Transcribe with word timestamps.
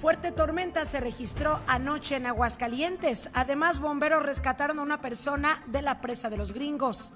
Fuerte 0.00 0.30
tormenta 0.30 0.84
se 0.84 1.00
registró 1.00 1.62
anoche 1.66 2.16
en 2.16 2.26
Aguascalientes. 2.26 3.30
Además, 3.32 3.80
bomberos 3.80 4.22
rescataron 4.22 4.78
a 4.78 4.82
una 4.82 5.00
persona 5.00 5.64
de 5.68 5.80
la 5.80 6.02
presa 6.02 6.28
de 6.28 6.36
los 6.36 6.52
gringos. 6.52 7.14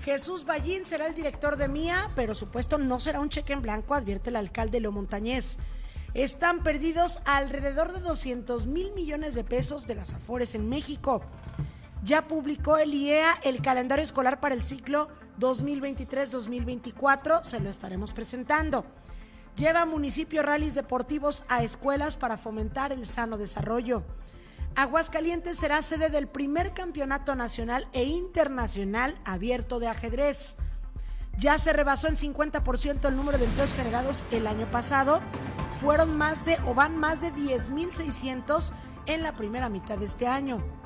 Jesús 0.00 0.44
Ballín 0.44 0.84
será 0.84 1.06
el 1.06 1.14
director 1.14 1.56
de 1.56 1.68
MIA, 1.68 2.10
pero 2.16 2.34
supuesto 2.34 2.76
no 2.76 2.98
será 2.98 3.20
un 3.20 3.28
cheque 3.28 3.52
en 3.52 3.62
blanco, 3.62 3.94
advierte 3.94 4.30
el 4.30 4.36
alcalde 4.36 4.80
Leo 4.80 4.90
Montañez. 4.90 5.58
Están 6.12 6.64
perdidos 6.64 7.20
alrededor 7.24 7.92
de 7.92 8.00
200 8.00 8.66
mil 8.66 8.92
millones 8.94 9.36
de 9.36 9.44
pesos 9.44 9.86
de 9.86 9.94
las 9.94 10.12
Afores 10.12 10.56
en 10.56 10.68
México. 10.68 11.22
Ya 12.02 12.26
publicó 12.26 12.78
el 12.78 12.94
IEA 12.94 13.32
el 13.44 13.62
calendario 13.62 14.02
escolar 14.02 14.40
para 14.40 14.56
el 14.56 14.64
ciclo 14.64 15.08
2023-2024, 15.38 17.44
se 17.44 17.60
lo 17.60 17.70
estaremos 17.70 18.12
presentando. 18.12 18.84
Lleva 19.58 19.84
municipio 19.84 20.44
rallies 20.44 20.76
deportivos 20.76 21.42
a 21.48 21.64
escuelas 21.64 22.16
para 22.16 22.36
fomentar 22.36 22.92
el 22.92 23.04
sano 23.06 23.36
desarrollo. 23.36 24.04
Aguascalientes 24.76 25.58
será 25.58 25.82
sede 25.82 26.10
del 26.10 26.28
primer 26.28 26.74
campeonato 26.74 27.34
nacional 27.34 27.88
e 27.92 28.04
internacional 28.04 29.16
abierto 29.24 29.80
de 29.80 29.88
ajedrez. 29.88 30.54
Ya 31.36 31.58
se 31.58 31.72
rebasó 31.72 32.06
en 32.06 32.14
50% 32.14 33.08
el 33.08 33.16
número 33.16 33.36
de 33.36 33.46
empleos 33.46 33.74
generados 33.74 34.22
el 34.30 34.46
año 34.46 34.70
pasado. 34.70 35.20
Fueron 35.80 36.16
más 36.16 36.44
de 36.44 36.56
o 36.64 36.74
van 36.74 36.96
más 36.96 37.20
de 37.20 37.32
10.600 37.32 38.70
en 39.06 39.24
la 39.24 39.34
primera 39.34 39.68
mitad 39.68 39.98
de 39.98 40.06
este 40.06 40.28
año. 40.28 40.77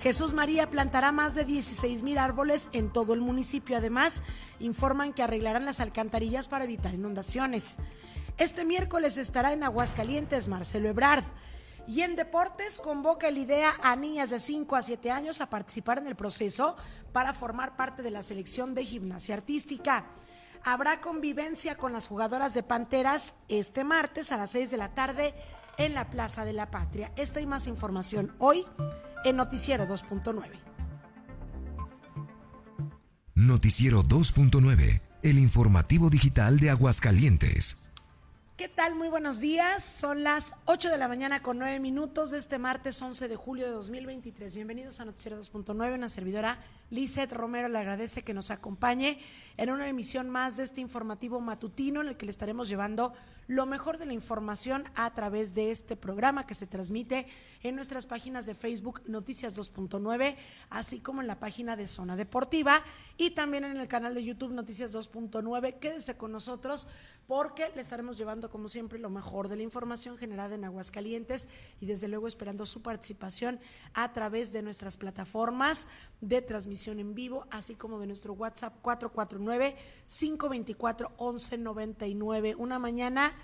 Jesús 0.00 0.32
María 0.32 0.70
plantará 0.70 1.10
más 1.10 1.34
de 1.34 1.44
16 1.44 2.04
mil 2.04 2.18
árboles 2.18 2.68
en 2.72 2.90
todo 2.92 3.14
el 3.14 3.20
municipio. 3.20 3.76
Además, 3.76 4.22
informan 4.60 5.12
que 5.12 5.24
arreglarán 5.24 5.64
las 5.64 5.80
alcantarillas 5.80 6.46
para 6.46 6.64
evitar 6.64 6.94
inundaciones. 6.94 7.78
Este 8.36 8.64
miércoles 8.64 9.18
estará 9.18 9.52
en 9.52 9.64
Aguascalientes 9.64 10.46
Marcelo 10.46 10.88
Ebrard. 10.88 11.24
Y 11.88 12.02
en 12.02 12.16
deportes 12.16 12.78
convoca 12.78 13.28
el 13.28 13.38
IDEA 13.38 13.74
a 13.82 13.96
niñas 13.96 14.30
de 14.30 14.38
5 14.38 14.76
a 14.76 14.82
7 14.82 15.10
años 15.10 15.40
a 15.40 15.48
participar 15.48 15.98
en 15.98 16.06
el 16.06 16.16
proceso 16.16 16.76
para 17.12 17.32
formar 17.32 17.76
parte 17.76 18.02
de 18.02 18.10
la 18.10 18.22
selección 18.22 18.74
de 18.74 18.84
gimnasia 18.84 19.34
artística. 19.34 20.04
Habrá 20.64 21.00
convivencia 21.00 21.76
con 21.76 21.94
las 21.94 22.06
jugadoras 22.06 22.52
de 22.52 22.62
Panteras 22.62 23.34
este 23.48 23.84
martes 23.84 24.32
a 24.32 24.36
las 24.36 24.50
6 24.50 24.70
de 24.70 24.76
la 24.76 24.94
tarde 24.94 25.34
en 25.78 25.94
la 25.94 26.10
Plaza 26.10 26.44
de 26.44 26.52
la 26.52 26.70
Patria. 26.70 27.10
Esta 27.16 27.40
y 27.40 27.46
más 27.46 27.66
información 27.66 28.34
hoy 28.38 28.66
en 29.24 29.36
Noticiero 29.36 29.86
2.9. 29.86 30.50
Noticiero 33.34 34.02
2.9, 34.02 35.00
el 35.22 35.38
informativo 35.38 36.10
digital 36.10 36.58
de 36.58 36.70
Aguascalientes. 36.70 37.76
¿Qué 38.56 38.68
tal? 38.68 38.96
Muy 38.96 39.08
buenos 39.08 39.38
días. 39.38 39.84
Son 39.84 40.24
las 40.24 40.56
8 40.64 40.90
de 40.90 40.98
la 40.98 41.06
mañana 41.06 41.40
con 41.44 41.58
9 41.58 41.78
minutos 41.78 42.32
de 42.32 42.38
este 42.38 42.58
martes 42.58 43.00
11 43.00 43.28
de 43.28 43.36
julio 43.36 43.66
de 43.66 43.70
2023. 43.70 44.56
Bienvenidos 44.56 44.98
a 44.98 45.04
Noticiero 45.04 45.40
2.9. 45.40 45.94
Una 45.94 46.08
servidora, 46.08 46.58
Lizeth 46.90 47.32
Romero, 47.32 47.68
le 47.68 47.78
agradece 47.78 48.24
que 48.24 48.34
nos 48.34 48.50
acompañe 48.50 49.20
en 49.56 49.70
una 49.70 49.88
emisión 49.88 50.28
más 50.28 50.56
de 50.56 50.64
este 50.64 50.80
informativo 50.80 51.40
matutino 51.40 52.00
en 52.00 52.08
el 52.08 52.16
que 52.16 52.26
le 52.26 52.32
estaremos 52.32 52.68
llevando 52.68 53.12
lo 53.48 53.64
mejor 53.64 53.96
de 53.98 54.06
la 54.06 54.12
información 54.12 54.84
a 54.94 55.12
través 55.14 55.54
de 55.54 55.70
este 55.70 55.96
programa 55.96 56.46
que 56.46 56.54
se 56.54 56.66
transmite 56.66 57.26
en 57.62 57.74
nuestras 57.74 58.06
páginas 58.06 58.46
de 58.46 58.54
Facebook 58.54 59.02
Noticias 59.06 59.56
2.9, 59.56 60.36
así 60.70 61.00
como 61.00 61.22
en 61.22 61.26
la 61.26 61.40
página 61.40 61.74
de 61.74 61.88
Zona 61.88 62.14
Deportiva 62.14 62.74
y 63.16 63.30
también 63.30 63.64
en 63.64 63.78
el 63.78 63.88
canal 63.88 64.14
de 64.14 64.22
YouTube 64.22 64.52
Noticias 64.52 64.94
2.9. 64.94 65.78
Quédese 65.78 66.16
con 66.16 66.30
nosotros 66.30 66.88
porque 67.26 67.70
le 67.74 67.80
estaremos 67.80 68.16
llevando 68.16 68.50
como 68.50 68.68
siempre 68.68 68.98
lo 68.98 69.10
mejor 69.10 69.48
de 69.48 69.56
la 69.56 69.62
información 69.62 70.16
generada 70.16 70.54
en 70.54 70.64
Aguascalientes 70.64 71.48
y 71.80 71.86
desde 71.86 72.08
luego 72.08 72.28
esperando 72.28 72.64
su 72.64 72.82
participación 72.82 73.60
a 73.94 74.12
través 74.12 74.52
de 74.52 74.62
nuestras 74.62 74.96
plataformas 74.96 75.88
de 76.20 76.42
transmisión 76.42 76.98
en 77.00 77.14
vivo, 77.14 77.46
así 77.50 77.74
como 77.74 77.98
de 77.98 78.06
nuestro 78.06 78.34
WhatsApp 78.34 78.74
449 78.82 79.76
524 80.06 81.10
1199. 81.18 82.54
Una 82.56 82.78
mañana 82.78 83.37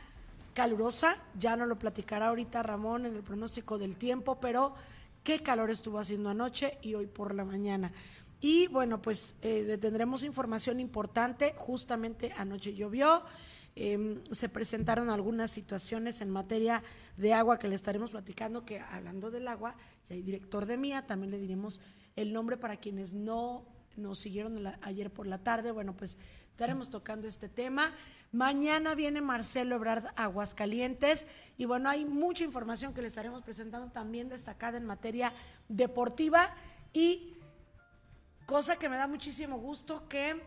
calurosa, 0.54 1.16
ya 1.38 1.56
no 1.56 1.66
lo 1.66 1.76
platicará 1.76 2.28
ahorita 2.28 2.62
Ramón 2.62 3.06
en 3.06 3.15
el 3.15 3.22
pronóstico 3.22 3.76
del 3.78 3.98
tiempo, 3.98 4.41
pero 4.41 4.75
qué 5.22 5.42
calor 5.42 5.70
estuvo 5.70 5.98
haciendo 5.98 6.31
anoche 6.31 6.78
y 6.81 6.94
hoy 6.94 7.06
por 7.06 7.34
la 7.34 7.44
mañana. 7.44 7.92
Y 8.41 8.69
bueno, 8.69 9.03
pues 9.03 9.37
eh, 9.43 9.78
tendremos 9.81 10.22
información 10.22 10.78
importante, 10.78 11.54
justamente 11.56 12.32
anoche 12.37 12.75
llovió. 12.75 13.25
Em, 13.76 14.22
se 14.31 14.48
presentaron 14.48 15.10
algunas 15.10 15.50
situaciones 15.50 16.20
en 16.20 16.31
materia 16.31 16.82
de 17.16 17.32
agua 17.32 17.59
que 17.59 17.69
le 17.69 17.75
estaremos 17.75 18.12
platicando, 18.12 18.64
que 18.64 18.78
hablando 18.78 19.31
del 19.31 19.48
agua, 19.48 19.76
y 20.09 20.14
hay 20.14 20.22
director 20.22 20.66
de 20.66 20.76
Mía, 20.76 21.03
también 21.03 21.31
le 21.31 21.38
diremos 21.38 21.81
el 22.14 22.32
nombre 22.32 22.56
para 22.56 22.76
quienes 22.76 23.14
no 23.14 23.64
nos 23.97 24.19
siguieron 24.19 24.64
ayer 24.82 25.10
por 25.10 25.26
la 25.26 25.38
tarde. 25.38 25.72
Bueno, 25.72 25.97
pues 25.97 26.19
estaremos 26.50 26.91
tocando 26.91 27.26
este 27.26 27.48
tema. 27.48 27.93
Mañana 28.34 28.97
viene 28.97 29.21
Marcelo 29.21 29.77
Ebrard 29.77 30.06
Aguascalientes 30.17 31.28
y 31.56 31.67
bueno, 31.67 31.89
hay 31.89 32.05
mucha 32.05 32.43
información 32.43 32.93
que 32.93 33.00
le 33.00 33.06
estaremos 33.06 33.45
presentando 33.45 33.93
también 33.93 34.28
destacada 34.28 34.77
en 34.77 34.84
materia 34.84 35.33
deportiva 35.69 36.53
y 36.93 37.37
cosa 38.44 38.77
que 38.77 38.89
me 38.89 38.97
da 38.97 39.06
muchísimo 39.06 39.59
gusto 39.59 40.09
que 40.09 40.43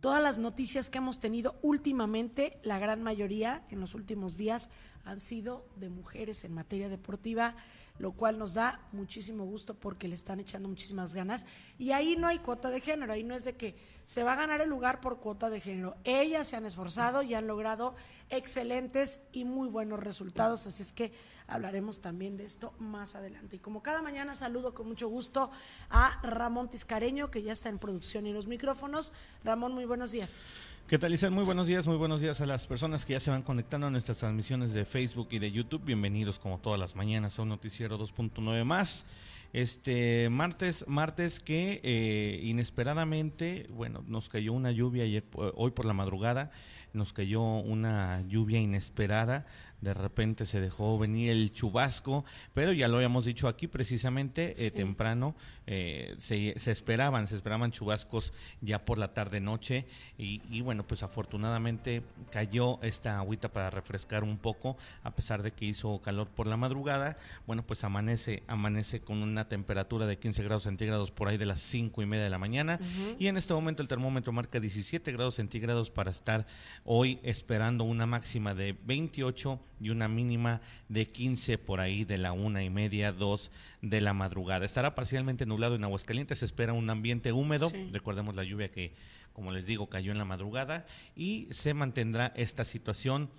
todas 0.00 0.22
las 0.22 0.38
noticias 0.38 0.88
que 0.88 0.96
hemos 0.96 1.20
tenido 1.20 1.58
últimamente, 1.60 2.58
la 2.62 2.78
gran 2.78 3.02
mayoría 3.02 3.66
en 3.68 3.80
los 3.80 3.92
últimos 3.92 4.38
días 4.38 4.70
han 5.04 5.20
sido 5.20 5.68
de 5.76 5.90
mujeres 5.90 6.42
en 6.44 6.54
materia 6.54 6.88
deportiva 6.88 7.54
lo 7.98 8.12
cual 8.12 8.38
nos 8.38 8.54
da 8.54 8.80
muchísimo 8.92 9.44
gusto 9.44 9.74
porque 9.74 10.08
le 10.08 10.14
están 10.14 10.40
echando 10.40 10.68
muchísimas 10.68 11.14
ganas. 11.14 11.46
Y 11.78 11.90
ahí 11.90 12.16
no 12.16 12.28
hay 12.28 12.38
cuota 12.38 12.70
de 12.70 12.80
género, 12.80 13.12
ahí 13.12 13.24
no 13.24 13.34
es 13.34 13.44
de 13.44 13.56
que 13.56 13.74
se 14.08 14.22
va 14.22 14.32
a 14.32 14.36
ganar 14.36 14.62
el 14.62 14.70
lugar 14.70 15.02
por 15.02 15.20
cuota 15.20 15.50
de 15.50 15.60
género. 15.60 15.94
Ellas 16.04 16.48
se 16.48 16.56
han 16.56 16.64
esforzado 16.64 17.22
y 17.22 17.34
han 17.34 17.46
logrado 17.46 17.94
excelentes 18.30 19.20
y 19.32 19.44
muy 19.44 19.68
buenos 19.68 20.00
resultados, 20.00 20.66
así 20.66 20.82
es 20.82 20.92
que 20.92 21.12
hablaremos 21.46 22.00
también 22.00 22.38
de 22.38 22.46
esto 22.46 22.72
más 22.78 23.14
adelante. 23.16 23.56
Y 23.56 23.58
como 23.58 23.82
cada 23.82 24.00
mañana 24.00 24.34
saludo 24.34 24.72
con 24.72 24.88
mucho 24.88 25.08
gusto 25.08 25.50
a 25.90 26.18
Ramón 26.22 26.70
Tiscareño, 26.70 27.30
que 27.30 27.42
ya 27.42 27.52
está 27.52 27.68
en 27.68 27.78
producción 27.78 28.26
y 28.26 28.32
los 28.32 28.46
micrófonos. 28.46 29.12
Ramón, 29.44 29.74
muy 29.74 29.84
buenos 29.84 30.10
días. 30.10 30.40
¿Qué 30.86 30.98
tal, 30.98 31.12
Isabel? 31.12 31.34
Muy 31.34 31.44
buenos 31.44 31.66
días, 31.66 31.86
muy 31.86 31.98
buenos 31.98 32.22
días 32.22 32.40
a 32.40 32.46
las 32.46 32.66
personas 32.66 33.04
que 33.04 33.12
ya 33.12 33.20
se 33.20 33.30
van 33.30 33.42
conectando 33.42 33.88
a 33.88 33.90
nuestras 33.90 34.16
transmisiones 34.16 34.72
de 34.72 34.86
Facebook 34.86 35.28
y 35.32 35.38
de 35.38 35.52
YouTube. 35.52 35.84
Bienvenidos 35.84 36.38
como 36.38 36.60
todas 36.60 36.80
las 36.80 36.96
mañanas 36.96 37.38
a 37.38 37.42
un 37.42 37.50
noticiero 37.50 37.98
2.9 37.98 38.64
más. 38.64 39.04
Este 39.52 40.28
martes, 40.30 40.84
martes 40.88 41.40
que 41.40 41.80
eh, 41.82 42.40
inesperadamente, 42.42 43.66
bueno, 43.70 44.04
nos 44.06 44.28
cayó 44.28 44.52
una 44.52 44.70
lluvia 44.72 45.04
ayer, 45.04 45.24
hoy 45.54 45.70
por 45.70 45.86
la 45.86 45.94
madrugada, 45.94 46.50
nos 46.92 47.12
cayó 47.12 47.42
una 47.42 48.22
lluvia 48.28 48.60
inesperada 48.60 49.46
de 49.80 49.94
repente 49.94 50.46
se 50.46 50.60
dejó 50.60 50.98
venir 50.98 51.30
el 51.30 51.52
chubasco, 51.52 52.24
pero 52.54 52.72
ya 52.72 52.88
lo 52.88 52.96
habíamos 52.96 53.24
dicho 53.24 53.46
aquí 53.48 53.68
precisamente 53.68 54.52
eh, 54.66 54.70
temprano, 54.70 55.36
eh, 55.66 56.16
se, 56.18 56.54
esperaban, 56.70 57.26
se 57.28 57.36
esperaban 57.36 57.70
chubascos 57.70 58.32
ya 58.60 58.84
por 58.84 58.98
la 58.98 59.14
tarde 59.14 59.40
noche 59.40 59.86
y, 60.16 60.60
bueno, 60.62 60.86
pues 60.86 61.02
afortunadamente 61.02 62.02
cayó 62.30 62.82
esta 62.82 63.18
agüita 63.18 63.52
para 63.52 63.70
refrescar 63.70 64.24
un 64.24 64.38
poco, 64.38 64.76
a 65.04 65.14
pesar 65.14 65.42
de 65.42 65.52
que 65.52 65.66
hizo 65.66 66.00
calor 66.00 66.28
por 66.28 66.46
la 66.46 66.56
madrugada, 66.56 67.16
bueno, 67.46 67.62
pues 67.64 67.84
amanece, 67.84 68.42
amanece 68.48 69.00
con 69.00 69.22
una 69.22 69.48
temperatura 69.48 70.06
de 70.06 70.18
15 70.18 70.42
grados 70.42 70.64
centígrados 70.64 71.10
por 71.10 71.28
ahí 71.28 71.36
de 71.36 71.46
las 71.46 71.60
5 71.60 72.02
y 72.02 72.06
media 72.06 72.24
de 72.24 72.30
la 72.30 72.38
mañana. 72.38 72.80
Y 73.18 73.28
en 73.28 73.36
este 73.36 73.54
momento 73.54 73.82
el 73.82 73.88
termómetro 73.88 74.32
marca 74.32 74.58
17 74.58 75.12
grados 75.12 75.36
centígrados 75.36 75.90
para 75.90 76.10
estar 76.10 76.46
hoy 76.84 77.20
esperando 77.22 77.84
una 77.84 78.06
máxima 78.06 78.54
de 78.54 78.76
28 78.84 79.60
y 79.80 79.90
una 79.90 80.08
mínima 80.08 80.60
de 80.88 81.08
15 81.08 81.58
por 81.58 81.80
ahí 81.80 82.04
de 82.04 82.18
la 82.18 82.32
una 82.32 82.62
y 82.64 82.70
media, 82.70 83.12
dos 83.12 83.50
de 83.82 84.00
la 84.00 84.12
madrugada. 84.12 84.64
Estará 84.66 84.94
parcialmente 84.94 85.46
nublado 85.46 85.74
en 85.74 85.84
Aguascalientes, 85.84 86.38
se 86.38 86.44
espera 86.44 86.72
un 86.72 86.90
ambiente 86.90 87.32
húmedo, 87.32 87.70
recordemos 87.92 88.34
la 88.34 88.44
lluvia 88.44 88.70
que, 88.70 88.94
como 89.32 89.52
les 89.52 89.66
digo, 89.66 89.88
cayó 89.88 90.12
en 90.12 90.18
la 90.18 90.24
madrugada 90.24 90.86
y 91.16 91.48
se 91.50 91.74
mantendrá 91.74 92.32
esta 92.36 92.64
situación 92.64 93.30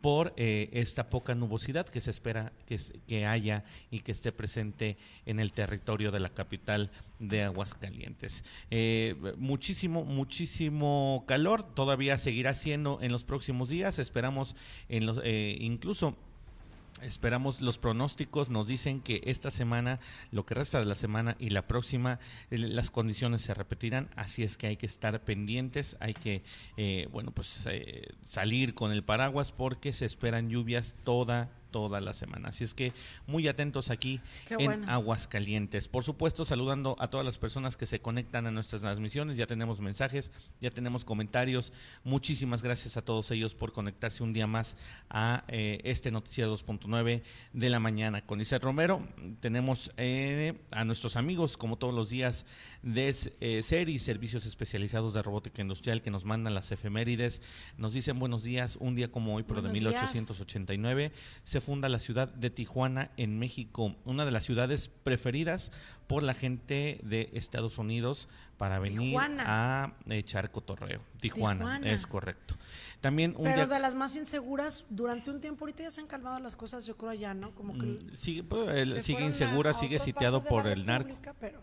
por 0.00 0.32
eh, 0.36 0.68
esta 0.72 1.10
poca 1.10 1.34
nubosidad 1.34 1.86
que 1.86 2.00
se 2.00 2.10
espera 2.10 2.52
que, 2.66 2.80
que, 3.06 3.26
haya 3.26 3.64
y 3.90 4.00
que 4.00 4.12
esté 4.12 4.30
presente 4.30 4.96
en 5.26 5.40
el 5.40 5.52
territorio 5.52 6.12
de 6.12 6.20
la 6.20 6.30
capital 6.30 6.90
de 7.18 7.42
Aguascalientes. 7.42 8.44
Eh, 8.70 9.16
muchísimo, 9.36 10.04
muchísimo 10.04 11.24
calor, 11.26 11.74
todavía 11.74 12.16
seguirá 12.18 12.54
siendo 12.54 13.00
en 13.02 13.10
los 13.10 13.24
próximos 13.24 13.68
días, 13.68 13.98
esperamos 13.98 14.54
en 14.88 15.06
los, 15.06 15.20
eh, 15.24 15.56
incluso 15.60 16.16
Esperamos 17.02 17.60
los 17.60 17.78
pronósticos, 17.78 18.50
nos 18.50 18.66
dicen 18.66 19.00
que 19.00 19.22
esta 19.24 19.50
semana, 19.50 20.00
lo 20.30 20.44
que 20.44 20.54
resta 20.54 20.78
de 20.78 20.86
la 20.86 20.94
semana 20.94 21.36
y 21.38 21.50
la 21.50 21.66
próxima, 21.66 22.18
las 22.50 22.90
condiciones 22.90 23.42
se 23.42 23.54
repetirán, 23.54 24.10
así 24.16 24.42
es 24.42 24.56
que 24.56 24.66
hay 24.66 24.76
que 24.76 24.86
estar 24.86 25.22
pendientes, 25.22 25.96
hay 26.00 26.14
que, 26.14 26.42
eh, 26.76 27.08
bueno, 27.12 27.30
pues 27.30 27.62
eh, 27.66 28.08
salir 28.24 28.74
con 28.74 28.92
el 28.92 29.04
paraguas 29.04 29.52
porque 29.52 29.92
se 29.92 30.06
esperan 30.06 30.48
lluvias 30.48 30.94
toda 31.04 31.50
toda 31.70 32.00
la 32.00 32.12
semana. 32.12 32.48
Así 32.48 32.64
es 32.64 32.74
que 32.74 32.92
muy 33.26 33.48
atentos 33.48 33.90
aquí 33.90 34.20
en 34.50 34.88
Aguascalientes. 34.88 35.88
Por 35.88 36.04
supuesto, 36.04 36.44
saludando 36.44 36.96
a 36.98 37.08
todas 37.08 37.24
las 37.24 37.38
personas 37.38 37.76
que 37.76 37.86
se 37.86 38.00
conectan 38.00 38.46
a 38.46 38.50
nuestras 38.50 38.82
transmisiones. 38.82 39.36
Ya 39.36 39.46
tenemos 39.46 39.80
mensajes, 39.80 40.30
ya 40.60 40.70
tenemos 40.70 41.04
comentarios. 41.04 41.72
Muchísimas 42.04 42.62
gracias 42.62 42.96
a 42.96 43.02
todos 43.02 43.30
ellos 43.30 43.54
por 43.54 43.72
conectarse 43.72 44.22
un 44.22 44.32
día 44.32 44.46
más 44.46 44.76
a 45.10 45.44
eh, 45.48 45.80
este 45.84 46.10
Noticiero 46.10 46.54
2.9 46.56 47.22
de 47.52 47.70
la 47.70 47.80
mañana 47.80 48.22
con 48.24 48.40
Isaac 48.40 48.62
Romero. 48.62 49.06
Tenemos 49.40 49.92
eh, 49.96 50.54
a 50.70 50.84
nuestros 50.84 51.16
amigos, 51.16 51.56
como 51.56 51.76
todos 51.76 51.94
los 51.94 52.10
días, 52.10 52.46
de 52.82 53.14
eh, 53.40 53.62
SERI, 53.62 53.98
Servicios 53.98 54.46
Especializados 54.46 55.14
de 55.14 55.22
Robótica 55.22 55.62
Industrial, 55.62 56.02
que 56.02 56.10
nos 56.10 56.24
mandan 56.24 56.54
las 56.54 56.70
efemérides. 56.72 57.42
Nos 57.76 57.92
dicen 57.92 58.18
buenos 58.18 58.42
días, 58.42 58.76
un 58.76 58.94
día 58.94 59.10
como 59.10 59.34
hoy, 59.34 59.42
pero 59.42 59.62
de 59.62 59.70
1889. 59.70 61.12
Se 61.44 61.60
funda 61.60 61.88
la 61.88 61.98
ciudad 61.98 62.28
de 62.28 62.50
Tijuana 62.50 63.10
en 63.16 63.38
México, 63.38 63.96
una 64.04 64.24
de 64.24 64.30
las 64.30 64.44
ciudades 64.44 64.90
preferidas 65.02 65.72
por 66.06 66.22
la 66.22 66.34
gente 66.34 67.00
de 67.02 67.30
Estados 67.34 67.78
Unidos 67.78 68.28
para 68.56 68.78
venir 68.78 69.16
a 69.20 69.92
echar 70.08 70.50
cotorreo. 70.50 71.00
Tijuana, 71.20 71.78
es 71.84 72.06
correcto. 72.06 72.56
También 73.00 73.34
un 73.36 73.44
Pero 73.44 73.66
de 73.66 73.78
las 73.78 73.94
más 73.94 74.16
inseguras, 74.16 74.84
durante 74.90 75.30
un 75.30 75.40
tiempo, 75.40 75.64
ahorita 75.64 75.84
ya 75.84 75.90
se 75.90 76.00
han 76.00 76.06
calmado 76.06 76.40
las 76.40 76.56
cosas, 76.56 76.86
yo 76.86 76.96
creo 76.96 77.12
ya, 77.12 77.34
¿no? 77.34 77.54
Como 77.54 77.78
que 77.78 77.86
mm, 77.86 78.16
sigue, 78.16 78.42
pues, 78.42 79.04
sigue 79.04 79.24
insegura, 79.24 79.74
sigue 79.74 80.00
sitiado 80.00 80.42
por 80.42 80.66
el 80.66 80.86
narco. 80.86 81.14
Pero 81.38 81.60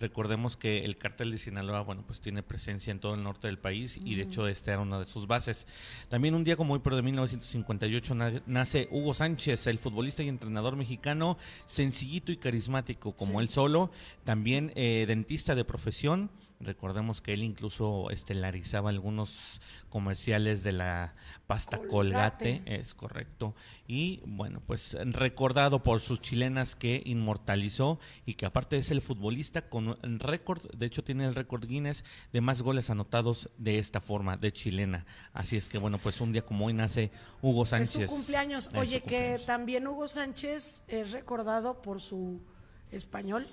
Recordemos 0.00 0.56
que 0.56 0.84
el 0.84 0.96
cártel 0.96 1.30
de 1.30 1.38
Sinaloa, 1.38 1.80
bueno, 1.82 2.04
pues 2.06 2.20
tiene 2.20 2.42
presencia 2.42 2.90
en 2.90 3.00
todo 3.00 3.14
el 3.14 3.22
norte 3.22 3.48
del 3.48 3.58
país 3.58 3.98
y 4.04 4.14
de 4.14 4.22
hecho 4.22 4.46
esta 4.46 4.72
era 4.72 4.80
una 4.80 5.00
de 5.00 5.06
sus 5.06 5.26
bases. 5.26 5.66
También 6.08 6.34
un 6.34 6.44
día 6.44 6.56
como 6.56 6.74
hoy, 6.74 6.80
pero 6.82 6.96
de 6.96 7.02
1958, 7.02 8.14
nace 8.46 8.88
Hugo 8.90 9.14
Sánchez, 9.14 9.66
el 9.66 9.78
futbolista 9.78 10.22
y 10.22 10.28
entrenador 10.28 10.76
mexicano, 10.76 11.38
sencillito 11.64 12.32
y 12.32 12.36
carismático 12.36 13.12
como 13.12 13.40
él 13.40 13.48
solo, 13.48 13.90
también 14.24 14.72
eh, 14.76 15.04
dentista 15.08 15.54
de 15.54 15.64
profesión 15.64 16.30
Recordemos 16.60 17.20
que 17.20 17.34
él 17.34 17.44
incluso 17.44 18.10
estelarizaba 18.10 18.90
algunos 18.90 19.60
comerciales 19.88 20.64
de 20.64 20.72
la 20.72 21.14
pasta 21.46 21.78
colgate. 21.78 22.62
es 22.66 22.94
correcto. 22.94 23.54
Y 23.86 24.22
bueno, 24.26 24.60
pues 24.66 24.96
recordado 25.12 25.84
por 25.84 26.00
sus 26.00 26.20
chilenas 26.20 26.74
que 26.74 27.00
inmortalizó 27.04 28.00
y 28.26 28.34
que 28.34 28.44
aparte 28.46 28.76
es 28.76 28.90
el 28.90 29.00
futbolista 29.00 29.68
con 29.68 29.96
récord, 30.18 30.68
de 30.72 30.86
hecho 30.86 31.04
tiene 31.04 31.26
el 31.26 31.36
récord 31.36 31.64
Guinness 31.64 32.04
de 32.32 32.40
más 32.40 32.62
goles 32.62 32.90
anotados 32.90 33.50
de 33.56 33.78
esta 33.78 34.00
forma, 34.00 34.36
de 34.36 34.52
chilena. 34.52 35.06
Así 35.32 35.56
es 35.56 35.68
que 35.68 35.78
bueno, 35.78 35.98
pues 35.98 36.20
un 36.20 36.32
día 36.32 36.42
como 36.42 36.66
hoy 36.66 36.72
nace 36.72 37.12
Hugo 37.40 37.66
Sánchez. 37.66 38.02
Es 38.02 38.10
su 38.10 38.16
cumpleaños. 38.16 38.70
Oye, 38.74 39.00
que 39.02 39.40
también 39.46 39.86
Hugo 39.86 40.08
Sánchez 40.08 40.82
es 40.88 41.12
recordado 41.12 41.82
por 41.82 42.00
su 42.00 42.42
español 42.90 43.46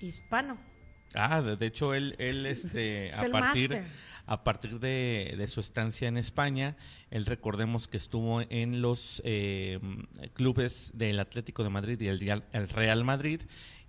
hispano. 0.00 0.71
Ah, 1.14 1.42
de 1.42 1.66
hecho 1.66 1.94
él, 1.94 2.14
él 2.18 2.46
este, 2.46 3.10
a 3.14 3.30
partir, 3.30 3.84
a 4.26 4.44
partir 4.44 4.78
de, 4.80 5.44
su 5.48 5.60
estancia 5.60 6.08
en 6.08 6.16
España, 6.16 6.76
él 7.10 7.26
recordemos 7.26 7.88
que 7.88 7.96
estuvo 7.96 8.42
en 8.48 8.80
los 8.82 9.20
eh, 9.24 9.78
clubes 10.34 10.92
del 10.94 11.20
Atlético 11.20 11.64
de 11.64 11.70
Madrid 11.70 12.00
y 12.00 12.08
el 12.08 12.42
el 12.52 12.68
Real 12.68 13.04
Madrid 13.04 13.42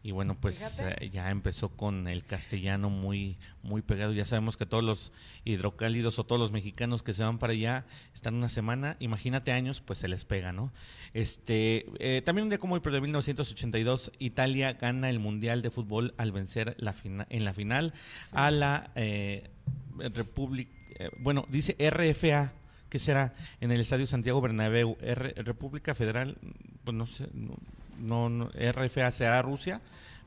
y 0.04 0.12
bueno 0.12 0.36
pues 0.40 0.80
eh, 0.80 1.10
ya 1.12 1.32
empezó 1.32 1.70
con 1.70 2.10
el 2.10 2.26
castellano 2.26 2.90
muy 2.90 3.38
muy 3.64 3.82
pegado. 3.82 4.12
Ya 4.12 4.26
sabemos 4.26 4.58
que 4.58 4.66
todos 4.66 4.84
los 4.84 5.14
hidrocálidos 5.46 6.20
o 6.20 6.26
todos 6.26 6.40
los 6.40 6.52
mexicanos 6.52 7.02
que 7.04 7.14
se 7.14 7.24
van 7.24 7.40
para 7.40 7.54
allá 7.54 7.86
están 8.14 8.36
una 8.36 8.50
semana. 8.50 8.98
Imagínate 9.00 9.54
años 9.54 9.80
pues 9.80 10.00
se 10.00 10.10
les 10.10 10.26
pega 10.26 10.52
no 10.52 10.74
este 11.14 11.86
eh, 12.00 12.22
también 12.22 12.44
un 12.44 12.50
día 12.50 12.60
como 12.60 12.76
hoy 12.76 12.82
pero 12.84 12.96
de 12.96 13.02
1982 13.02 14.12
Italia 14.20 14.74
gana 14.74 15.10
el 15.10 15.20
mundial 15.20 15.62
de 15.62 15.72
fútbol 15.72 16.14
al 16.18 16.34
vencer 16.34 16.76
la 16.78 16.94
en 17.04 17.46
la 17.46 17.54
final 17.54 17.94
a 18.34 18.52
la 18.52 18.92
eh, 18.96 19.50
República 19.98 20.70
bueno 21.20 21.46
dice 21.50 21.78
RFA 21.80 22.54
que 22.90 23.00
será 23.00 23.34
en 23.62 23.72
el 23.72 23.82
Estadio 23.82 24.06
Santiago 24.06 24.40
Bernabéu. 24.42 24.98
República 25.00 25.96
Federal 25.96 26.38
pues 26.84 26.96
no 26.96 27.06
sé 27.06 27.28
no, 27.34 27.58
no 28.04 28.50
RFA 28.50 29.12
será 29.12 29.42
Rusia, 29.42 29.82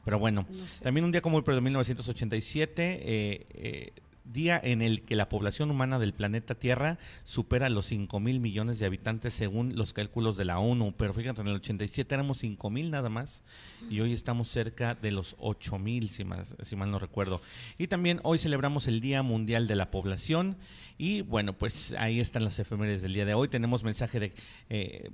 pero 0.05 0.19
bueno, 0.19 0.47
también 0.83 1.05
un 1.05 1.13
día 1.13 1.21
como 1.21 1.39
el 1.39 1.45
de 1.45 1.61
1987, 1.61 3.01
eh, 3.03 3.47
eh, 3.51 3.93
día 4.33 4.61
en 4.63 4.83
el 4.83 5.03
que 5.03 5.17
la 5.17 5.29
población 5.29 5.71
humana 5.71 5.99
del 5.99 6.13
planeta 6.13 6.55
Tierra 6.55 6.99
supera 7.25 7.69
los 7.71 7.87
5 7.87 8.21
mil 8.21 8.41
millones 8.41 8.79
de 8.79 8.87
habitantes 8.87 9.35
según 9.35 9.77
los 9.77 9.93
cálculos 9.93 10.37
de 10.37 10.45
la 10.45 10.59
ONU. 10.59 10.95
Pero 10.97 11.13
fíjate, 11.13 11.41
en 11.41 11.49
el 11.49 11.57
87 11.57 12.15
éramos 12.15 12.39
5 12.39 12.71
mil 12.71 12.91
nada 12.91 13.09
más 13.09 13.43
y 13.91 14.01
hoy 14.01 14.13
estamos 14.13 14.49
cerca 14.49 14.95
de 14.95 15.13
los 15.13 15.37
8 15.39 15.79
mil, 15.79 16.11
si, 16.11 16.25
si 16.63 16.77
mal 16.77 16.91
no 16.91 16.99
recuerdo. 16.99 17.39
Y 17.79 17.87
también 17.87 18.21
hoy 18.23 18.39
celebramos 18.39 18.87
el 18.89 19.01
Día 19.01 19.23
Mundial 19.23 19.67
de 19.67 19.77
la 19.77 19.91
Población 19.91 20.57
y 20.99 21.23
bueno, 21.23 21.53
pues 21.53 21.95
ahí 21.99 22.21
están 22.21 22.45
las 22.45 22.59
efemérides 22.59 23.03
del 23.03 23.13
día 23.13 23.27
de 23.27 23.35
hoy. 23.35 23.49
Tenemos 23.49 23.85
mensaje 23.85 24.21
de... 24.21 24.33
Eh, 24.71 25.11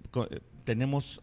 tenemos... 0.65 1.23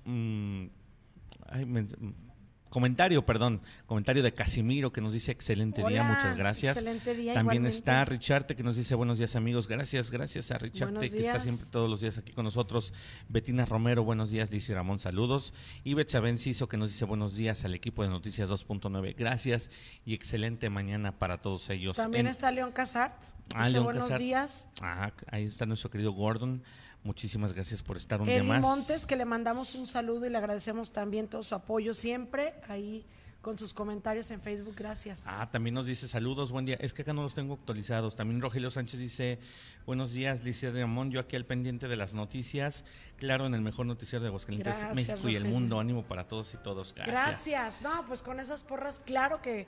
Comentario, 2.70 3.26
perdón, 3.26 3.62
comentario 3.88 4.22
de 4.22 4.32
Casimiro 4.32 4.94
que 4.94 5.02
nos 5.02 5.14
dice 5.14 5.32
excelente 5.32 5.84
día, 5.84 6.04
muchas 6.04 6.38
gracias. 6.38 6.78
Excelente 6.78 7.16
día. 7.16 7.34
También 7.34 7.66
está 7.66 8.06
Richarte 8.06 8.56
que 8.56 8.62
nos 8.62 8.78
dice 8.78 8.94
buenos 8.94 9.18
días 9.18 9.36
amigos, 9.36 9.68
gracias, 9.68 10.12
gracias 10.12 10.52
a 10.52 10.60
Richarte 10.60 11.10
que 11.10 11.20
está 11.20 11.40
siempre 11.40 11.66
todos 11.72 11.90
los 11.90 12.02
días 12.02 12.20
aquí 12.20 12.32
con 12.32 12.46
nosotros. 12.46 12.94
Betina 13.28 13.66
Romero, 13.66 14.04
buenos 14.04 14.30
días, 14.30 14.52
dice 14.52 14.76
Ramón, 14.76 15.00
saludos. 15.00 15.52
Y 15.84 15.96
Betsa 15.96 16.20
Benciso 16.20 16.70
que 16.70 16.78
nos 16.78 16.90
dice 16.92 17.06
buenos 17.06 17.36
días 17.36 17.66
al 17.66 17.74
equipo 17.74 18.04
de 18.04 18.10
Noticias 18.10 18.52
2.9, 18.52 19.16
gracias 19.18 19.72
y 20.06 20.14
excelente 20.14 20.70
mañana 20.70 21.18
para 21.18 21.42
todos 21.42 21.72
ellos. 21.72 21.98
También 21.98 22.28
está 22.28 22.52
León 22.52 22.72
Casart, 22.72 23.24
ah, 23.56 23.66
dice 23.66 23.80
buenos 23.80 24.16
días. 24.20 24.70
Ah, 24.82 25.12
ahí 25.32 25.46
está 25.46 25.66
nuestro 25.66 25.90
querido 25.90 26.12
Gordon. 26.12 26.62
Muchísimas 27.04 27.54
gracias 27.54 27.82
por 27.82 27.98
estar 27.98 28.22
un 28.22 28.28
día 28.28 28.44
más. 28.44 28.62
Montes, 28.62 29.06
que 29.06 29.16
le 29.16 29.26
mandamos 29.26 29.74
un 29.76 29.88
saludo 29.88 30.26
y 30.26 30.30
le 30.30 30.38
agradecemos 30.38 30.92
también 30.92 31.28
todo 31.28 31.44
su 31.44 31.56
apoyo 31.56 31.94
siempre 31.94 32.54
ahí 32.68 33.06
con 33.42 33.58
sus 33.58 33.74
comentarios 33.74 34.32
en 34.32 34.42
Facebook. 34.42 34.76
Gracias. 34.78 35.26
Ah, 35.28 35.50
también 35.50 35.74
nos 35.74 35.86
dice 35.86 36.08
saludos, 36.08 36.52
buen 36.52 36.66
día. 36.66 36.78
Es 36.80 36.94
que 36.94 37.04
acá 37.04 37.14
no 37.14 37.24
los 37.24 37.36
tengo 37.36 37.54
actualizados. 37.54 38.16
También 38.16 38.42
Rogelio 38.42 38.70
Sánchez 38.70 39.00
dice 39.00 39.40
buenos 39.86 40.12
días, 40.12 40.44
Licia 40.44 40.72
Ramón. 40.72 41.10
Yo 41.12 41.22
aquí 41.22 41.36
al 41.36 41.46
pendiente 41.46 41.88
de 41.88 41.96
las 41.96 42.14
noticias. 42.14 42.84
Claro, 43.16 43.46
en 43.46 43.54
el 43.54 43.62
mejor 43.62 43.86
noticiero 43.86 44.22
de 44.24 44.28
Aguascalientes, 44.28 44.76
México 44.94 45.30
y 45.30 45.36
el 45.36 45.46
mundo. 45.46 45.80
Ánimo 45.80 46.04
para 46.04 46.28
todos 46.28 46.54
y 46.54 46.58
todos. 46.58 46.94
Gracias. 46.94 47.16
Gracias. 47.16 47.82
No, 47.82 48.06
pues 48.06 48.22
con 48.22 48.42
esas 48.42 48.64
porras, 48.64 49.00
claro 49.00 49.42
que 49.42 49.68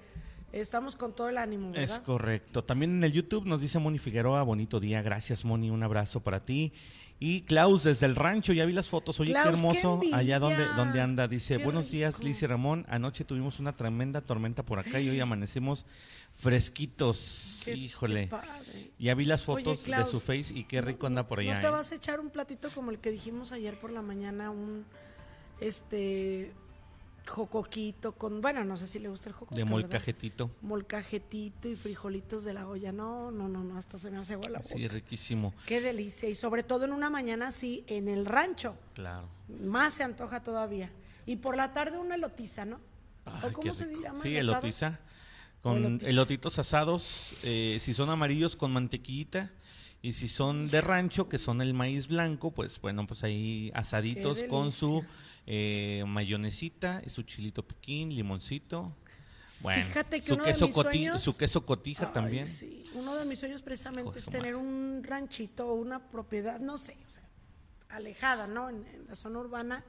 Estamos 0.52 0.96
con 0.96 1.16
todo 1.16 1.30
el 1.30 1.38
ánimo, 1.38 1.72
¿verdad? 1.72 1.96
Es 1.98 2.00
correcto. 2.00 2.64
También 2.64 2.92
en 2.92 3.04
el 3.04 3.14
YouTube 3.14 3.46
nos 3.46 3.62
dice 3.62 3.80
Moni 3.80 4.00
Figueroa, 4.00 4.44
bonito 4.44 4.80
día, 4.80 5.02
gracias 5.02 5.46
Moni, 5.46 5.70
un 5.70 5.84
abrazo 5.84 6.22
para 6.22 6.44
ti. 6.46 6.74
Y 7.20 7.42
Klaus 7.42 7.84
desde 7.84 8.08
el 8.08 8.16
rancho, 8.16 8.52
ya 8.52 8.66
vi 8.66 8.74
las 8.74 8.90
fotos, 8.90 9.20
oye, 9.20 9.32
qué 9.32 9.40
hermoso, 9.40 10.02
allá 10.12 10.40
donde, 10.40 10.66
donde 10.76 11.02
anda, 11.02 11.28
dice, 11.28 11.58
buenos 11.58 11.92
días 11.92 12.24
Liz 12.24 12.42
y 12.42 12.48
Ramón, 12.48 12.84
anoche 12.90 13.24
tuvimos 13.24 13.60
una 13.60 13.78
tremenda 13.78 14.22
tormenta 14.22 14.64
por 14.64 14.80
acá 14.80 15.00
y 15.00 15.08
hoy 15.08 15.20
amanecemos 15.20 15.86
fresquitos, 16.40 17.68
híjole. 17.68 18.30
Ya 18.98 19.14
vi 19.14 19.26
las 19.26 19.44
fotos 19.44 19.86
de 19.86 20.06
su 20.06 20.20
face 20.20 20.52
y 20.56 20.64
qué 20.64 20.82
rico 20.82 21.06
anda 21.06 21.28
por 21.28 21.40
allá. 21.40 21.56
¿No 21.56 21.62
te 21.62 21.68
¿eh? 21.68 21.70
vas 21.70 21.92
a 21.92 21.96
echar 21.96 22.20
un 22.20 22.32
platito 22.32 22.70
como 22.74 22.90
el 22.90 22.98
que 22.98 23.12
dijimos 23.12 23.52
ayer 23.52 23.78
por 23.80 23.92
la 23.92 24.02
mañana, 24.02 24.50
un, 24.50 24.84
este, 25.60 26.52
jocoquito 27.28 28.14
con, 28.14 28.42
bueno, 28.42 28.64
no 28.64 28.78
sé 28.78 28.88
si 28.88 29.00
le 29.00 29.10
gusta 29.10 29.30
el 29.30 29.34
jocoquito. 29.36 29.60
De 29.60 29.66
molcajetito. 29.66 30.52
Molcajetito 30.62 31.68
y 31.68 31.76
frijolitos 31.76 32.44
de 32.44 32.54
la 32.54 32.68
olla. 32.68 32.92
No, 32.92 33.32
no, 33.32 33.48
no, 33.48 33.64
no, 33.64 33.78
hasta 33.78 33.98
se 33.98 34.12
me 34.12 34.18
hace 34.18 34.34
agua 34.34 34.50
la 34.50 34.60
boca. 34.60 34.74
Sí, 34.74 34.88
riquísimo. 34.88 35.54
Qué 35.66 35.82
delicia. 35.82 36.30
Y 36.30 36.36
sobre 36.36 36.64
todo 36.64 36.86
en 36.86 36.94
una 36.94 37.10
mañana 37.10 37.50
así, 37.50 37.84
en 37.88 38.08
el 38.08 38.26
rancho. 38.26 38.76
Claro. 38.94 39.28
Más 39.64 39.94
se 39.94 40.04
antoja 40.04 40.44
todavía. 40.44 40.92
Y 41.26 41.38
por 41.38 41.56
la 41.56 41.74
tarde 41.74 41.98
una 41.98 42.16
elotiza, 42.16 42.66
¿no? 42.66 42.80
¿O 43.44 43.54
cómo 43.54 43.74
se 43.74 43.88
llama? 44.02 44.22
Sí, 44.22 44.36
elotiza. 44.36 45.00
Con 45.62 46.00
elotitos 46.02 46.58
asados, 46.58 47.44
eh, 47.44 47.78
si 47.80 47.94
son 47.94 48.10
amarillos 48.10 48.56
con 48.56 48.72
mantequillita. 48.72 49.52
Y 50.04 50.14
si 50.14 50.28
son 50.28 50.68
de 50.72 50.82
rancho, 50.82 51.30
que 51.30 51.38
son 51.38 51.62
el 51.62 51.76
maíz 51.76 52.08
blanco, 52.08 52.50
pues 52.50 52.82
bueno, 52.82 53.06
pues 53.06 53.24
ahí 53.24 53.72
asaditos 53.76 54.42
con 54.50 54.72
su 54.72 55.06
eh, 55.54 56.06
mayonesita, 56.08 57.02
su 57.10 57.24
chilito 57.24 57.62
piquín, 57.68 58.16
limoncito. 58.16 58.88
Bueno, 59.60 59.84
Fíjate 59.84 60.22
que 60.22 60.28
su, 60.28 60.36
uno 60.36 60.46
queso 60.46 60.60
de 60.60 60.68
mis 60.68 60.76
sueños, 60.76 61.22
su 61.22 61.36
queso 61.36 61.66
cotija 61.66 62.14
también. 62.14 62.48
Sí, 62.48 62.86
uno 62.94 63.14
de 63.16 63.26
mis 63.26 63.40
sueños 63.40 63.62
precisamente 63.62 64.18
es 64.18 64.28
tener 64.28 64.56
un 64.56 65.04
ranchito 65.04 65.68
o 65.68 65.74
una 65.74 66.10
propiedad, 66.10 66.62
no 66.62 66.78
sé, 66.78 66.96
o 67.06 67.10
sea, 67.10 67.24
alejada, 67.90 68.48
¿no? 68.48 68.70
En, 68.70 68.86
la 69.10 69.16
zona 69.18 69.40
urbana 69.40 69.84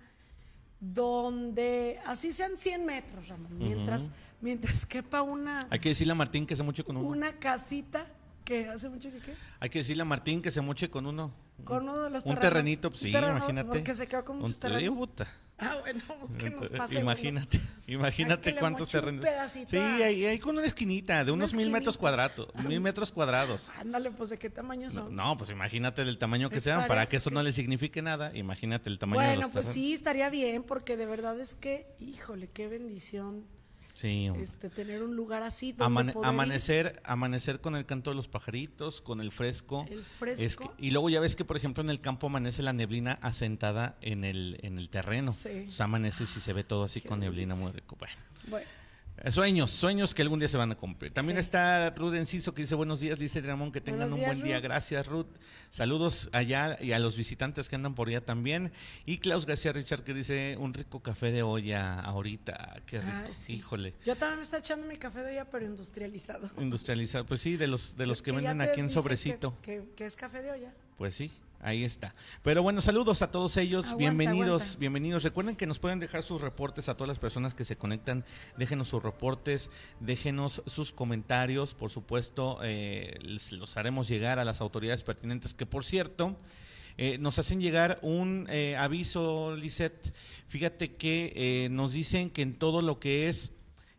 donde 0.81 2.01
así 2.07 2.33
sean 2.33 2.57
100 2.57 2.85
metros, 2.85 3.29
Ramón, 3.29 3.57
mientras, 3.57 4.11
mientras 4.41 4.85
quepa 4.85 5.23
una, 5.23 5.69
Hay 5.71 5.79
que 5.79 5.91
decirle 5.91 6.11
a 6.11 6.17
Martín 6.17 6.45
que 6.45 6.57
se 6.57 6.65
moche 6.65 6.83
con 6.83 6.97
uno. 6.97 7.07
una 7.07 7.39
casita 7.39 8.05
que 8.45 8.69
hace 8.69 8.89
mucho 8.89 9.11
que 9.11 9.19
qué. 9.19 9.35
Hay 9.61 9.71
que 9.71 9.79
decirle 9.79 10.03
a 10.03 10.07
Martín 10.07 10.43
que 10.43 10.51
se 10.51 10.61
moche 10.61 10.91
con 10.91 11.07
uno. 11.07 11.33
Con 11.65 11.85
uno 11.89 12.05
de 12.05 12.11
los 12.11 12.25
Un 12.25 12.35
terrenos. 12.35 12.41
terrenito, 12.41 12.91
pues 12.91 13.03
Un 13.03 13.07
sí, 13.07 13.13
terreno, 13.13 13.37
imagínate. 13.37 13.69
Porque 13.69 13.95
se 13.95 14.09
quedó 14.09 14.25
con 14.25 14.37
Un 14.37 14.43
muchos 14.43 14.59
terreno, 14.59 14.79
terrenos. 14.81 14.99
puta. 14.99 15.29
Ah, 15.59 15.77
bueno, 15.81 16.01
pues 16.19 16.37
que 16.37 16.51
nos 16.51 16.69
pase. 16.71 16.99
imagínate, 16.99 17.61
imagínate 17.87 18.57
cuántos 18.57 18.89
terrenos. 18.89 19.25
pedacito 19.25 19.71
Sí, 19.71 19.77
a- 19.77 19.95
hay, 19.97 20.27
hay 20.27 20.39
con 20.41 20.57
una 20.57 20.67
esquinita 20.67 21.25
de 21.25 21.31
Una 21.31 21.45
unos 21.45 21.55
mil 21.55 21.71
metros 21.71 21.97
cuadrados, 21.99 22.49
mil 22.67 22.81
metros 22.81 23.13
cuadrados. 23.13 23.71
Ándale, 23.79 24.11
pues 24.11 24.31
de 24.31 24.39
qué 24.39 24.51
tamaño 24.51 24.91
son. 24.91 25.15
no, 25.15 25.39
pues 25.39 25.51
imagínate 25.51 26.05
del 26.05 26.19
tamaño 26.19 26.51
que 26.51 26.61
sean, 26.61 26.89
para 26.89 27.07
que 27.07 27.19
eso 27.19 27.31
que- 27.31 27.35
no 27.35 27.43
le 27.45 27.53
signifique 27.53 28.03
nada, 28.03 28.35
imagínate 28.37 28.89
el 28.91 28.99
tamaño 28.99 29.21
de 29.21 29.27
bueno, 29.29 29.43
los 29.43 29.51
pues 29.53 29.67
terrenos. 29.67 29.75
sí, 29.87 29.93
estaría 29.95 30.31
bien, 30.31 30.65
porque 30.65 30.97
de 30.97 31.07
verdad 31.07 31.39
es 31.39 31.55
que, 31.55 31.87
híjole, 32.01 32.49
qué 32.49 32.67
bendición 32.67 33.45
Sí, 33.95 34.31
este, 34.39 34.71
tener 34.71 35.03
un 35.03 35.15
lugar 35.17 35.43
así 35.43 35.73
donde 35.73 35.85
Amane- 36.01 36.13
poder 36.13 36.27
ir. 36.27 36.35
amanecer, 36.35 37.03
amanecer 37.05 37.61
con 37.61 37.77
el 37.77 37.85
canto 37.87 38.11
de 38.11 38.17
los 38.17 38.27
pajaritos, 38.27 39.01
con 39.03 39.21
el 39.21 39.31
fresco. 39.31 39.85
El 39.91 39.99
Es 40.01 40.07
fresco. 40.07 40.75
que- 40.77 40.87
y 40.87 40.91
luego 40.91 41.11
ya 41.11 41.21
ves 41.21 41.37
que, 41.37 41.45
por 41.45 41.57
ejemplo, 41.57 41.83
en 41.83 41.91
el 41.91 42.01
campo 42.01 42.27
amanece 42.29 42.63
la 42.63 42.73
neblina 42.73 43.19
asentada 43.23 43.97
en 44.01 44.25
el, 44.25 44.59
en 44.63 44.79
el 44.79 44.89
terreno. 44.89 45.33
Sí. 45.33 45.67
O 45.69 45.73
sea, 45.73 45.85
amanece 45.85 46.27
si 46.27 46.41
se 46.41 46.53
ve 46.53 46.65
todo 46.65 46.85
así 46.85 47.01
Qué 47.03 47.09
con 47.09 47.21
neblina 47.21 47.55
muy 47.55 47.71
rico. 47.71 47.97
Bueno. 47.99 48.15
Bueno, 48.49 48.67
Sueños, 49.31 49.71
sueños 49.71 50.15
que 50.15 50.23
algún 50.23 50.41
día 50.41 50.49
se 50.49 50.57
van 50.57 50.73
a 50.73 50.75
cumplir. 50.75 51.13
También 51.13 51.37
Sí. 51.37 51.41
está 51.43 51.91
Ruth 51.91 52.15
Enciso 52.15 52.55
que 52.55 52.63
dice 52.63 52.75
buenos 52.75 52.99
días, 52.99 53.17
dice 53.19 53.41
Ramón, 53.41 53.71
que 53.71 53.81
tengan 53.81 54.11
Buenos 54.11 54.15
un 54.15 54.19
días, 54.21 54.35
buen 54.37 54.43
día. 54.45 54.61
Gracias, 54.61 55.07
Ruth. 55.07 55.27
Saludos 55.71 56.29
allá 56.33 56.77
y 56.81 56.91
a 56.93 56.99
los 56.99 57.17
visitantes 57.17 57.69
que 57.69 57.77
andan 57.77 57.95
por 57.95 58.09
allá 58.09 58.21
también. 58.25 58.73
Y 59.07 59.19
Klaus 59.19 59.47
García 59.47 59.73
Richard 59.73 60.03
que 60.03 60.13
dice 60.13 60.57
un 60.59 60.75
rico 60.75 61.01
café 61.01 61.31
de 61.31 61.43
olla 61.45 62.01
ahorita. 62.01 62.83
Qué 62.87 62.99
rico, 63.01 63.13
sí. 63.33 63.55
híjole. 63.55 63.95
yo 64.05 64.17
también 64.17 64.39
me 64.39 64.43
estoy 64.43 64.59
echando 64.59 64.87
mi 64.89 64.97
café 64.97 65.21
de 65.21 65.33
olla, 65.33 65.51
pero 65.51 65.67
industrializado. 65.67 66.51
Industrializado, 66.59 67.25
pues 67.25 67.41
sí, 67.41 67.57
de 67.57 67.69
los 67.69 67.97
de 67.97 68.07
los 68.07 68.23
que, 68.23 68.33
venden 68.33 68.61
aquí 68.61 68.81
en 68.81 68.87
dice 68.89 68.97
que- 68.99 69.03
sobrecito. 69.03 69.55
Que, 69.63 69.85
que 69.97 70.07
es 70.07 70.17
café 70.17 70.43
de 70.43 70.51
olla. 70.51 70.75
Pues 70.99 71.15
sí, 71.15 71.31
ahí 71.63 71.85
está. 71.85 72.15
Pero 72.43 72.63
bueno, 72.63 72.81
saludos 72.81 73.23
a 73.23 73.31
todos 73.31 73.57
ellos, 73.57 73.87
Aguanta, 73.87 73.99
bienvenidos, 73.99 74.63
aguanta. 74.63 74.79
bienvenidos. 74.81 75.23
Recuerden 75.23 75.57
que 75.57 75.67
nos 75.67 75.79
pueden 75.79 75.99
dejar 76.01 76.23
sus 76.23 76.41
reportes 76.41 76.89
a 76.89 76.95
todas 76.97 77.09
las 77.09 77.19
personas 77.19 77.55
que 77.55 77.65
se 77.65 77.77
conectan, 77.77 78.25
déjenos 78.59 78.89
sus 78.89 79.03
reportes, 79.03 79.71
déjenos 80.01 80.63
sus 80.67 80.93
comentarios, 80.93 81.73
por 81.75 81.91
supuesto, 81.91 82.59
eh, 82.63 83.17
les- 83.23 83.53
los 83.53 83.77
haremos 83.77 84.09
llegar 84.09 84.39
a 84.39 84.45
las 84.45 84.61
autoridades 84.61 85.03
pertinentes, 85.05 85.55
que 85.55 85.65
por 85.65 85.85
cierto, 85.85 86.37
eh, 86.99 87.17
nos 87.19 87.39
hacen 87.39 87.61
llegar 87.61 87.99
un 88.03 88.47
eh, 88.51 88.77
aviso, 88.77 89.57
Lisette, 89.57 90.13
fíjate 90.49 90.97
que 90.97 91.33
eh, 91.37 91.69
nos 91.71 91.93
dicen 91.95 92.29
que 92.29 92.43
en 92.43 92.59
todo 92.59 92.83
lo 92.83 92.99
que 93.01 93.29
es 93.31 93.53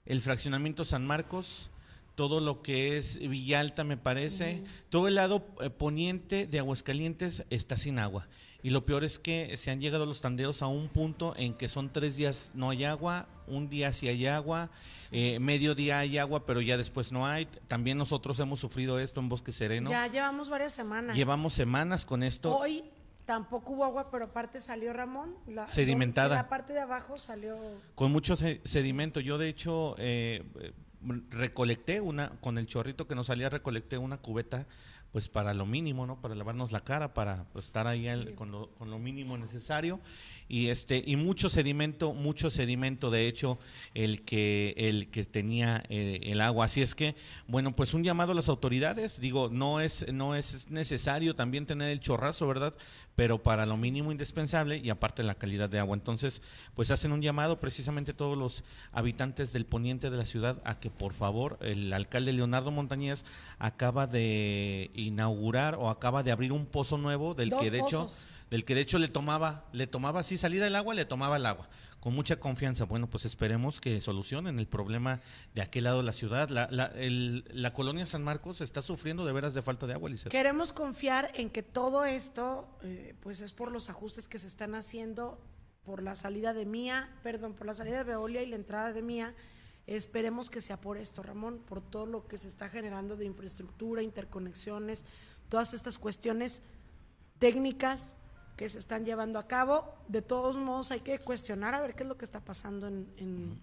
el 0.06 0.22
fraccionamiento 0.22 0.86
San 0.86 1.08
Marcos, 1.08 1.70
todo 2.16 2.40
lo 2.40 2.62
que 2.62 2.98
es 2.98 3.18
Villalta, 3.18 3.84
me 3.84 3.98
parece, 3.98 4.64
todo 4.90 5.08
el 5.08 5.16
lado 5.16 5.46
eh, 5.62 5.70
poniente 5.70 6.46
de 6.48 6.60
Aguascalientes 6.60 7.46
está 7.50 7.78
sin 7.78 8.00
agua. 8.00 8.28
Y 8.62 8.70
lo 8.70 8.86
peor 8.86 9.04
es 9.04 9.20
que 9.20 9.58
se 9.58 9.72
han 9.72 9.82
llegado 9.82 10.06
los 10.06 10.22
tandeos 10.22 10.62
a 10.62 10.68
un 10.68 10.88
punto 10.88 11.34
en 11.36 11.54
que 11.54 11.68
son 11.68 11.92
tres 11.92 12.16
días 12.16 12.52
no 12.56 12.70
hay 12.70 12.86
agua, 12.86 13.28
un 13.46 13.70
día 13.70 13.92
sí 13.92 14.08
hay 14.08 14.26
agua, 14.26 14.70
eh, 15.12 15.38
medio 15.40 15.76
día 15.76 16.00
hay 16.00 16.18
agua, 16.18 16.46
pero 16.46 16.62
ya 16.62 16.78
después 16.78 17.12
no 17.12 17.28
hay. 17.28 17.46
También 17.68 17.98
nosotros 17.98 18.40
hemos 18.40 18.62
sufrido 18.62 19.00
esto 19.00 19.20
en 19.20 19.28
Bosque 19.28 19.52
Sereno. 19.52 19.90
Ya 19.90 20.08
llevamos 20.08 20.50
varias 20.50 20.72
semanas. 20.72 21.18
Llevamos 21.18 21.54
semanas 21.54 22.06
con 22.06 22.24
esto. 22.24 22.56
Hoy 22.56 22.86
tampoco 23.26 23.74
hubo 23.74 23.84
agua, 23.84 24.10
pero 24.10 24.26
aparte 24.26 24.62
salió 24.62 24.94
Ramón. 24.94 25.36
La, 25.48 25.68
Sedimentada. 25.68 26.36
En 26.36 26.44
la 26.44 26.48
parte 26.48 26.72
de 26.72 26.80
abajo 26.80 27.18
salió. 27.18 27.58
con 27.96 28.14
mucho 28.14 28.38
se- 28.38 28.62
sedimento. 28.64 29.20
Yo 29.20 29.38
de 29.38 29.50
hecho 29.50 29.96
eh, 29.98 30.42
recolecté 31.30 32.02
una, 32.02 32.30
con 32.42 32.58
el 32.58 32.68
chorrito 32.68 33.08
que 33.08 33.16
nos 33.16 33.28
salía, 33.28 33.50
recolecté 33.50 33.98
una 33.98 34.18
cubeta, 34.18 34.68
pues 35.12 35.28
para 35.28 35.54
lo 35.54 35.68
mínimo, 35.68 36.08
¿no? 36.08 36.20
Para 36.20 36.34
lavarnos 36.34 36.72
la 36.72 36.82
cara, 36.82 37.14
para 37.14 37.46
pues, 37.54 37.66
estar 37.66 37.86
ahí 37.86 38.08
con, 38.36 38.52
lo, 38.52 38.70
con 38.72 38.90
lo 38.90 38.98
mínimo 38.98 39.38
necesario. 39.38 40.00
Y 40.50 40.68
este, 40.68 41.04
y 41.06 41.16
mucho 41.16 41.50
sedimento, 41.50 42.14
mucho 42.14 42.50
sedimento, 42.50 43.12
de 43.12 43.28
hecho, 43.28 43.60
el 43.94 44.24
que, 44.24 44.74
el 44.76 45.10
que 45.10 45.24
tenía 45.24 45.84
eh, 45.90 46.20
el 46.24 46.42
agua. 46.42 46.66
Así 46.66 46.82
es 46.82 46.96
que, 46.96 47.16
bueno, 47.48 47.76
pues 47.76 47.94
un 47.94 48.04
llamado 48.04 48.32
a 48.32 48.36
las 48.36 48.50
autoridades, 48.50 49.20
digo, 49.20 49.50
no 49.50 49.80
es, 49.80 50.12
no 50.12 50.36
es 50.36 50.70
necesario 50.70 51.36
también 51.36 51.66
tener 51.66 51.90
el 51.90 52.00
chorrazo, 52.00 52.48
¿verdad? 52.48 52.76
Pero 53.16 53.44
para 53.44 53.66
lo 53.66 53.78
mínimo 53.78 54.12
indispensable 54.12 54.78
y 54.78 54.90
aparte 54.90 55.22
la 55.22 55.36
calidad 55.36 55.70
de 55.70 55.80
agua. 55.80 55.96
Entonces, 55.96 56.42
pues 56.74 56.90
hacen 56.90 57.12
un 57.12 57.22
llamado 57.22 57.60
precisamente 57.60 58.14
todos 58.14 58.38
los 58.38 58.64
habitantes 58.92 59.54
del 59.54 59.66
poniente 59.66 60.10
de 60.10 60.18
la 60.18 60.26
ciudad 60.26 60.62
a 60.66 60.80
que 60.80 60.90
por 60.90 61.14
favor 61.14 61.58
el 61.62 61.94
alcalde 61.94 62.34
Leonardo 62.34 62.72
Montañez 62.72 63.24
acaba 63.60 64.08
de 64.08 64.92
inaugurar 64.96 65.76
o 65.76 65.90
acaba 65.90 66.24
de 66.24 66.32
abrir 66.32 66.52
un 66.52 66.66
pozo 66.66 66.98
nuevo 66.98 67.34
del 67.34 67.50
Dos 67.50 67.62
que 67.62 67.72
de 67.72 67.80
hecho 67.80 68.08
del 68.50 68.66
que 68.66 68.76
de 68.76 68.82
hecho 68.82 69.00
le 69.00 69.08
tomaba 69.08 69.66
le 69.72 69.88
tomaba 69.88 70.20
así 70.20 70.38
salida 70.38 70.68
el 70.68 70.76
agua 70.76 70.94
le 70.94 71.06
tomaba 71.06 71.38
el 71.38 71.46
agua 71.46 71.68
con 72.04 72.14
mucha 72.14 72.38
confianza 72.38 72.84
bueno 72.84 73.10
pues 73.10 73.24
esperemos 73.24 73.80
que 73.80 74.02
solucionen 74.02 74.60
el 74.60 74.68
problema 74.68 75.22
de 75.56 75.62
aquel 75.62 75.86
lado 75.86 76.00
de 76.00 76.04
la 76.04 76.12
ciudad 76.12 76.50
la, 76.50 76.68
la, 76.70 76.88
el- 76.88 77.46
la 77.54 77.72
colonia 77.74 78.06
San 78.06 78.26
Marcos 78.26 78.60
está 78.60 78.82
sufriendo 78.82 79.26
de 79.26 79.32
veras 79.32 79.54
de 79.54 79.62
falta 79.62 79.88
de 79.88 79.94
agua 79.94 80.10
Lizeth. 80.10 80.30
Queremos 80.30 80.74
confiar 80.74 81.32
en 81.36 81.50
que 81.50 81.64
todo 81.64 82.04
esto, 82.04 82.68
eh, 82.82 83.16
pues 83.22 83.40
es 83.40 83.54
por 83.54 83.72
los 83.72 83.90
ajustes 83.90 84.28
que 84.28 84.38
se 84.38 84.48
están 84.48 84.76
haciendo 84.76 85.40
por 85.86 86.04
la 86.04 86.16
salida 86.16 86.54
de 86.54 86.66
Mía, 86.66 87.10
perdón, 87.24 87.54
por 87.54 87.68
la 87.68 87.74
salida 87.74 88.00
de 88.00 88.04
Veolia 88.04 88.44
y 88.44 88.48
la 88.48 88.58
entrada 88.58 88.92
de 88.92 89.02
Mía. 89.02 89.34
Esperemos 89.88 90.50
que 90.50 90.60
sea 90.60 90.82
por 90.82 90.98
esto, 90.98 91.24
Ramón, 91.24 91.60
por 91.66 91.80
todo 91.82 92.06
lo 92.06 92.28
que 92.28 92.38
se 92.38 92.50
está 92.50 92.68
generando 92.68 93.16
de 93.16 93.24
infraestructura, 93.26 94.02
interconexiones, 94.02 95.06
todas 95.48 95.74
estas 95.74 96.00
cuestiones 96.00 96.64
técnicas 97.40 98.16
que 98.58 98.70
se 98.70 98.80
están 98.80 99.06
llevando 99.06 99.40
a 99.40 99.48
cabo. 99.48 99.96
De 100.08 100.22
todos 100.22 100.56
modos, 100.56 100.92
hay 100.92 101.00
que 101.00 101.20
cuestionar 101.20 101.74
a 101.74 101.82
ver 101.82 101.96
qué 101.96 102.04
es 102.04 102.10
lo 102.10 102.18
que 102.18 102.26
está 102.26 102.40
pasando 102.40 102.88
en, 102.88 103.08
en, 103.18 103.60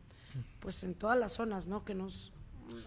pues 0.60 0.82
en 0.84 0.94
todas 0.94 1.18
las 1.18 1.32
zonas, 1.32 1.66
¿no? 1.66 1.84
Que 1.84 1.94
nos 1.94 2.32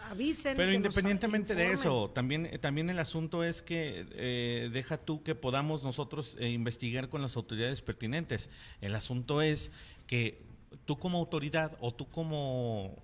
avisen. 0.09 0.57
Pero 0.57 0.71
que 0.71 0.79
nos 0.79 0.85
independientemente 0.85 1.55
de 1.55 1.71
eso, 1.71 2.09
también, 2.13 2.45
eh, 2.47 2.57
también 2.57 2.89
el 2.89 2.99
asunto 2.99 3.43
es 3.43 3.61
que 3.61 4.05
eh, 4.11 4.69
deja 4.71 4.97
tú 4.97 5.23
que 5.23 5.35
podamos 5.35 5.83
nosotros 5.83 6.37
eh, 6.39 6.49
investigar 6.49 7.09
con 7.09 7.21
las 7.21 7.35
autoridades 7.35 7.81
pertinentes. 7.81 8.49
El 8.81 8.95
asunto 8.95 9.41
es 9.41 9.71
que 10.07 10.41
tú 10.85 10.97
como 10.97 11.19
autoridad 11.19 11.77
o 11.79 11.93
tú 11.93 12.09
como 12.09 12.95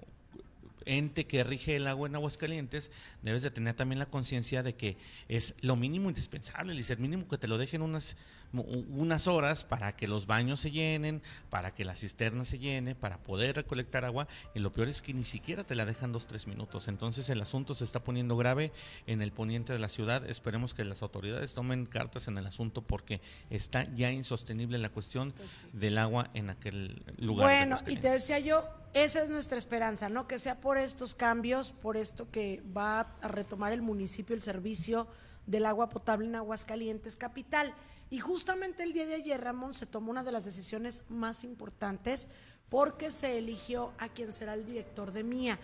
ente 0.86 1.26
que 1.26 1.44
rige 1.44 1.76
el 1.76 1.88
agua 1.88 2.08
en 2.08 2.16
Aguascalientes, 2.16 2.90
debes 3.22 3.44
de 3.44 3.52
tener 3.52 3.76
también 3.76 4.00
la 4.00 4.08
conciencia 4.08 4.64
de 4.64 4.76
que 4.76 4.98
es 5.28 5.54
lo 5.62 5.76
mínimo 5.76 6.10
indispensable, 6.10 6.74
el 6.74 6.98
mínimo 6.98 7.28
que 7.28 7.38
te 7.38 7.48
lo 7.48 7.58
dejen 7.58 7.82
unas, 7.82 8.16
unas 8.54 9.28
horas 9.28 9.64
para 9.64 9.96
que 9.96 10.08
los 10.08 10.26
baños 10.26 10.60
se 10.60 10.72
llenen, 10.72 11.22
para 11.50 11.74
que 11.74 11.86
la 11.86 11.96
cisterna 11.96 12.46
se 12.46 12.60
llene, 12.60 12.96
para 12.96 13.18
poder 13.18 13.56
recolectar 13.56 14.06
agua, 14.06 14.28
y 14.56 14.60
lo 14.60 14.72
peor 14.72 14.90
es 14.90 15.02
que 15.02 15.14
ni 15.14 15.24
siquiera 15.24 15.64
te 15.64 15.76
la 15.76 15.86
dejan 15.86 16.12
dos, 16.12 16.28
tres 16.28 16.48
minutos. 16.48 16.88
Entonces 16.88 17.30
el 17.30 17.42
asunto 17.42 17.74
se 17.74 17.84
está 17.84 18.04
poniendo 18.04 18.38
grave 18.38 18.72
en 19.08 19.22
el 19.22 19.32
poniente 19.32 19.74
de 19.74 19.80
la 19.80 19.90
ciudad. 19.90 20.28
Esperemos 20.30 20.74
que 20.74 20.84
las 20.84 21.02
autoridades 21.02 21.54
tomen 21.54 21.86
cartas 21.86 22.28
en 22.28 22.38
el 22.38 22.48
asunto 22.48 22.82
porque 22.82 23.22
está 23.50 23.84
ya 23.94 24.12
insostenible 24.12 24.78
la 24.78 24.90
cuestión 24.90 25.34
del 25.74 25.98
agua 25.98 26.30
en 26.34 26.50
aquel 26.50 27.04
lugar. 27.18 27.50
de 27.50 27.56
Bueno, 27.56 27.80
y 27.88 27.98
te 27.98 28.10
decía 28.10 28.40
yo, 28.40 28.68
esa 28.94 29.22
es 29.22 29.30
nuestra 29.30 29.58
esperanza, 29.58 30.10
¿no? 30.10 30.28
Que 30.28 30.40
sea 30.40 30.60
por 30.60 30.78
estos 30.78 31.14
cambios, 31.14 31.72
por 31.72 31.98
esto 31.98 32.30
que 32.32 32.64
va 32.76 33.02
a 33.22 33.28
retomar 33.28 33.72
el 33.74 33.82
municipio 33.82 34.36
el 34.36 34.42
servicio 34.42 35.08
del 35.46 35.66
agua 35.66 35.90
potable 35.90 36.28
en 36.28 36.36
Aguascalientes 36.36 37.16
capital. 37.16 37.74
Y 38.10 38.20
justamente 38.20 38.84
el 38.84 38.94
día 38.94 39.06
de 39.06 39.16
ayer, 39.16 39.40
Ramón, 39.40 39.74
se 39.74 39.86
tomó 39.86 40.12
una 40.12 40.24
de 40.24 40.32
las 40.32 40.46
decisiones 40.46 41.04
más 41.10 41.44
importantes 41.44 42.30
porque 42.70 43.12
se 43.12 43.38
eligió 43.38 43.94
a 43.98 44.10
quien 44.10 44.34
será 44.34 44.54
el 44.54 44.66
director 44.66 45.12
de 45.12 45.24
MIA. 45.24 45.60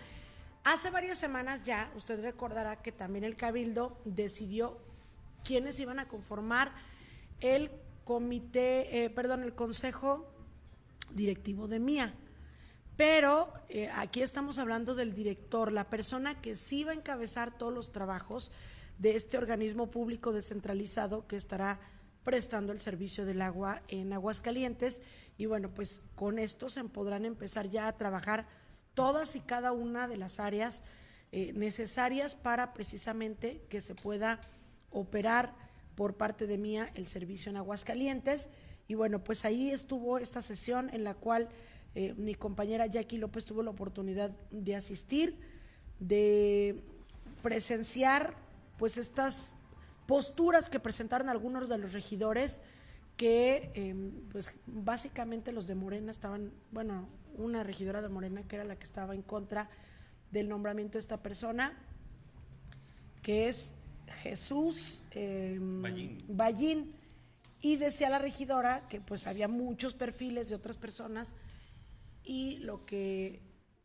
Hace 0.64 0.90
varias 0.90 1.18
semanas 1.18 1.64
ya, 1.64 1.90
usted 1.96 2.20
recordará 2.22 2.82
que 2.82 2.92
también 2.92 3.24
el 3.24 3.36
Cabildo 3.36 4.00
decidió 4.04 4.78
quiénes 5.44 5.78
iban 5.78 5.98
a 5.98 6.08
conformar 6.08 6.72
el 7.40 7.70
comité, 8.04 9.04
eh, 9.04 9.10
perdón, 9.10 9.42
el 9.42 9.54
consejo 9.54 10.26
directivo 11.12 11.68
de 11.68 11.78
MIA. 11.78 12.14
Pero 12.96 13.52
eh, 13.68 13.90
aquí 13.94 14.22
estamos 14.22 14.58
hablando 14.58 14.94
del 14.94 15.14
director, 15.14 15.70
la 15.70 15.90
persona 15.90 16.40
que 16.40 16.56
sí 16.56 16.84
va 16.84 16.92
a 16.92 16.94
encabezar 16.94 17.56
todos 17.56 17.72
los 17.72 17.92
trabajos 17.92 18.50
de 18.98 19.16
este 19.16 19.36
organismo 19.36 19.90
público 19.90 20.32
descentralizado 20.32 21.26
que 21.26 21.36
estará 21.36 21.78
prestando 22.26 22.72
el 22.72 22.80
servicio 22.80 23.24
del 23.24 23.40
agua 23.40 23.82
en 23.86 24.12
Aguascalientes. 24.12 25.00
Y 25.38 25.46
bueno, 25.46 25.72
pues 25.72 26.02
con 26.16 26.40
esto 26.40 26.68
se 26.68 26.82
podrán 26.82 27.24
empezar 27.24 27.68
ya 27.68 27.86
a 27.86 27.96
trabajar 27.96 28.48
todas 28.94 29.36
y 29.36 29.40
cada 29.40 29.70
una 29.70 30.08
de 30.08 30.16
las 30.16 30.40
áreas 30.40 30.82
eh, 31.30 31.52
necesarias 31.52 32.34
para 32.34 32.72
precisamente 32.72 33.62
que 33.68 33.80
se 33.80 33.94
pueda 33.94 34.40
operar 34.90 35.54
por 35.94 36.16
parte 36.16 36.48
de 36.48 36.58
Mía 36.58 36.90
el 36.94 37.06
servicio 37.06 37.50
en 37.50 37.58
Aguascalientes. 37.58 38.50
Y 38.88 38.94
bueno, 38.94 39.22
pues 39.22 39.44
ahí 39.44 39.70
estuvo 39.70 40.18
esta 40.18 40.42
sesión 40.42 40.90
en 40.92 41.04
la 41.04 41.14
cual 41.14 41.48
eh, 41.94 42.12
mi 42.14 42.34
compañera 42.34 42.86
Jackie 42.86 43.18
López 43.18 43.44
tuvo 43.44 43.62
la 43.62 43.70
oportunidad 43.70 44.32
de 44.50 44.74
asistir, 44.74 45.38
de 46.00 46.82
presenciar 47.40 48.34
pues 48.78 48.98
estas 48.98 49.54
posturas 50.06 50.68
que 50.70 50.80
presentaron 50.80 51.28
algunos 51.28 51.68
de 51.68 51.78
los 51.78 51.92
regidores 51.92 52.62
que 53.16 53.70
em, 53.74 54.12
pues 54.30 54.54
básicamente 54.66 55.52
los 55.52 55.66
de 55.66 55.74
Morena 55.74 56.10
estaban, 56.10 56.52
bueno, 56.70 57.08
una 57.36 57.62
regidora 57.62 58.02
de 58.02 58.08
Morena 58.08 58.42
que 58.46 58.56
era 58.56 58.64
la 58.64 58.76
que 58.76 58.84
estaba 58.84 59.14
en 59.14 59.22
contra 59.22 59.70
del 60.30 60.48
nombramiento 60.48 60.94
de 60.94 61.00
esta 61.00 61.22
persona, 61.22 61.72
que 63.22 63.48
es 63.48 63.74
Jesús 64.22 65.02
eh, 65.12 65.58
Ballín. 66.28 66.94
Y 67.60 67.76
decía 67.76 68.10
la 68.10 68.18
regidora 68.18 68.86
que 68.86 69.00
pues 69.00 69.26
había 69.26 69.48
muchos 69.48 69.94
perfiles 69.94 70.48
de 70.48 70.54
otras 70.54 70.76
personas 70.76 71.34
y 72.22 72.58
lo 72.58 72.84
que 72.84 73.40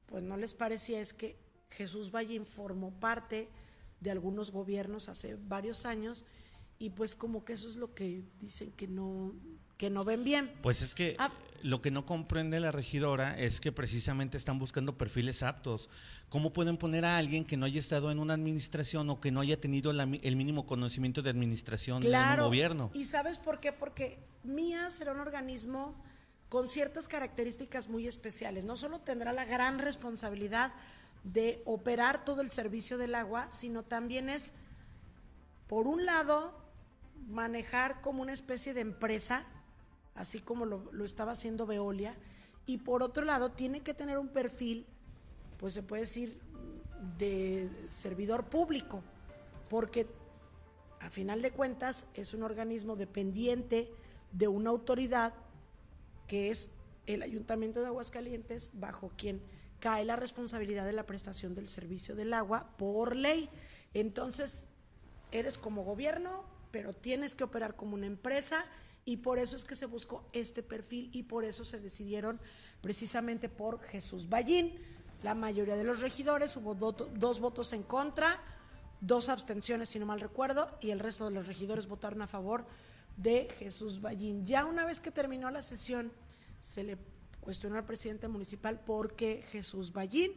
pues 0.08 0.24
no 0.24 0.36
les 0.36 0.54
parecía 0.54 1.00
es 1.00 1.13
que 1.13 1.38
Jesús 1.70 2.12
Ballín 2.12 2.46
formó 2.46 2.92
parte 2.92 3.48
de 4.01 4.12
algunos 4.12 4.51
gobiernos 4.51 5.08
hace 5.08 5.38
varios 5.48 5.86
años 5.86 6.25
y 6.77 6.89
pues 6.89 7.15
como 7.15 7.46
que 7.46 7.53
eso 7.53 7.67
es 7.67 7.77
lo 7.77 7.93
que 7.93 8.24
dicen 8.39 8.72
que 8.72 8.88
no 8.88 9.34
que 9.77 9.89
no 9.89 10.03
ven 10.03 10.24
bien. 10.24 10.51
Pues 10.62 10.84
es 10.84 10.93
que 10.93 11.15
ah. 11.17 11.31
lo 11.63 11.81
que 11.81 11.89
no 11.89 12.05
comprende 12.05 12.60
la 12.60 12.72
regidora 12.72 13.39
es 13.39 13.60
que 13.60 13.72
precisamente 13.72 14.38
están 14.38 14.60
buscando 14.60 14.96
perfiles 14.96 15.41
aptos. 15.41 15.89
¿Cómo 16.29 16.53
pueden 16.53 16.77
poner 16.77 17.03
a 17.03 17.17
alguien 17.17 17.46
que 17.46 17.58
no 17.58 17.65
haya 17.65 17.79
estado 17.79 18.12
en 18.12 18.20
una 18.20 18.36
administración 18.36 19.10
o 19.10 19.20
que 19.20 19.31
no 19.31 19.39
haya 19.41 19.60
tenido 19.60 19.89
el 19.89 20.36
mínimo 20.36 20.67
conocimiento 20.67 21.24
de 21.24 21.31
administración 21.31 22.00
de 22.00 22.15
un 22.15 22.38
gobierno? 22.38 22.91
¿Y 22.93 23.05
sabes 23.05 23.39
por 23.39 23.60
qué? 23.60 23.72
Porque 23.72 24.20
MIA 24.43 24.91
será 24.91 25.13
un 25.13 25.20
organismo 25.20 25.96
con 26.48 26.67
ciertas 26.67 27.08
características 27.08 27.89
muy 27.89 28.08
especiales. 28.08 28.65
No 28.65 28.75
solo 28.75 29.00
tendrá 29.00 29.34
la 29.34 29.46
gran 29.46 29.79
responsabilidad 29.79 30.74
de 31.24 31.62
operar 31.66 32.25
todo 32.25 32.42
el 32.42 32.50
servicio 32.50 32.98
del 32.98 33.16
agua, 33.16 33.50
sino 33.51 33.84
también 33.84 34.30
es, 34.30 34.54
por 35.68 35.88
un 35.88 36.06
lado, 36.06 36.54
manejar 37.28 38.01
como 38.01 38.22
una 38.22 38.34
especie 38.34 38.74
de 38.74 38.82
empresa 38.82 39.46
así 40.16 40.40
como 40.40 40.66
lo, 40.66 41.06
estaba 41.06 41.34
haciendo 41.34 41.66
Veolia, 41.66 42.16
y 42.66 42.78
por 42.80 43.04
otro 43.04 43.25
lado 43.25 43.51
tiene 43.51 43.82
que 43.82 43.94
tener 43.94 44.18
un 44.18 44.28
perfil, 44.28 44.86
pues 45.58 45.74
se 45.74 45.84
puede 45.84 46.04
decir, 46.04 46.40
de 47.18 47.70
servidor 47.88 48.46
público, 48.46 49.01
porque 49.70 50.08
a 51.00 51.10
final 51.10 51.42
de 51.42 51.51
cuentas 51.51 52.06
es 52.13 52.34
un 52.34 52.44
organismo 52.44 52.96
dependiente 52.96 53.92
de 54.32 54.48
una 54.48 54.70
autoridad 54.70 55.34
que 56.28 56.51
es 56.51 56.70
el 57.08 57.24
Ayuntamiento 57.24 57.82
de 57.82 57.88
Aguascalientes, 57.88 58.70
bajo 58.74 59.12
quien 59.18 59.42
cae 59.81 60.05
la 60.05 60.15
responsabilidad 60.15 60.85
de 60.85 60.93
la 60.93 61.05
prestación 61.05 61.53
del 61.55 61.67
servicio 61.67 62.15
del 62.15 62.33
agua 62.33 62.69
por 62.77 63.15
ley. 63.17 63.50
Entonces, 63.93 64.69
eres 65.33 65.57
como 65.57 65.83
gobierno, 65.83 66.45
pero 66.71 66.93
tienes 66.93 67.35
que 67.35 67.43
operar 67.43 67.75
como 67.75 67.95
una 67.95 68.05
empresa 68.05 68.63
y 69.03 69.17
por 69.17 69.39
eso 69.39 69.55
es 69.55 69.65
que 69.65 69.75
se 69.75 69.88
buscó 69.88 70.29
este 70.31 70.63
perfil 70.63 71.09
y 71.11 71.23
por 71.23 71.43
eso 71.43 71.65
se 71.65 71.79
decidieron 71.79 72.39
precisamente 72.81 73.50
por 73.50 73.81
Jesús 73.81 74.29
Ballín. 74.29 74.79
La 75.23 75.35
mayoría 75.35 75.75
de 75.75 75.83
los 75.83 76.00
regidores 76.00 76.55
hubo 76.55 76.75
dos 76.75 77.39
votos 77.39 77.73
en 77.73 77.83
contra, 77.83 78.39
dos 79.01 79.29
abstenciones 79.29 79.89
si 79.89 80.00
no 80.00 80.05
mal 80.05 80.21
recuerdo, 80.21 80.67
y 80.79 80.91
el 80.91 81.00
resto 81.00 81.25
de 81.25 81.31
los 81.31 81.47
regidores 81.47 81.88
votaron 81.88 82.21
a 82.21 82.27
favor 82.27 82.65
de 83.17 83.50
Jesús 83.57 84.00
Ballín. 84.00 84.45
Ya 84.45 84.65
una 84.65 84.85
vez 84.85 85.00
que 85.00 85.11
terminó 85.11 85.50
la 85.50 85.63
sesión, 85.63 86.11
se 86.61 86.83
le 86.83 86.97
cuestionó 87.41 87.77
al 87.77 87.86
presidente 87.86 88.27
municipal 88.27 88.79
por 88.79 89.15
qué 89.15 89.41
Jesús 89.41 89.91
Ballín 89.91 90.31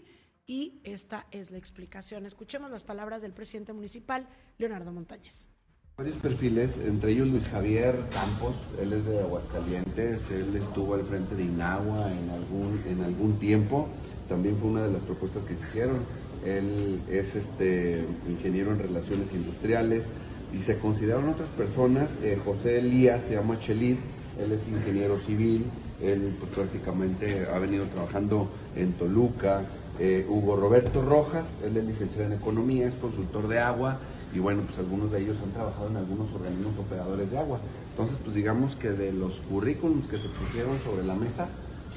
y 0.47 0.81
esta 0.85 1.27
es 1.31 1.51
la 1.51 1.59
explicación. 1.59 2.27
Escuchemos 2.27 2.71
las 2.71 2.85
palabras 2.85 3.23
del 3.23 3.33
presidente 3.33 3.73
municipal, 3.73 4.29
Leonardo 4.59 4.93
Montañez. 4.93 5.51
Varios 5.97 6.17
perfiles, 6.17 6.73
entre 6.85 7.13
ellos 7.13 7.29
Luis 7.29 7.49
Javier 7.49 7.95
Campos, 8.11 8.57
él 8.81 8.93
es 8.93 9.05
de 9.05 9.21
Aguascalientes, 9.21 10.29
él 10.33 10.57
estuvo 10.57 10.95
al 10.95 11.05
frente 11.05 11.37
de 11.37 11.45
Inagua 11.45 12.13
en 12.13 12.31
algún, 12.31 12.83
en 12.89 13.03
algún 13.03 13.39
tiempo, 13.39 13.89
también 14.29 14.57
fue 14.57 14.71
una 14.71 14.83
de 14.83 14.93
las 14.93 15.05
propuestas 15.05 15.45
que 15.45 15.57
se 15.57 15.63
hicieron. 15.63 15.99
Él 16.45 17.01
es 17.09 17.37
este 17.37 18.05
ingeniero 18.29 18.73
en 18.73 18.81
relaciones 18.81 19.33
industriales 19.33 20.07
y 20.53 20.63
se 20.63 20.79
consideraron 20.79 21.29
otras 21.29 21.51
personas. 21.51 22.11
Eh, 22.23 22.41
José 22.45 22.79
Elías 22.81 23.23
se 23.23 23.35
llama 23.35 23.61
Chelit, 23.61 23.99
él 24.39 24.51
es 24.51 24.67
ingeniero 24.67 25.17
civil, 25.17 25.65
él 26.13 26.37
pues 26.39 26.51
prácticamente 26.53 27.47
ha 27.53 27.59
venido 27.59 27.85
trabajando 27.87 28.49
en 28.77 28.93
Toluca. 28.93 29.63
Eh, 29.99 30.27
Hugo 30.29 30.57
Roberto 30.57 31.03
Rojas, 31.03 31.57
él 31.65 31.77
es 31.77 31.85
licenciado 31.85 32.27
en 32.27 32.33
economía, 32.33 32.89
es 32.89 32.95
consultor 32.95 33.47
de 33.47 33.61
agua 33.61 33.99
y 34.35 34.41
bueno, 34.41 34.63
pues 34.67 34.79
algunos 34.79 35.13
de 35.13 35.21
ellos 35.21 35.37
han 35.43 35.53
trabajado 35.53 35.89
en 35.89 35.97
algunos 35.97 36.33
organismos 36.35 36.79
operadores 36.79 37.31
de 37.31 37.39
agua. 37.39 37.61
Entonces, 37.91 38.17
pues 38.23 38.35
digamos 38.35 38.75
que 38.75 38.91
de 38.91 39.13
los 39.13 39.41
currículums 39.43 40.09
que 40.09 40.19
se 40.19 40.29
pusieron 40.29 40.81
sobre 40.81 41.05
la 41.05 41.15
mesa, 41.15 41.49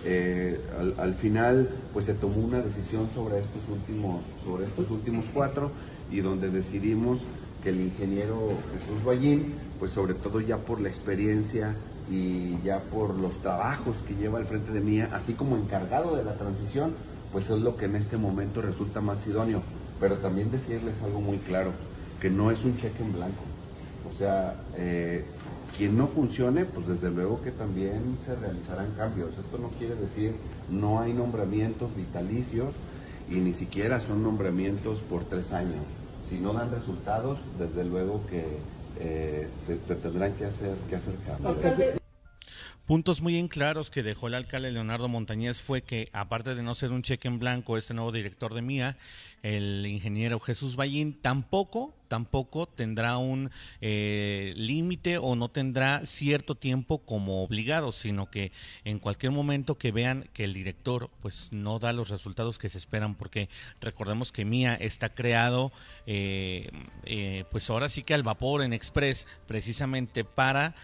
eh, 0.05 0.59
al, 0.99 1.15
final 1.15 1.69
pues 1.91 2.05
se 2.05 2.13
tomó 2.13 2.37
una 2.37 2.61
decisión 2.61 3.09
sobre 3.09 3.39
estos 3.39 3.67
últimos 3.67 4.21
sobre 4.45 4.65
estos 4.65 4.91
últimos 4.91 5.25
cuatro 5.33 5.71
y 6.11 6.19
donde 6.19 6.51
decidimos 6.51 7.21
que 7.63 7.69
el 7.69 7.81
ingeniero 7.81 8.51
Jesús 8.77 9.03
Ballín 9.03 9.55
pues 9.79 9.91
sobre 9.91 10.13
todo 10.13 10.39
ya 10.39 10.57
por 10.57 10.79
la 10.81 10.89
experiencia 10.89 11.75
y 12.09 12.61
ya 12.61 12.79
por 12.79 13.17
los 13.17 13.37
trabajos 13.37 13.97
que 14.07 14.15
lleva 14.15 14.39
al 14.39 14.45
frente 14.45 14.71
de 14.71 14.79
mía 14.79 15.09
así 15.13 15.33
como 15.33 15.57
encargado 15.57 16.15
de 16.15 16.23
la 16.23 16.35
transición 16.35 16.93
pues 17.31 17.49
es 17.49 17.61
lo 17.61 17.75
que 17.75 17.85
en 17.85 17.95
este 17.95 18.17
momento 18.17 18.61
resulta 18.61 19.01
más 19.01 19.25
idóneo 19.27 19.61
pero 19.99 20.15
también 20.17 20.51
decirles 20.51 21.01
algo 21.03 21.19
muy 21.21 21.37
claro 21.37 21.71
que 22.19 22.29
no 22.29 22.51
es 22.51 22.63
un 22.65 22.77
cheque 22.77 23.03
en 23.03 23.13
blanco. 23.13 23.41
O 24.11 24.17
sea, 24.17 24.55
eh, 24.75 25.25
quien 25.77 25.97
no 25.97 26.07
funcione, 26.07 26.65
pues 26.65 26.87
desde 26.87 27.11
luego 27.11 27.41
que 27.41 27.51
también 27.51 28.17
se 28.23 28.35
realizarán 28.35 28.91
cambios. 28.97 29.37
Esto 29.37 29.57
no 29.57 29.69
quiere 29.69 29.95
decir 29.95 30.33
no 30.69 30.99
hay 30.99 31.13
nombramientos 31.13 31.95
vitalicios 31.95 32.73
y 33.29 33.35
ni 33.35 33.53
siquiera 33.53 33.99
son 33.99 34.23
nombramientos 34.23 34.99
por 35.01 35.25
tres 35.25 35.51
años. 35.51 35.83
Si 36.29 36.39
no 36.39 36.53
dan 36.53 36.71
resultados, 36.71 37.39
desde 37.57 37.85
luego 37.85 38.21
que 38.27 38.45
eh, 38.99 39.47
se, 39.57 39.95
tendrán 39.95 40.33
que 40.33 40.45
hacer, 40.45 40.75
que 40.89 40.95
hacer 40.95 41.15
cambios. 41.25 41.96
Puntos 42.87 43.21
muy 43.21 43.35
en 43.35 43.49
claros 43.49 43.91
que 43.91 44.01
dejó 44.01 44.29
el 44.29 44.33
alcalde 44.33 44.71
Leonardo 44.71 45.09
Montañez 45.09 45.61
fue 45.61 45.81
que, 45.81 46.09
aparte 46.13 46.55
de 46.55 46.63
no 46.63 46.73
ser 46.73 46.93
un 46.93 47.01
cheque 47.01 47.27
en 47.27 47.37
blanco, 47.37 47.77
este 47.77 47.93
nuevo 47.93 48.13
director 48.13 48.53
de 48.53 48.61
MIA, 48.61 48.95
el 49.43 49.85
ingeniero 49.85 50.39
Jesús 50.39 50.77
Ballín, 50.77 51.13
tampoco 51.21 51.96
tampoco 52.07 52.67
tendrá 52.67 53.17
un 53.17 53.51
eh, 53.81 54.53
límite 54.55 55.17
o 55.17 55.35
no 55.35 55.49
tendrá 55.49 56.05
cierto 56.05 56.55
tiempo 56.55 56.99
como 56.99 57.43
obligado, 57.43 57.91
sino 57.91 58.29
que 58.29 58.51
en 58.83 58.99
cualquier 58.99 59.31
momento 59.31 59.77
que 59.77 59.91
vean 59.91 60.29
que 60.33 60.43
el 60.43 60.53
director 60.53 61.09
pues 61.21 61.49
no 61.51 61.79
da 61.79 61.93
los 61.93 62.09
resultados 62.09 62.57
que 62.57 62.69
se 62.69 62.77
esperan, 62.77 63.15
porque 63.15 63.49
recordemos 63.81 64.31
que 64.31 64.45
Mía 64.45 64.75
está 64.75 65.09
creado 65.09 65.71
eh, 66.05 66.69
eh, 67.05 67.45
pues 67.51 67.69
ahora 67.69 67.89
sí 67.89 68.03
que 68.03 68.13
al 68.13 68.23
vapor 68.23 68.61
en 68.61 68.73
Express, 68.73 69.27
precisamente 69.47 70.23
para 70.23 70.75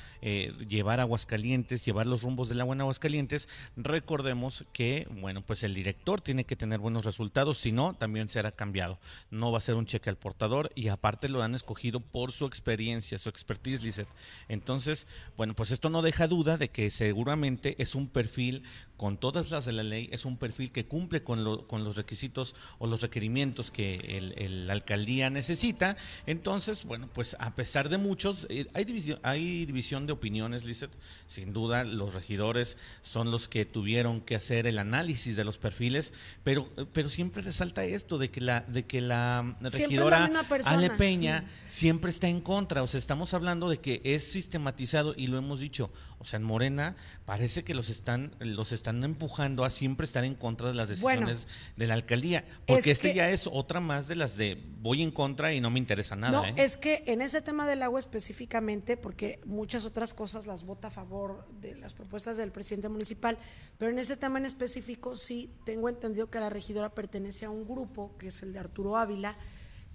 llevar 0.69 1.01
Aguascalientes, 1.01 1.83
llevar 1.83 2.07
los 2.07 2.21
rumbos 2.21 2.47
del 2.47 2.61
agua 2.61 2.75
en 2.75 2.79
Aguascalientes, 2.79 3.49
recordemos 3.75 4.63
que 4.71 5.05
bueno 5.19 5.41
pues 5.41 5.63
el 5.63 5.73
director 5.73 6.21
tiene 6.21 6.45
que 6.45 6.55
tener 6.55 6.79
buenos 6.79 7.03
resultados, 7.03 7.57
si 7.57 7.73
no 7.73 7.93
también 7.93 8.29
será 8.29 8.51
cambiado, 8.51 8.99
no 9.31 9.51
va 9.51 9.57
a 9.57 9.61
ser 9.61 9.75
un 9.75 9.85
cheque 9.85 10.09
al 10.09 10.15
portador 10.15 10.71
y 10.75 10.87
aparte 10.87 11.12
lo 11.29 11.43
han 11.43 11.55
escogido 11.55 11.99
por 11.99 12.31
su 12.31 12.45
experiencia, 12.45 13.17
su 13.17 13.29
expertise, 13.29 13.83
Lizeth. 13.83 14.07
Entonces, 14.47 15.07
bueno, 15.37 15.55
pues 15.55 15.71
esto 15.71 15.89
no 15.89 16.01
deja 16.01 16.27
duda 16.27 16.57
de 16.57 16.69
que 16.69 16.91
seguramente 16.91 17.75
es 17.81 17.95
un 17.95 18.07
perfil 18.07 18.63
con 19.03 19.17
todas 19.17 19.51
las 19.51 19.65
de 19.65 19.73
la 19.73 19.83
ley, 19.83 20.07
es 20.13 20.23
un 20.23 20.37
perfil 20.37 20.71
que 20.71 20.85
cumple 20.85 21.23
con, 21.23 21.43
los 21.43 21.95
requisitos 21.97 22.55
o 22.79 22.87
los 22.87 23.01
requerimientos 23.01 23.69
que 23.69 24.21
la 24.65 24.71
alcaldía 24.71 25.29
necesita. 25.29 25.97
Entonces, 26.25 26.85
bueno, 26.85 27.09
pues 27.13 27.35
a 27.37 27.53
pesar 27.53 27.89
de 27.89 27.97
muchos, 27.97 28.47
eh, 28.49 28.65
hay, 28.73 28.85
división, 28.85 29.19
hay 29.21 29.65
división 29.65 30.07
de 30.07 30.13
opiniones, 30.13 30.63
Lizeth. 30.63 30.91
Sin 31.27 31.51
duda, 31.51 31.83
los 31.83 32.13
regidores 32.13 32.77
son 33.01 33.29
los 33.29 33.49
que 33.49 33.65
tuvieron 33.65 34.21
que 34.21 34.37
hacer 34.37 34.67
el 34.67 34.79
análisis 34.79 35.35
de 35.35 35.43
los 35.43 35.57
perfiles, 35.57 36.13
pero, 36.45 36.69
pero 36.93 37.09
siempre 37.09 37.41
resalta 37.41 37.83
esto 37.83 38.17
de 38.17 38.31
que 38.31 38.39
la, 38.39 38.61
de 38.61 38.85
que 38.85 39.01
la 39.01 39.57
regidora 39.59 40.31
Ale 40.63 40.91
Peña 40.91 41.43
siempre 41.67 42.09
está 42.09 42.29
en 42.29 42.39
contra. 42.39 42.81
O 42.81 42.87
sea, 42.87 42.99
estamos 42.99 43.33
hablando 43.33 43.67
de 43.67 43.79
que 43.79 43.99
es 44.05 44.31
sistematizado 44.31 45.13
y 45.17 45.27
lo 45.27 45.37
hemos 45.37 45.59
dicho. 45.59 45.91
O 46.23 46.25
sea, 46.25 46.37
en 46.37 46.43
Morena 46.43 46.95
parece 47.25 47.65
que 47.65 47.73
los 47.73 47.89
están, 47.89 48.33
los 48.39 48.71
están 48.71 49.03
empujando 49.03 49.65
a 49.65 49.69
siempre 49.69 50.05
estar 50.05 50.23
en 50.23 50.35
contra 50.35 50.69
de 50.69 50.73
las 50.73 50.87
decisiones 50.87 51.47
de 51.75 51.85
la 51.85 51.95
alcaldía. 51.95 52.45
Porque 52.65 52.91
este 52.91 53.13
ya 53.13 53.29
es 53.29 53.45
otra 53.45 53.81
más 53.81 54.07
de 54.07 54.15
las 54.15 54.37
de 54.37 54.57
voy 54.79 55.03
en 55.03 55.11
contra 55.11 55.53
y 55.53 55.59
no 55.59 55.69
me 55.69 55.79
interesa 55.79 56.15
nada. 56.15 56.31
No, 56.31 56.45
¿eh? 56.45 56.53
es 56.55 56.77
que 56.77 57.03
en 57.07 57.21
ese 57.21 57.41
tema 57.41 57.67
del 57.67 57.83
agua 57.83 57.99
específicamente, 57.99 58.95
porque 58.95 59.41
muchas 59.45 59.85
otras 59.85 60.13
cosas 60.13 60.47
las 60.47 60.63
vota 60.63 60.87
a 60.87 60.91
favor 60.91 61.45
de 61.59 61.75
las 61.75 61.93
propuestas 61.93 62.37
del 62.37 62.53
presidente 62.53 62.87
municipal, 62.87 63.37
pero 63.77 63.91
en 63.91 63.99
ese 63.99 64.15
tema 64.15 64.39
en 64.39 64.45
específico 64.45 65.17
sí 65.17 65.51
tengo 65.65 65.89
entendido 65.89 66.29
que 66.29 66.39
la 66.39 66.49
regidora 66.49 66.95
pertenece 66.95 67.43
a 67.43 67.49
un 67.49 67.67
grupo, 67.67 68.15
que 68.17 68.27
es 68.27 68.41
el 68.43 68.53
de 68.53 68.59
Arturo 68.59 68.95
Ávila, 68.95 69.37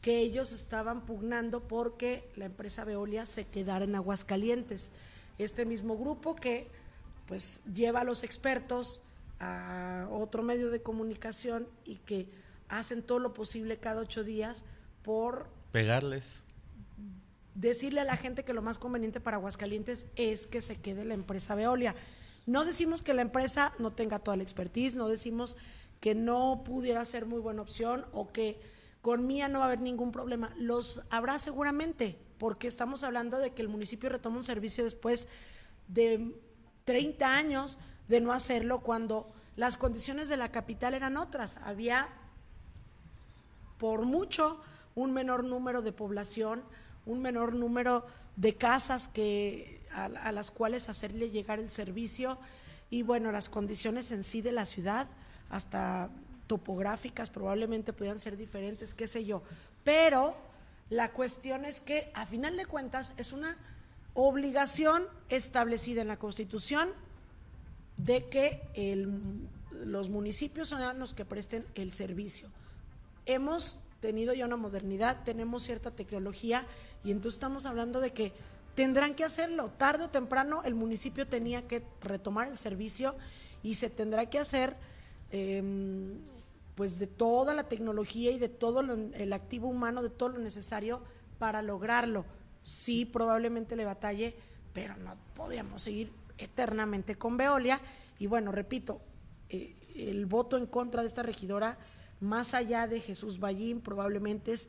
que 0.03 0.21
ellos 0.21 0.53
estaban 0.53 1.07
pugnando 1.07 1.67
porque 1.67 2.31
la 2.37 2.45
empresa 2.45 2.85
Veolia 2.85 3.27
se 3.27 3.47
quedara 3.47 3.85
en 3.85 3.95
Aguascalientes. 3.95 4.93
Este 5.39 5.65
mismo 5.65 5.97
grupo 5.97 6.35
que 6.35 6.69
pues 7.27 7.63
lleva 7.73 8.01
a 8.01 8.05
los 8.05 8.25
expertos 8.25 9.01
a 9.41 10.09
otro 10.11 10.43
medio 10.43 10.71
de 10.71 10.83
comunicación 10.83 11.69
y 11.85 11.97
que 11.97 12.29
hacen 12.69 13.03
todo 13.03 13.19
lo 13.19 13.33
posible 13.33 13.79
cada 13.79 14.01
ocho 14.01 14.25
días 14.25 14.65
por 15.03 15.49
pegarles. 15.73 16.43
Decirle 17.55 18.01
a 18.01 18.05
la 18.05 18.17
gente 18.17 18.45
que 18.45 18.53
lo 18.53 18.63
más 18.63 18.79
conveniente 18.79 19.21
para 19.21 19.37
Aguascalientes 19.37 20.09
es 20.17 20.47
que 20.47 20.61
se 20.61 20.81
quede 20.81 21.05
la 21.05 21.15
empresa 21.15 21.55
Veolia. 21.55 21.95
No 22.47 22.65
decimos 22.65 23.03
que 23.03 23.15
la 23.15 23.23
empresa 23.23 23.75
no 23.79 23.93
tenga 23.93 24.21
toda 24.21 24.37
la 24.37 24.43
expertise, 24.43 24.97
no 24.97 25.09
decimos 25.09 25.57
que 26.01 26.15
no 26.15 26.63
pudiera 26.65 27.05
ser 27.05 27.27
muy 27.27 27.41
buena 27.41 27.63
opción 27.63 28.07
o 28.13 28.33
que 28.33 28.61
con 29.03 29.27
Mía 29.27 29.49
no 29.49 29.59
va 29.59 29.67
a 29.67 29.69
haber 29.69 29.81
ningún 29.81 30.13
problema. 30.13 30.55
Los 30.57 31.03
habrá 31.11 31.39
seguramente, 31.39 32.19
porque 32.39 32.69
estamos 32.69 33.05
hablando 33.05 33.39
de 33.39 33.53
que 33.53 33.63
el 33.63 33.69
municipio 33.69 34.09
retoma 34.09 34.37
un 34.37 34.45
servicio 34.45 34.85
después 34.85 35.29
de 35.89 36.35
30 36.85 37.37
años 37.37 37.79
de 38.09 38.21
no 38.21 38.33
hacerlo 38.33 38.81
cuando 38.81 39.31
las 39.57 39.77
condiciones 39.77 40.29
de 40.29 40.37
la 40.37 40.51
capital 40.51 40.95
eran 40.95 41.17
otras. 41.17 41.59
Había 41.59 42.09
por 43.79 44.03
mucho 44.03 44.61
un 44.95 45.13
menor 45.13 45.45
número 45.45 45.83
de 45.83 45.93
población, 45.93 46.63
un 47.07 47.21
menor 47.21 47.55
número 47.55 48.07
de 48.37 48.57
casas 48.57 49.09
que, 49.09 49.85
a, 49.93 50.05
a 50.05 50.33
las 50.33 50.51
cuales 50.51 50.89
hacerle 50.89 51.31
llegar 51.31 51.59
el 51.59 51.71
servicio 51.71 52.39
y 52.91 53.03
bueno, 53.03 53.33
las 53.33 53.49
condiciones 53.49 54.13
en 54.13 54.23
sí 54.23 54.43
de 54.43 54.53
la 54.53 54.65
ciudad, 54.65 55.07
hasta 55.51 56.11
topográficas 56.47 57.31
probablemente 57.31 57.93
pudieran 57.93 58.19
ser 58.19 58.37
diferentes, 58.37 58.95
qué 58.95 59.07
sé 59.07 59.25
yo. 59.25 59.43
Pero 59.85 60.37
la 60.91 61.13
cuestión 61.13 61.65
es 61.65 61.81
que, 61.81 62.11
a 62.15 62.27
final 62.27 62.57
de 62.57 62.67
cuentas, 62.67 63.13
es 63.17 63.33
una 63.33 63.57
obligación 64.15 65.07
establecida 65.29 66.03
en 66.03 66.09
la 66.09 66.19
Constitución 66.19 66.89
de 67.97 68.29
que 68.29 69.49
los 69.71 70.09
municipios 70.09 70.69
son 70.69 70.99
los 70.99 71.15
que 71.15 71.25
presten 71.25 71.67
el 71.75 71.93
servicio. 71.93 72.49
Hemos 73.27 73.79
tenido 74.01 74.33
ya 74.33 74.47
una 74.47 74.57
modernidad, 74.57 75.25
tenemos 75.25 75.65
cierta 75.65 75.91
tecnología 75.91 76.67
y 77.05 77.11
entonces 77.11 77.35
estamos 77.35 77.67
hablando 77.67 78.01
de 78.01 78.13
que 78.13 78.33
tendrán 78.75 79.15
que 79.15 79.25
hacerlo. 79.25 79.71
Tarde 79.77 80.05
o 80.05 80.11
temprano 80.11 80.63
el 80.65 80.75
municipio 80.75 81.27
tenía 81.27 81.67
que 81.67 81.83
retomar 82.01 82.49
el 82.49 82.57
servicio 82.57 83.17
y 83.63 83.75
se 83.75 83.91
tendrá 83.91 84.31
que 84.31 84.39
hacer 84.39 84.77
em, 85.31 86.21
pues 86.79 87.01
de 87.01 87.09
toda 87.09 87.55
la 87.55 87.65
tecnología 87.65 88.31
y 88.31 88.39
de 88.39 88.49
todo 88.49 88.83
el 88.83 89.33
activo 89.33 89.67
humano, 89.67 90.01
de 90.01 90.11
todo 90.11 90.29
lo 90.29 90.39
necesario 90.39 91.03
para 91.41 91.61
lograrlo. 91.61 92.25
Sí, 92.63 93.05
probablemente 93.05 93.75
le 93.75 93.85
batalle, 93.85 94.37
pero 94.73 94.97
no 94.97 95.17
podríamos 95.35 95.83
seguir 95.83 96.13
eternamente 96.39 97.17
con 97.17 97.37
Veolia. 97.37 97.81
Y 98.21 98.29
bueno, 98.29 98.53
repito, 98.53 99.01
eh, 99.49 99.75
el 99.97 100.27
voto 100.27 100.57
en 100.57 100.67
contra 100.67 101.03
de 101.03 101.09
esta 101.09 101.25
regidora, 101.25 101.77
más 102.21 102.55
allá 102.55 102.87
de 102.87 103.01
Jesús 103.01 103.41
Ballín, 103.41 103.81
probablemente 103.81 104.53
es 104.53 104.69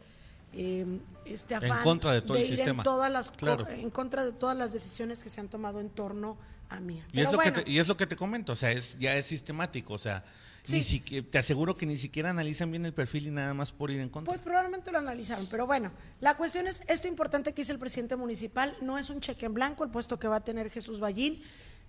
eh, 0.53 0.87
este 1.25 1.53
afán 1.53 1.77
en 1.77 1.83
contra 1.83 2.11
de, 2.13 2.23
todo 2.23 2.37
el 2.37 2.41
ir 2.41 2.55
sistema. 2.55 2.81
En, 2.81 2.83
todas 2.85 3.11
las 3.11 3.31
en 3.69 3.91
contra 3.91 4.25
de 4.25 4.31
todas 4.31 4.57
las 4.57 4.73
decisiones 4.73 5.21
que 5.21 5.29
se 5.29 5.41
han 5.41 5.47
tomado 5.47 5.79
en 5.79 5.91
torno 5.91 6.39
a 6.69 6.79
mí. 6.79 7.01
Y, 7.11 7.21
es 7.21 7.31
lo 7.31 7.39
que 7.39 7.51
te, 7.51 7.69
y 7.69 7.79
es 7.79 7.87
lo 7.87 7.97
que 7.97 8.07
te 8.07 8.15
comento, 8.15 8.53
o 8.53 8.55
sea, 8.55 8.71
es, 8.71 8.97
ya 8.99 9.15
es 9.15 9.25
sistemático, 9.25 9.93
o 9.93 9.99
sea, 9.99 10.23
te 10.61 11.37
aseguro 11.37 11.75
que 11.75 11.85
ni 11.85 11.97
siquiera 11.97 12.29
analizan 12.29 12.69
bien 12.71 12.85
el 12.85 12.93
perfil 12.93 13.27
y 13.27 13.31
nada 13.31 13.53
más 13.53 13.71
por 13.71 13.91
ir 13.91 13.99
en 13.99 14.09
contra. 14.09 14.31
Pues 14.31 14.41
probablemente 14.41 14.91
lo 14.91 14.99
analizaron, 14.99 15.47
pero 15.47 15.65
bueno, 15.65 15.91
la 16.19 16.35
cuestión 16.35 16.67
es, 16.67 16.83
esto 16.87 17.07
importante 17.07 17.53
que 17.53 17.61
dice 17.61 17.71
el 17.71 17.79
presidente 17.79 18.15
municipal, 18.15 18.75
no 18.81 18.97
es 18.97 19.09
un 19.09 19.19
cheque 19.19 19.45
en 19.45 19.53
blanco 19.53 19.83
el 19.83 19.89
puesto 19.89 20.19
que 20.19 20.27
va 20.27 20.37
a 20.37 20.43
tener 20.43 20.69
Jesús 20.69 20.99
Ballín. 20.99 21.41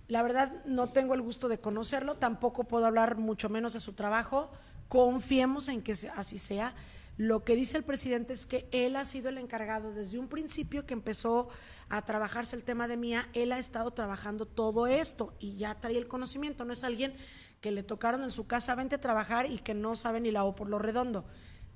La 0.07 0.23
verdad 0.23 0.51
no 0.65 0.89
tengo 0.89 1.13
el 1.13 1.21
gusto 1.21 1.47
de 1.47 1.59
conocerlo, 1.59 2.15
tampoco 2.15 2.63
puedo 2.65 2.85
hablar 2.85 3.17
mucho 3.17 3.49
menos 3.49 3.73
de 3.73 3.79
su 3.79 3.93
trabajo. 3.93 4.51
Confiemos 4.87 5.69
en 5.69 5.81
que 5.81 5.93
así 6.15 6.37
sea. 6.37 6.73
Lo 7.21 7.43
que 7.43 7.55
dice 7.55 7.77
el 7.77 7.83
presidente 7.83 8.33
es 8.33 8.47
que 8.47 8.67
él 8.71 8.95
ha 8.95 9.05
sido 9.05 9.29
el 9.29 9.37
encargado 9.37 9.93
desde 9.93 10.17
un 10.17 10.27
principio 10.27 10.87
que 10.87 10.95
empezó 10.95 11.49
a 11.89 12.03
trabajarse 12.03 12.55
el 12.55 12.63
tema 12.63 12.87
de 12.87 12.97
Mía, 12.97 13.29
él 13.33 13.51
ha 13.51 13.59
estado 13.59 13.91
trabajando 13.91 14.47
todo 14.47 14.87
esto 14.87 15.35
y 15.39 15.55
ya 15.55 15.79
trae 15.79 15.99
el 15.99 16.07
conocimiento, 16.07 16.65
no 16.65 16.73
es 16.73 16.83
alguien 16.83 17.15
que 17.61 17.69
le 17.69 17.83
tocaron 17.83 18.23
en 18.23 18.31
su 18.31 18.47
casa, 18.47 18.73
vente 18.73 18.95
a 18.95 19.01
trabajar 19.01 19.45
y 19.45 19.59
que 19.59 19.75
no 19.75 19.95
sabe 19.95 20.19
ni 20.19 20.31
la 20.31 20.45
O 20.45 20.55
por 20.55 20.67
lo 20.67 20.79
redondo. 20.79 21.23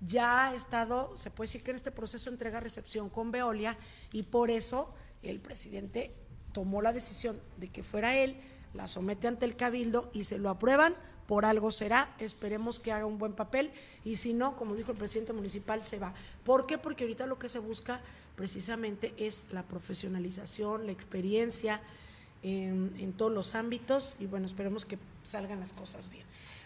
Ya 0.02 0.48
ha 0.48 0.56
estado, 0.56 1.16
se 1.16 1.30
puede 1.30 1.50
decir 1.50 1.62
que 1.62 1.70
en 1.70 1.76
este 1.76 1.92
proceso 1.92 2.32
entrega-recepción 2.32 3.12
con 3.12 3.30
Veolia 3.30 3.78
y 4.12 4.24
por 4.24 4.50
eso 4.50 4.96
el 5.22 5.40
presidente 5.42 6.16
tomó 6.54 6.82
la 6.82 6.92
decisión 6.92 7.40
de 7.58 7.72
que 7.72 7.84
fuera 7.84 8.18
él, 8.18 8.36
la 8.74 8.88
somete 8.88 9.28
ante 9.28 9.46
el 9.46 9.56
cabildo 9.56 10.10
y 10.12 10.24
se 10.24 10.40
lo 10.40 10.50
aprueban, 10.50 10.96
por 11.28 11.46
algo 11.46 11.72
será, 11.72 12.14
esperemos 12.20 12.80
que 12.80 12.92
haga 12.92 13.06
un 13.06 13.18
buen 13.18 13.34
papel 13.34 13.72
y 14.04 14.18
si 14.18 14.34
no, 14.34 14.56
como 14.56 14.76
dijo 14.76 14.92
el 14.92 14.98
presidente 14.98 15.34
municipal, 15.34 15.84
se 15.84 15.98
va. 15.98 16.14
¿Por 16.44 16.68
qué? 16.68 16.78
Porque 16.78 17.04
ahorita 17.04 17.26
lo 17.26 17.40
que 17.40 17.50
se 17.50 17.60
busca 17.60 18.02
precisamente 18.36 19.14
es 19.18 19.46
la 19.52 19.64
profesionalización, 19.64 20.86
la 20.86 20.92
experiencia, 20.92 21.82
en, 22.46 23.14
todos 23.14 23.32
los 23.32 23.56
ámbitos 23.56 24.16
y 24.20 24.28
bueno, 24.28 24.46
esperemos 24.46 24.86
que 24.86 25.00
salgan 25.24 25.60
las 25.60 25.74
cosas 25.74 26.10
bien. 26.10 26.26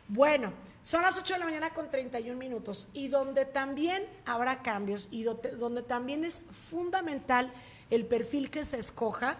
Bueno, 0.10 0.52
son 0.82 1.04
las 1.04 1.18
8 1.18 1.34
de 1.34 1.40
la 1.40 1.46
mañana 1.46 1.74
con 1.74 1.90
31 1.90 2.38
minutos 2.38 2.88
y 2.94 3.08
donde 3.08 3.46
también 3.46 4.04
habrá 4.26 4.62
cambios 4.62 5.08
y 5.12 5.24
donde, 5.24 5.84
también 5.84 6.26
es 6.26 6.42
fundamental 6.52 7.52
el 7.92 8.06
perfil 8.06 8.50
que 8.50 8.66
se 8.66 8.80
escoja, 8.80 9.38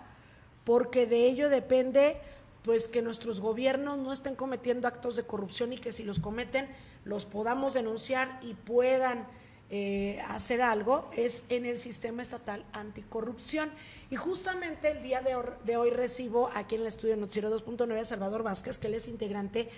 porque 0.64 1.08
de 1.08 1.28
ello 1.28 1.50
depende 1.50 2.22
pues 2.64 2.88
que 2.88 3.02
nuestros 3.02 3.40
gobiernos 3.40 3.98
no 3.98 4.12
estén 4.12 4.36
cometiendo 4.36 4.88
actos 4.88 5.16
de 5.16 5.24
corrupción 5.24 5.74
y 5.74 5.78
que 5.78 5.92
si 5.92 6.04
los 6.04 6.20
cometen 6.20 6.68
los 7.06 7.26
podamos 7.26 7.74
denunciar 7.74 8.40
y 8.42 8.54
puedan 8.54 9.26
eh, 9.72 10.20
hacer 10.30 10.64
algo 10.64 11.12
es 11.16 11.44
en 11.50 11.64
el 11.66 11.78
sistema 11.78 12.24
estatal 12.24 12.66
anticorrupción. 12.74 13.70
Y 14.10 14.16
justamente 14.16 14.90
el 14.90 15.04
día 15.04 15.22
de, 15.22 15.78
hoy 15.78 15.92
recibo 15.92 16.50
aquí 16.56 16.76
en 16.76 16.82
el 16.82 16.88
estudio 16.88 17.16
Noticiero 17.18 17.56
2.9 17.56 18.00
a 18.00 18.06
Salvador 18.06 18.42
Vázquez, 18.42 18.80
que 18.80 18.88
él 18.88 18.96
es 18.96 19.08
integrante 19.08 19.70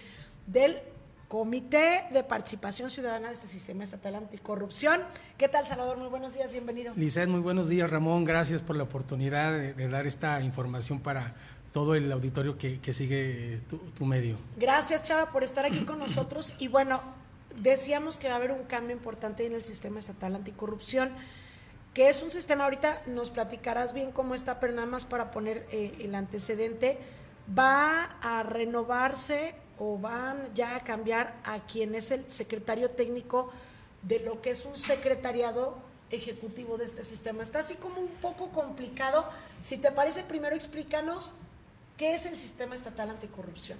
del 0.47 0.79
Comité 1.27 2.05
de 2.11 2.23
Participación 2.23 2.89
Ciudadana 2.89 3.27
de 3.27 3.33
este 3.33 3.47
Sistema 3.47 3.83
Estatal 3.83 4.15
Anticorrupción. 4.15 5.01
¿Qué 5.37 5.49
tal, 5.49 5.67
Salvador? 5.67 5.97
Muy 5.97 6.07
buenos 6.07 6.33
días, 6.33 6.51
bienvenido. 6.53 6.93
Lizeth, 6.95 7.27
muy 7.27 7.39
buenos 7.41 7.67
días, 7.67 7.89
Ramón. 7.89 8.23
Gracias 8.23 8.61
por 8.61 8.77
la 8.77 8.83
oportunidad 8.83 9.51
de, 9.51 9.87
dar 9.89 10.07
esta 10.07 10.41
información 10.41 10.99
para 10.99 11.35
todo 11.71 11.95
el 11.95 12.11
auditorio 12.11 12.57
que, 12.57 12.93
sigue 12.93 13.61
tu, 13.69 13.77
tu, 13.77 14.05
medio. 14.05 14.37
Gracias, 14.57 15.03
Chava, 15.03 15.31
por 15.31 15.43
estar 15.43 15.65
aquí 15.65 15.85
con 15.85 15.99
nosotros. 15.99 16.55
Y 16.59 16.67
bueno, 16.67 17.01
decíamos 17.55 18.17
que 18.17 18.27
va 18.27 18.33
a 18.33 18.37
haber 18.37 18.51
un 18.51 18.63
cambio 18.63 18.95
importante 18.95 19.45
en 19.45 19.53
el 19.53 19.63
sistema 19.63 19.99
estatal 19.99 20.35
anticorrupción, 20.35 21.11
que 21.93 22.09
es 22.09 22.23
un 22.23 22.31
sistema, 22.31 22.65
ahorita 22.65 23.03
nos 23.07 23.31
platicarás 23.31 23.93
bien 23.93 24.11
cómo 24.11 24.35
está, 24.35 24.59
pero 24.59 24.73
nada 24.73 24.87
más 24.87 25.05
para 25.05 25.31
poner 25.31 25.65
eh, 25.71 25.93
el 26.01 26.15
antecedente, 26.15 26.97
va 27.57 28.05
a 28.21 28.43
renovarse 28.43 29.55
o 29.77 29.97
van 29.97 30.53
ya 30.53 30.75
a 30.75 30.83
cambiar 30.83 31.35
a 31.43 31.59
quien 31.59 31.95
es 31.95 32.11
el 32.11 32.29
secretario 32.29 32.91
técnico 32.91 33.51
de 34.03 34.19
lo 34.19 34.41
que 34.41 34.51
es 34.51 34.65
un 34.65 34.77
secretariado 34.77 35.77
ejecutivo 36.11 36.77
de 36.77 36.85
este 36.85 37.03
sistema. 37.03 37.43
Está 37.43 37.59
así 37.59 37.75
como 37.75 37.99
un 37.99 38.09
poco 38.09 38.49
complicado. 38.49 39.27
Si 39.61 39.77
te 39.77 39.91
parece, 39.91 40.23
primero 40.23 40.55
explícanos 40.55 41.35
qué 42.01 42.15
es 42.15 42.25
el 42.25 42.35
sistema 42.35 42.73
estatal 42.73 43.11
anticorrupción. 43.11 43.77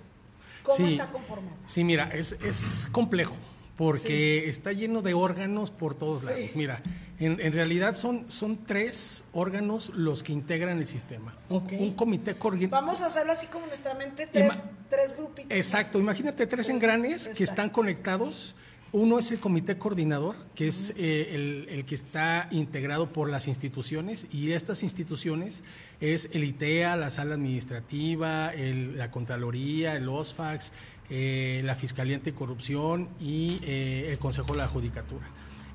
¿Cómo 0.62 0.86
está 0.86 1.08
conformado? 1.08 1.58
Sí, 1.66 1.84
mira, 1.84 2.08
es, 2.14 2.34
es 2.44 2.88
complejo 2.92 3.36
porque 3.76 4.48
está 4.48 4.74
lleno 4.74 5.02
de 5.02 5.16
órganos 5.16 5.72
por 5.72 5.96
todos 5.96 6.26
lados. 6.26 6.52
Mira, 6.54 6.84
en, 7.18 7.52
realidad 7.52 7.96
son, 7.96 8.30
son 8.30 8.64
tres 8.64 9.24
órganos 9.34 9.90
los 9.96 10.22
que 10.22 10.34
integran 10.34 10.78
el 10.78 10.86
sistema. 10.86 11.36
Un, 11.50 11.96
comité 11.96 12.36
coordinador. 12.36 12.84
Vamos 12.84 13.02
a 13.02 13.08
hacerlo 13.08 13.32
así 13.32 13.48
como 13.48 13.66
nuestra 13.66 13.96
mente, 13.96 14.28
tres, 14.28 14.66
tres 14.88 15.18
grupitos. 15.18 15.50
Exacto, 15.50 15.98
imagínate 15.98 16.46
tres 16.46 16.70
engranes 16.70 17.30
que 17.30 17.44
están 17.44 17.72
conectados 17.72 18.54
Uno 18.94 19.20
es 19.20 19.32
el 19.32 19.40
comité 19.40 19.78
coordinador, 19.78 20.36
que 20.54 20.68
es 20.68 20.94
eh, 20.98 21.66
el, 21.70 21.86
que 21.86 21.96
está 21.96 22.50
integrado 22.52 23.14
por 23.14 23.30
las 23.30 23.48
instituciones, 23.48 24.28
y 24.34 24.52
estas 24.52 24.84
instituciones 24.84 25.64
es 26.02 26.30
el 26.34 26.44
ITEA, 26.44 26.98
la 26.98 27.10
sala 27.10 27.36
administrativa, 27.36 28.52
la 28.54 29.10
Contraloría, 29.10 29.96
el 29.96 30.10
OSFAX, 30.10 30.74
eh, 31.10 31.62
la 31.64 31.76
Fiscalía 31.76 32.18
Anticorrupción 32.18 33.08
y 33.18 33.60
eh, 33.64 34.10
el 34.12 34.20
Consejo 34.20 34.52
de 34.52 34.58
la 34.58 34.68
Judicatura. 34.68 35.26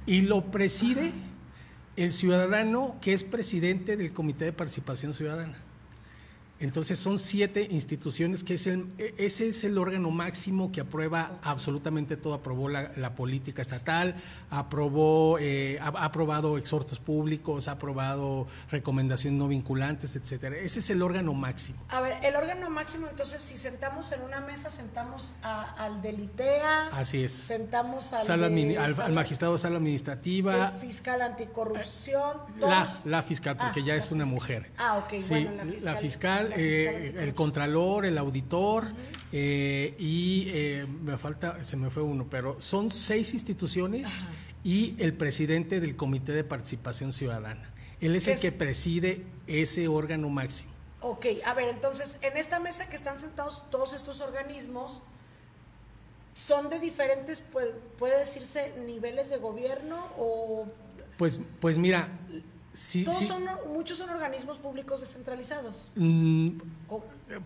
Y 0.05 0.20
lo 0.20 0.50
preside 0.50 1.11
el 1.96 2.12
ciudadano 2.12 2.98
que 3.00 3.14
es 3.14 3.24
presidente 3.24 3.96
del 3.96 4.12
Comité 4.12 4.44
de 4.44 4.52
Participación 4.52 5.14
Ciudadana. 5.14 5.57
Entonces 6.59 6.99
son 6.99 7.19
siete 7.19 7.69
instituciones 7.71 8.42
que 8.42 8.55
es 8.55 8.66
el, 8.66 8.90
ese 9.19 9.49
es 9.49 9.62
el 9.64 9.77
órgano 9.77 10.11
máximo 10.11 10.73
que 10.73 10.81
aprueba 10.81 11.38
absolutamente 11.42 12.16
todo. 12.16 12.35
Aprobó 12.35 12.69
la, 12.69 13.14
política 13.14 13.62
estatal, 13.62 14.16
aprobó, 14.51 15.38
eh, 15.38 15.79
ha, 15.81 15.88
aprobado 15.88 16.57
exhortos 16.57 16.99
públicos, 16.99 17.69
ha 17.69 17.73
aprobado 17.73 18.47
recomendaciones 18.71 19.38
no 19.38 19.49
vinculantes, 19.49 20.16
etcétera. 20.16 20.57
Ese 20.57 20.81
es 20.81 20.90
el 20.90 21.03
órgano 21.03 21.35
máximo. 21.35 21.79
A 21.88 22.01
ver, 22.01 22.16
el 22.25 22.35
órgano 22.37 22.71
máximo, 22.71 23.07
entonces, 23.09 23.42
si 23.42 23.57
sentamos 23.59 24.12
en 24.12 24.23
una 24.23 24.40
mesa, 24.40 24.71
sentamos 24.71 25.35
al 25.42 26.01
del 26.01 26.21
ITEA. 26.21 26.88
Así 26.88 27.23
es. 27.23 27.33
Sentamos 27.33 28.12
al, 28.12 28.45
al, 28.45 29.12
magistrado 29.12 29.55
de 29.55 29.59
sala 29.59 29.77
administrativa. 29.77 30.69
El 30.69 30.81
fiscal 30.81 31.21
anticorrupción. 31.21 32.38
La, 32.61 32.88
la, 33.05 33.23
fiscal, 33.23 33.57
porque 33.57 33.81
ah, 33.81 33.87
ya 33.87 33.95
es 33.95 34.11
una 34.11 34.25
mujer. 34.25 34.71
Ah, 34.79 34.99
ok. 34.99 35.21
Sí, 35.21 35.49
La 35.83 35.97
fiscal 35.97 36.45
eh, 36.54 37.14
el 37.18 37.35
contralor, 37.35 38.06
el 38.06 38.18
auditor 38.18 38.88
eh, 39.32 39.94
y 39.98 40.48
eh, 40.52 40.87
me 40.87 41.18
falta, 41.18 41.62
se 41.64 41.76
me 41.76 41.90
fue 41.90 42.02
uno, 42.02 42.26
pero 42.30 42.61
son 42.61 42.90
seis 42.90 43.35
instituciones 43.35 44.26
y 44.62 44.94
el 44.98 45.14
presidente 45.14 45.80
del 45.80 45.96
Comité 45.96 46.32
de 46.32 46.44
Participación 46.44 47.12
Ciudadana. 47.12 47.72
Él 48.00 48.14
es 48.14 48.26
el 48.28 48.38
que 48.38 48.52
preside 48.52 49.24
ese 49.46 49.88
órgano 49.88 50.28
máximo. 50.28 50.70
Ok, 51.00 51.26
a 51.44 51.54
ver, 51.54 51.68
entonces, 51.68 52.18
en 52.22 52.37
esta 52.37 52.59
mesa 52.59 52.88
que 52.88 52.96
están 52.96 53.18
sentados 53.18 53.64
todos 53.70 53.92
estos 53.92 54.20
organismos, 54.20 55.02
¿son 56.35 56.68
de 56.68 56.78
diferentes, 56.78 57.40
puede, 57.40 58.18
decirse, 58.18 58.72
niveles 58.87 59.30
de 59.30 59.37
gobierno 59.38 60.09
o...? 60.18 60.66
Pues, 61.16 61.40
pues 61.61 61.78
mira, 61.78 62.09
¿Todos 63.04 63.16
Son, 63.18 63.42
muchos 63.72 63.96
son 63.96 64.10
organismos 64.10 64.58
públicos 64.58 65.00
descentralizados. 65.00 65.90
Mm, 65.94 66.58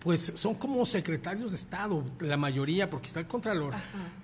pues 0.00 0.32
son 0.34 0.54
como 0.54 0.84
secretarios 0.84 1.52
de 1.52 1.56
Estado, 1.56 2.04
la 2.18 2.36
mayoría, 2.36 2.90
porque 2.90 3.06
está 3.06 3.20
el 3.20 3.28
Contralor, 3.28 3.74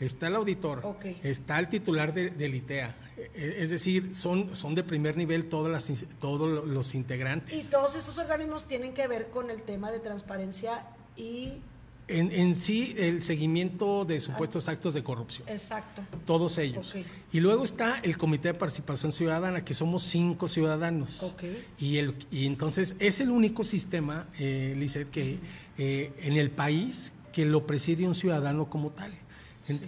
está 0.00 0.26
el 0.26 0.34
auditor, 0.34 0.96
está 1.22 1.60
el 1.60 1.68
titular 1.68 2.12
del 2.12 2.54
ITEA. 2.54 2.94
E, 3.16 3.30
e, 3.34 3.62
es 3.62 3.70
decir, 3.70 4.14
son, 4.14 4.54
son 4.54 4.74
de 4.74 4.82
primer 4.82 5.16
nivel 5.16 5.48
todas 5.48 5.70
las, 5.70 6.04
todos 6.18 6.66
los 6.66 6.94
integrantes. 6.96 7.54
Y 7.54 7.70
todos 7.70 7.94
estos 7.94 8.18
organismos 8.18 8.66
tienen 8.66 8.92
que 8.92 9.06
ver 9.06 9.30
con 9.30 9.50
el 9.50 9.62
tema 9.62 9.92
de 9.92 10.00
transparencia 10.00 10.84
y 11.16 11.62
en, 12.08 12.54
sí, 12.54 12.94
el 12.96 13.20
seguimiento 13.20 14.04
de 14.04 14.20
supuestos 14.20 14.68
actos 14.68 14.94
de 14.94 15.02
corrupción. 15.02 15.48
Exacto. 15.48 16.02
Todos 16.24 16.58
ellos. 16.58 16.94
Y 17.32 17.40
luego 17.40 17.64
está 17.64 17.98
el 17.98 18.16
Comité 18.16 18.48
de 18.48 18.54
Participación 18.54 19.12
Ciudadana, 19.12 19.64
que 19.64 19.74
somos 19.74 20.02
cinco 20.04 20.46
ciudadanos. 20.46 21.34
Y, 21.78 21.96
el, 21.96 22.14
y 22.30 22.46
entonces 22.46 22.96
es 23.00 23.20
el 23.20 23.30
único 23.30 23.64
sistema, 23.64 24.28
eh, 24.38 24.74
Lizeth, 24.76 25.10
que 25.10 25.38
eh, 25.78 26.12
en 26.22 26.36
el 26.36 26.50
país 26.50 27.12
que 27.32 27.44
lo 27.44 27.66
preside 27.66 28.06
un 28.06 28.14
ciudadano 28.14 28.70
como 28.70 28.90
tal. 28.90 29.12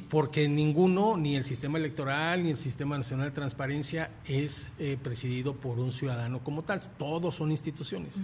Porque 0.09 0.49
ninguno, 0.49 1.17
ni 1.17 1.37
el 1.37 1.45
sistema 1.45 1.79
electoral, 1.79 2.43
ni 2.43 2.51
el 2.51 2.57
sistema 2.57 2.97
nacional 2.97 3.29
de 3.29 3.35
transparencia 3.35 4.11
es 4.27 4.71
eh, 4.79 4.99
presidido 5.03 5.55
por 5.55 5.79
un 5.79 5.93
ciudadano 5.93 6.43
como 6.43 6.62
tal. 6.62 6.81
Todos 6.97 7.37
son 7.37 7.51
instituciones. 7.51 8.21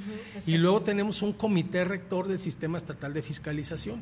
y 0.46 0.56
luego 0.56 0.82
tenemos 0.82 1.22
un 1.22 1.32
comité 1.32 1.84
rector 1.84 2.28
del 2.28 2.38
sistema 2.38 2.78
estatal 2.78 3.12
de 3.12 3.22
fiscalización. 3.22 4.00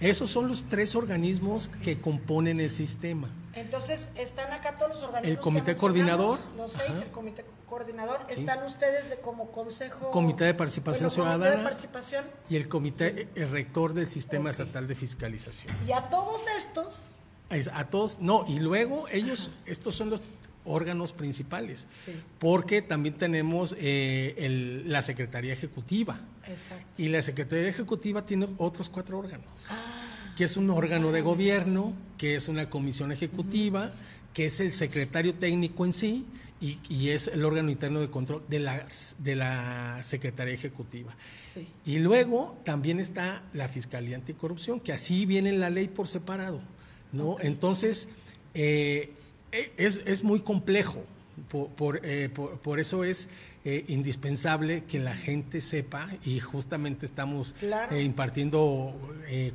Esos 0.00 0.30
son 0.30 0.48
los 0.48 0.64
tres 0.64 0.94
organismos 0.94 1.70
que 1.82 2.00
componen 2.00 2.60
el 2.60 2.70
sistema. 2.70 3.28
Entonces, 3.54 4.10
están 4.16 4.52
acá 4.52 4.76
todos 4.76 4.90
los 4.90 5.02
organismos. 5.02 5.36
El 5.36 5.38
comité 5.38 5.74
coordinador. 5.76 6.38
Los 6.56 6.72
seis, 6.72 6.96
el 7.02 7.10
comité 7.10 7.44
coordinador. 7.66 8.26
Están 8.28 8.64
ustedes 8.64 9.10
de, 9.10 9.16
como 9.16 9.52
consejo. 9.52 10.10
Comité 10.10 10.44
de 10.44 10.54
participación 10.54 11.10
ciudadana. 11.10 11.44
Comité 11.44 11.58
de 11.58 11.64
participación. 11.64 12.24
Y 12.50 12.56
el 12.56 12.68
comité 12.68 13.28
rector 13.34 13.94
del 13.94 14.06
sistema 14.08 14.50
estatal 14.50 14.88
de 14.88 14.94
fiscalización. 14.94 15.74
Y 15.86 15.92
a 15.92 16.08
todos 16.10 16.46
estos. 16.58 17.14
A 17.72 17.84
todos, 17.84 18.18
no, 18.18 18.44
y 18.48 18.58
luego 18.58 19.06
ellos, 19.12 19.52
estos 19.66 19.94
son 19.94 20.10
los 20.10 20.22
órganos 20.64 21.12
principales, 21.12 21.86
porque 22.38 22.82
también 22.82 23.16
tenemos 23.16 23.76
eh, 23.78 24.82
la 24.86 25.02
Secretaría 25.02 25.52
Ejecutiva. 25.52 26.20
Exacto. 26.46 27.02
Y 27.02 27.08
la 27.08 27.22
Secretaría 27.22 27.68
Ejecutiva 27.68 28.24
tiene 28.24 28.48
otros 28.58 28.88
cuatro 28.88 29.18
órganos, 29.18 29.46
ah. 29.70 30.34
que 30.36 30.44
es 30.44 30.56
un 30.56 30.70
órgano 30.70 31.12
de 31.12 31.22
gobierno, 31.22 31.94
que 32.18 32.36
es 32.36 32.48
una 32.48 32.70
comisión 32.70 33.12
ejecutiva, 33.12 33.92
que 34.32 34.46
es 34.46 34.60
el 34.60 34.72
secretario 34.72 35.34
técnico 35.34 35.84
en 35.84 35.92
sí, 35.92 36.26
y, 36.88 37.10
es 37.10 37.28
el 37.28 37.44
órgano 37.44 37.70
interno 37.70 38.00
de 38.00 38.08
control 38.08 38.42
de 38.48 38.58
la, 38.58 38.86
de 39.18 39.34
la 39.34 40.02
Secretaría 40.02 40.54
Ejecutiva. 40.54 41.14
Sí. 41.36 41.68
Y 41.84 41.98
luego 41.98 42.56
también 42.64 43.00
está 43.00 43.42
la 43.52 43.68
Fiscalía 43.68 44.16
Anticorrupción, 44.16 44.80
que 44.80 44.92
así 44.94 45.26
viene 45.26 45.50
en 45.50 45.60
la 45.60 45.68
ley 45.68 45.88
por 45.88 46.08
separado. 46.08 46.62
¿no? 47.12 47.36
Entonces, 47.40 48.08
eh, 48.54 49.12
eh, 49.54 49.72
es, 49.76 50.24
muy 50.24 50.40
complejo. 50.40 51.04
Eh, 52.02 52.28
por, 52.62 52.80
eso 52.80 53.04
es 53.04 53.28
eh, 53.64 53.84
indispensable 53.86 54.82
que 54.82 54.98
la 54.98 55.14
gente 55.14 55.60
sepa 55.60 56.08
y 56.24 56.40
justamente 56.40 57.06
estamos 57.06 57.54
impartiendo 57.96 58.94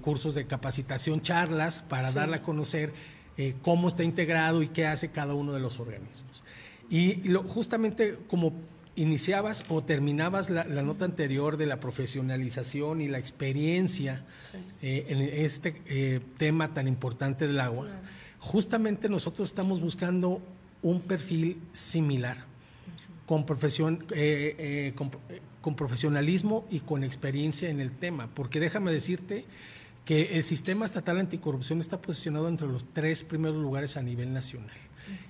cursos 0.02 0.36
de 0.36 0.48
capacitación, 0.48 1.22
charlas 1.22 1.82
para 1.82 2.12
darle 2.12 2.38
a 2.38 2.42
conocer 2.42 2.94
cómo 3.62 3.90
está 3.90 4.04
integrado 4.04 4.62
y 4.62 4.68
qué 4.70 4.86
hace 4.88 5.12
cada 5.12 5.34
uno 5.34 5.54
de 5.54 5.60
los 5.60 5.80
organismos. 5.80 6.44
Y 6.90 7.28
lo, 7.28 7.44
justamente 7.44 8.18
como 8.28 8.54
iniciabas 8.96 9.66
o 9.70 9.84
terminabas 9.84 10.50
la, 10.50 10.64
nota 10.64 11.06
anterior 11.06 11.58
de 11.58 11.66
la 11.66 11.80
profesionalización 11.80 13.02
y 13.02 13.08
la 13.08 13.20
experiencia 13.20 14.26
en 14.82 15.22
este 15.22 16.22
tema 16.38 16.74
tan 16.74 16.88
importante 16.88 17.48
del 17.48 17.60
agua 17.60 17.88
justamente 18.40 19.10
nosotros 19.10 19.50
estamos 19.50 19.82
buscando 19.82 20.42
un 20.82 21.02
perfil 21.02 21.62
similar, 21.72 22.38
con, 23.26 23.46
profesión, 23.46 24.06
eh, 24.12 24.56
eh, 24.58 24.94
eh, 25.30 25.42
con, 25.62 25.76
profesionalismo 25.76 26.66
y 26.72 26.80
con 26.80 27.04
experiencia 27.04 27.70
en 27.70 27.80
el 27.80 27.92
tema, 27.92 28.30
porque 28.34 28.60
déjame 28.60 28.92
decirte 28.92 29.46
que 30.06 30.38
el 30.38 30.44
sistema 30.44 30.86
estatal 30.86 31.20
anticorrupción 31.20 31.80
está 31.80 32.02
posicionado 32.02 32.48
entre 32.48 32.68
los 32.68 32.86
tres 32.94 33.24
primeros 33.24 33.58
lugares 33.58 33.98
a 33.98 34.02
nivel 34.02 34.34
nacional. 34.34 34.76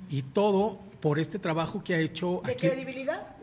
Y 0.10 0.22
todo 0.22 0.80
por 1.02 1.20
este 1.20 1.40
trabajo 1.40 1.84
que 1.84 1.96
ha 1.96 2.00
hecho... 2.00 2.42
¿De 2.46 2.56
credibilidad? 2.56 3.36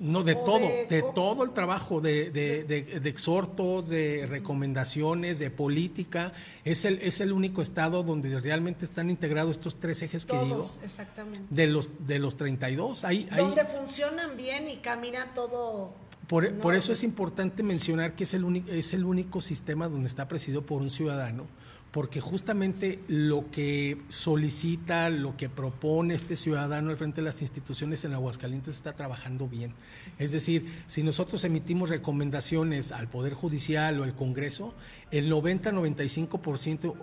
No, 0.00 0.22
de 0.22 0.36
todo, 0.36 0.60
de, 0.60 1.04
todo 1.14 1.42
el 1.42 1.50
trabajo, 1.50 2.00
de, 2.00 2.30
de, 2.30 3.08
exhortos, 3.08 3.88
de 3.88 4.26
recomendaciones, 4.28 5.40
de 5.40 5.50
política. 5.50 6.32
Es 6.64 6.84
el, 6.84 7.00
es 7.02 7.20
el 7.20 7.32
único 7.32 7.62
estado 7.62 8.04
donde 8.04 8.38
realmente 8.38 8.84
están 8.84 9.10
integrados 9.10 9.56
estos 9.56 9.80
tres 9.80 10.00
ejes 10.02 10.24
que 10.24 10.38
digo. 10.38 10.64
exactamente. 10.84 11.40
De 11.50 11.66
los, 11.66 11.90
de 12.06 12.20
los 12.20 12.36
32. 12.36 13.04
Hay, 13.04 13.28
donde 13.36 13.64
funcionan 13.64 14.36
bien 14.36 14.68
y 14.68 14.76
camina 14.76 15.32
todo. 15.34 15.92
Por, 16.28 16.52
por 16.58 16.74
eso 16.74 16.92
es 16.92 17.02
importante 17.02 17.62
mencionar 17.62 18.14
que 18.14 18.24
es 18.24 18.34
el, 18.34 18.64
es 18.68 18.92
el 18.92 19.04
único 19.04 19.40
sistema 19.40 19.88
donde 19.88 20.06
está 20.06 20.28
presidido 20.28 20.62
por 20.62 20.82
un 20.82 20.90
ciudadano 20.90 21.46
porque 21.90 22.20
justamente 22.20 23.00
lo 23.08 23.50
que 23.50 23.98
solicita, 24.08 25.08
lo 25.08 25.36
que 25.36 25.48
propone 25.48 26.14
este 26.14 26.36
ciudadano 26.36 26.90
al 26.90 26.96
frente 26.98 27.20
de 27.20 27.24
las 27.24 27.40
instituciones 27.40 28.04
en 28.04 28.12
Aguascalientes 28.12 28.74
está 28.74 28.94
trabajando 28.94 29.48
bien. 29.48 29.72
Es 30.18 30.32
decir, 30.32 30.66
si 30.86 31.02
nosotros 31.02 31.44
emitimos 31.44 31.88
recomendaciones 31.88 32.92
al 32.92 33.08
Poder 33.08 33.32
Judicial 33.32 33.98
o 33.98 34.04
al 34.04 34.14
Congreso, 34.14 34.74
el 35.10 35.32
90-95%, 35.32 36.94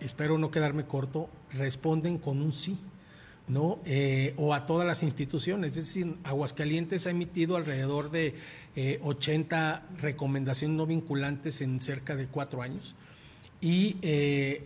espero 0.00 0.38
no 0.38 0.50
quedarme 0.50 0.86
corto, 0.86 1.30
responden 1.52 2.18
con 2.18 2.42
un 2.42 2.52
sí. 2.52 2.78
¿No? 3.52 3.78
Eh, 3.84 4.34
o 4.36 4.54
a 4.54 4.66
todas 4.66 4.86
las 4.86 5.02
instituciones. 5.02 5.76
Es 5.76 5.86
decir, 5.94 6.16
Aguascalientes 6.24 7.06
ha 7.06 7.10
emitido 7.10 7.56
alrededor 7.56 8.10
de 8.10 8.34
80 9.02 9.74
eh, 9.74 10.00
recomendaciones 10.00 10.76
no 10.76 10.86
vinculantes 10.86 11.60
en 11.60 11.80
cerca 11.80 12.16
de 12.16 12.26
cuatro 12.26 12.62
años 12.62 12.96
y 13.62 13.96
eh, 14.02 14.64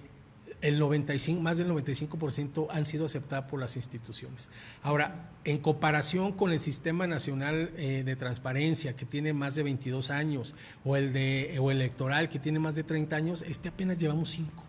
el 0.62 0.79
95, 0.79 1.40
más 1.40 1.59
del 1.59 1.70
95% 1.70 2.68
han 2.70 2.87
sido 2.87 3.05
aceptadas 3.05 3.49
por 3.49 3.61
las 3.61 3.77
instituciones. 3.77 4.49
Ahora, 4.83 5.31
en 5.44 5.59
comparación 5.59 6.33
con 6.33 6.51
el 6.51 6.61
Sistema 6.61 7.07
Nacional 7.07 7.70
eh, 7.77 8.03
de 8.05 8.16
Transparencia, 8.16 8.96
que 8.96 9.05
tiene 9.05 9.33
más 9.35 9.55
de 9.55 9.62
22 9.64 10.11
años, 10.11 10.55
o 10.83 10.96
el, 10.96 11.12
de, 11.12 11.59
o 11.61 11.70
electoral, 11.70 12.29
que 12.31 12.38
tiene 12.38 12.59
más 12.59 12.75
de 12.75 12.85
30 12.85 13.14
años, 13.14 13.44
este 13.46 13.68
apenas 13.68 13.99
llevamos 13.99 14.31
5. 14.31 14.65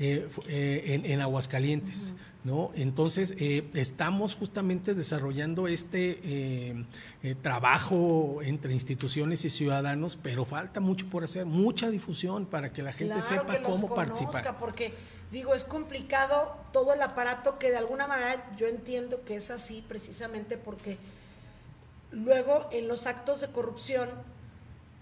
Eh, 0.00 0.28
eh, 0.48 1.02
en, 1.04 1.20
Aguascalientes. 1.20 2.14
¿No? 2.42 2.72
Entonces, 2.74 3.34
estamos 3.74 4.34
justamente 4.34 4.94
desarrollando 4.94 5.68
este 5.68 6.86
trabajo 7.42 8.40
entre 8.42 8.72
instituciones 8.72 9.44
y 9.44 9.50
ciudadanos, 9.50 10.18
pero 10.22 10.46
falta 10.46 10.80
mucho 10.80 11.04
por 11.10 11.22
hacer, 11.22 11.44
mucha 11.44 11.90
difusión 11.90 12.46
para 12.46 12.72
que 12.72 12.82
la 12.82 12.94
gente 12.94 13.20
sepa 13.20 13.60
cómo 13.60 13.94
participar. 13.94 14.56
Porque, 14.58 14.94
digo, 15.30 15.54
es 15.54 15.64
complicado 15.64 16.56
todo 16.72 16.94
el 16.94 17.02
aparato 17.02 17.58
que 17.58 17.68
de 17.68 17.76
alguna 17.76 18.06
manera 18.06 18.50
yo 18.56 18.68
entiendo 18.68 19.22
que 19.26 19.36
es 19.36 19.50
así, 19.50 19.84
precisamente 19.86 20.56
porque 20.56 20.96
luego 22.10 22.68
en 22.72 22.88
los 22.88 23.06
actos 23.06 23.40
de 23.40 23.48
corrupción 23.48 24.08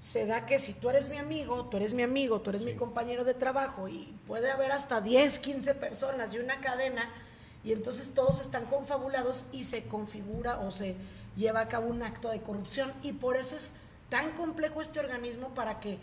se 0.00 0.26
da 0.26 0.46
que 0.46 0.58
si 0.58 0.74
tú 0.74 0.90
eres 0.90 1.08
mi 1.08 1.18
amigo, 1.18 1.66
tú 1.66 1.76
eres 1.76 1.94
mi 1.94 2.02
amigo, 2.02 2.40
tú 2.40 2.50
eres 2.50 2.64
mi 2.64 2.74
compañero 2.74 3.24
de 3.24 3.34
trabajo 3.34 3.88
y 3.88 4.14
puede 4.26 4.50
haber 4.50 4.72
hasta 4.72 5.00
10, 5.00 5.38
15 5.40 5.74
personas 5.74 6.32
y 6.34 6.38
una 6.38 6.60
cadena 6.60 7.10
y 7.64 7.72
entonces 7.72 8.14
todos 8.14 8.40
están 8.40 8.66
confabulados 8.66 9.46
y 9.52 9.64
se 9.64 9.84
configura 9.84 10.60
o 10.60 10.70
se 10.70 10.94
lleva 11.36 11.60
a 11.60 11.68
cabo 11.68 11.88
un 11.88 12.02
acto 12.02 12.30
de 12.30 12.40
corrupción. 12.40 12.92
Y 13.02 13.12
por 13.12 13.36
eso 13.36 13.56
es 13.56 13.72
tan 14.08 14.30
complejo 14.32 14.80
este 14.80 15.00
organismo 15.00 15.48
para 15.54 15.80
que 15.80 15.98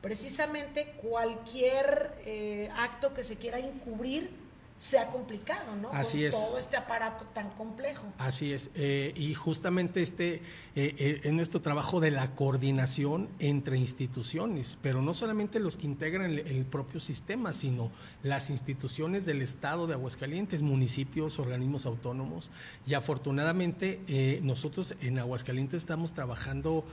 precisamente 0.00 0.94
cualquier 1.02 2.14
eh, 2.24 2.70
acto 2.76 3.14
que 3.14 3.24
se 3.24 3.36
quiera 3.36 3.58
encubrir 3.58 4.30
sea 4.78 5.06
complicado, 5.06 5.76
¿no? 5.80 5.90
Así 5.92 6.24
es. 6.24 6.34
Todo 6.34 6.58
este 6.58 6.76
aparato 6.76 7.24
tan 7.32 7.50
complejo. 7.50 8.06
Así 8.18 8.52
es. 8.52 8.70
Eh, 8.74 9.12
y 9.16 9.32
justamente 9.34 10.02
este 10.02 10.34
eh, 10.34 10.40
eh, 10.74 11.20
es 11.22 11.32
nuestro 11.32 11.62
trabajo 11.62 12.00
de 12.00 12.10
la 12.10 12.34
coordinación 12.34 13.28
entre 13.38 13.78
instituciones, 13.78 14.78
pero 14.82 15.00
no 15.00 15.14
solamente 15.14 15.60
los 15.60 15.76
que 15.76 15.86
integran 15.86 16.30
el, 16.32 16.64
propio 16.66 16.98
sistema, 16.98 17.52
sino 17.52 17.90
las 18.22 18.50
instituciones 18.50 19.26
del 19.26 19.42
Estado 19.42 19.86
de 19.86 19.94
Aguascalientes, 19.94 20.62
municipios, 20.62 21.38
organismos 21.38 21.86
autónomos. 21.86 22.50
Y 22.86 22.94
afortunadamente 22.94 24.40
nosotros 24.42 24.96
en 25.00 25.18
Aguascalientes 25.18 25.78
estamos 25.78 26.12
trabajando 26.14 26.84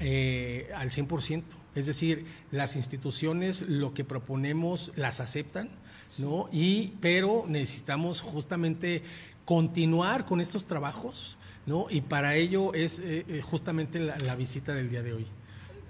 al 0.00 0.90
100%. 0.90 1.42
Es 1.74 1.86
decir, 1.86 2.26
las 2.50 2.76
instituciones 2.76 3.62
lo 3.62 3.92
que 3.94 4.04
proponemos 4.04 4.92
las 4.94 5.20
aceptan 5.20 5.70
¿no? 6.18 6.48
Y, 6.52 6.94
pero 7.00 7.44
necesitamos 7.46 8.20
justamente 8.20 9.02
continuar 9.44 10.24
con 10.24 10.40
estos 10.40 10.64
trabajos, 10.64 11.36
¿no? 11.66 11.86
Y 11.90 12.00
para 12.00 12.34
ello 12.34 12.74
es 12.74 12.98
eh, 12.98 13.24
eh, 13.28 13.42
justamente 13.42 13.98
la, 13.98 14.34
visita 14.36 14.74
del 14.74 14.90
día 14.90 15.02
de 15.02 15.12
hoy. 15.12 15.26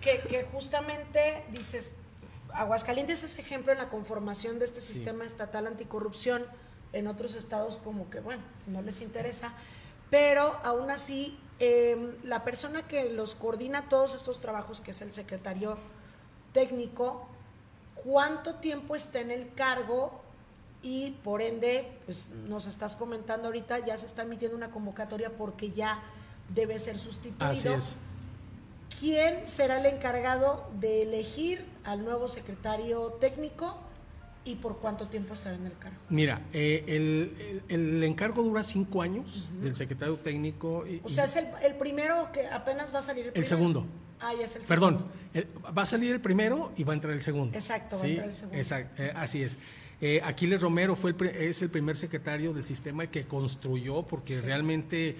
Que, 0.00 0.46
justamente 0.52 1.44
dices, 1.50 1.92
Aguascalientes 2.52 3.22
es 3.24 3.38
ejemplo 3.38 3.72
en 3.72 3.78
la 3.78 3.88
conformación 3.88 4.58
de 4.58 4.66
este 4.66 4.80
sistema 4.80 5.24
estatal 5.24 5.66
anticorrupción. 5.66 6.44
En 6.92 7.08
otros 7.08 7.34
estados 7.34 7.78
como 7.78 8.08
que, 8.08 8.20
bueno, 8.20 8.42
no 8.66 8.80
les 8.82 9.00
interesa. 9.00 9.54
Pero 10.10 10.56
aún 10.62 10.90
así, 10.90 11.36
em, 11.58 12.12
la 12.22 12.44
persona 12.44 12.86
que 12.86 13.10
los 13.10 13.34
coordina 13.34 13.88
todos 13.88 14.14
estos 14.14 14.40
trabajos, 14.40 14.80
que 14.80 14.92
es 14.92 15.02
el 15.02 15.12
secretario 15.12 15.76
técnico, 16.52 17.26
cuánto 18.04 18.56
tiempo 18.56 18.94
está 18.94 19.20
en 19.20 19.30
el 19.30 19.52
cargo 19.54 20.20
y 20.82 21.12
por 21.24 21.40
ende, 21.40 21.90
pues 22.04 22.30
nos 22.46 22.66
estás 22.66 22.94
comentando 22.94 23.46
ahorita, 23.46 23.84
ya 23.84 23.96
se 23.96 24.04
está 24.04 24.22
emitiendo 24.22 24.56
una 24.56 24.70
convocatoria 24.70 25.30
porque 25.30 25.70
ya 25.70 26.02
debe 26.54 26.78
ser 26.78 26.98
sustituido. 26.98 27.50
Así 27.50 27.68
es. 27.68 27.96
¿Quién 29.00 29.48
será 29.48 29.80
el 29.80 29.86
encargado 29.86 30.70
de 30.78 31.02
elegir 31.02 31.64
al 31.84 32.04
nuevo 32.04 32.28
secretario 32.28 33.16
técnico 33.18 33.78
y 34.44 34.56
por 34.56 34.76
cuánto 34.76 35.08
tiempo 35.08 35.32
estará 35.32 35.56
en 35.56 35.66
el 35.66 35.78
cargo? 35.78 35.96
Mira, 36.10 36.42
eh, 36.52 37.62
el, 37.68 38.04
encargo 38.04 38.42
dura 38.42 38.62
cinco 38.62 39.00
años 39.00 39.48
del 39.62 39.74
secretario 39.74 40.16
técnico. 40.16 40.84
o 41.02 41.08
sea, 41.08 41.24
es 41.24 41.36
el, 41.36 41.74
primero 41.76 42.30
que 42.30 42.46
apenas 42.46 42.94
va 42.94 42.98
a 42.98 43.02
salir 43.02 43.28
el, 43.28 43.32
el 43.34 43.44
segundo. 43.46 43.86
Ah, 44.24 44.32
ya 44.38 44.44
es 44.44 44.56
el 44.56 44.62
Perdón, 44.62 45.04
va 45.76 45.82
a 45.82 45.86
salir 45.86 46.12
el 46.12 46.20
primero 46.20 46.72
y 46.76 46.84
va 46.84 46.92
a 46.92 46.94
entrar 46.94 47.12
el 47.12 47.22
segundo. 47.22 47.56
Exacto, 47.56 47.96
va 47.96 48.02
a 48.02 48.08
entrar 48.08 48.28
el 48.28 48.34
segundo. 48.34 48.56
Exacto, 48.56 49.02
eh, 49.02 49.12
así 49.14 49.42
es. 49.42 49.58
Eh, 50.00 50.20
Aquiles 50.24 50.60
Romero 50.60 50.96
fue 50.96 51.14
es 51.38 51.62
el 51.62 51.70
primer 51.70 51.96
secretario 51.96 52.52
del 52.52 52.62
sistema 52.62 53.06
que 53.06 53.24
construyó, 53.24 54.02
porque 54.02 54.40
realmente 54.40 55.16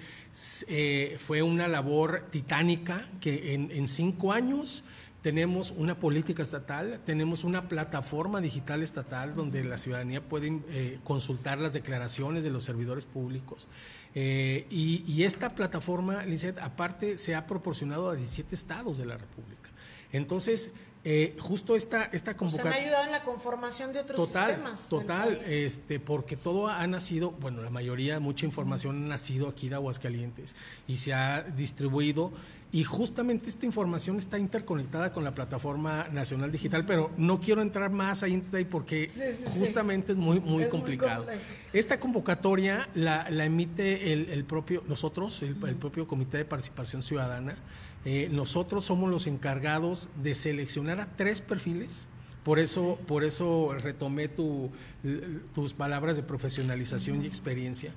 eh, 0.67 1.17
fue 1.19 1.41
una 1.41 1.67
labor 1.67 2.27
titánica 2.29 3.07
que 3.19 3.53
en, 3.53 3.87
cinco 3.87 4.33
años 4.33 4.83
tenemos 5.21 5.71
una 5.71 5.97
política 5.97 6.43
estatal, 6.43 7.01
tenemos 7.03 7.43
una 7.43 7.67
plataforma 7.67 8.41
digital 8.41 8.83
estatal 8.83 9.33
donde 9.33 9.63
la 9.63 9.79
ciudadanía 9.79 10.21
puede 10.21 10.59
eh, 10.69 10.99
consultar 11.03 11.59
las 11.59 11.73
declaraciones 11.73 12.43
de 12.43 12.51
los 12.51 12.63
servidores 12.63 13.05
públicos. 13.05 13.67
Y, 14.15 15.03
y, 15.05 15.23
esta 15.23 15.49
plataforma, 15.49 16.23
Lizeth, 16.23 16.57
aparte 16.59 17.17
se 17.17 17.35
ha 17.35 17.45
proporcionado 17.45 18.09
a 18.09 18.15
17 18.15 18.55
estados 18.55 18.97
de 18.97 19.05
la 19.05 19.17
República. 19.17 19.69
Entonces, 20.13 20.71
eh, 21.07 21.35
justo 21.39 21.75
esta, 21.75 22.05
esta 22.05 22.35
convocatoria. 22.35 22.71
Se 22.73 22.79
han 22.79 22.85
ayudado 22.85 23.05
en 23.05 23.11
la 23.11 23.21
conformación 23.21 23.93
de 23.93 23.99
otros 23.99 24.27
sistemas. 24.27 24.89
Total, 24.89 25.39
este, 25.45 25.99
porque 25.99 26.35
todo 26.35 26.67
ha 26.67 26.87
nacido, 26.87 27.29
bueno, 27.29 27.61
la 27.61 27.69
mayoría, 27.69 28.19
mucha 28.19 28.47
información 28.47 29.05
ha 29.05 29.09
nacido 29.09 29.47
aquí 29.47 29.69
de 29.69 29.75
Aguascalientes 29.75 30.55
y 30.87 30.97
se 30.97 31.13
ha 31.13 31.43
distribuido. 31.43 32.31
Y 32.71 32.83
justamente 32.83 33.47
esta 33.47 33.65
información 33.65 34.17
está 34.17 34.37
interconectada 34.37 35.13
con 35.13 35.23
la 35.23 35.33
plataforma 35.33 36.07
nacional 36.11 36.51
digital, 36.51 36.85
pero 36.85 37.11
no 37.15 37.39
quiero 37.39 37.61
entrar 37.61 37.89
más 37.89 38.21
ahí 38.23 38.35
porque 38.69 39.09
justamente 39.57 40.11
es 40.11 40.17
muy, 40.17 40.41
muy 40.41 40.67
complicado. 40.67 41.25
esta 41.71 41.99
convocatoria 41.99 42.89
la, 42.93 43.27
emite 43.45 44.11
el, 44.11 44.43
propio, 44.43 44.83
nosotros, 44.87 45.41
el 45.41 45.55
propio 45.55 46.05
Comité 46.05 46.37
de 46.39 46.45
Participación 46.45 47.01
Ciudadana. 47.01 47.55
Eh, 48.03 48.29
nosotros 48.31 48.85
somos 48.85 49.09
los 49.09 49.25
encargados 49.25 50.09
de 50.21 50.35
seleccionar 50.35 51.01
a 51.01 51.07
tres 51.15 51.41
perfiles. 51.41 52.07
Por 52.43 52.59
eso, 52.59 52.99
por 53.07 53.23
eso 53.23 53.73
retomé 53.73 54.27
tus 54.27 55.73
palabras 55.73 56.15
de 56.15 56.21
profesionalización 56.21 57.23
y 57.23 57.25
experiencia. 57.25 57.91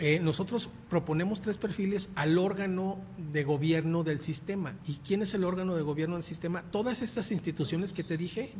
Eh, 0.00 0.20
nosotros 0.20 0.70
proponemos 0.88 1.40
tres 1.40 1.56
perfiles 1.56 2.10
al 2.14 2.38
órgano 2.38 2.98
de 3.16 3.44
gobierno 3.44 4.04
del 4.04 4.20
sistema. 4.20 4.74
¿Y 4.86 4.94
quién 4.96 5.22
es 5.22 5.34
el 5.34 5.44
órgano 5.44 5.76
de 5.76 5.82
gobierno 5.82 6.16
del 6.16 6.24
sistema? 6.24 6.62
Todas 6.70 7.02
estas 7.02 7.30
instituciones 7.30 7.92
que 7.92 8.04
te 8.04 8.16
dije, 8.16 8.52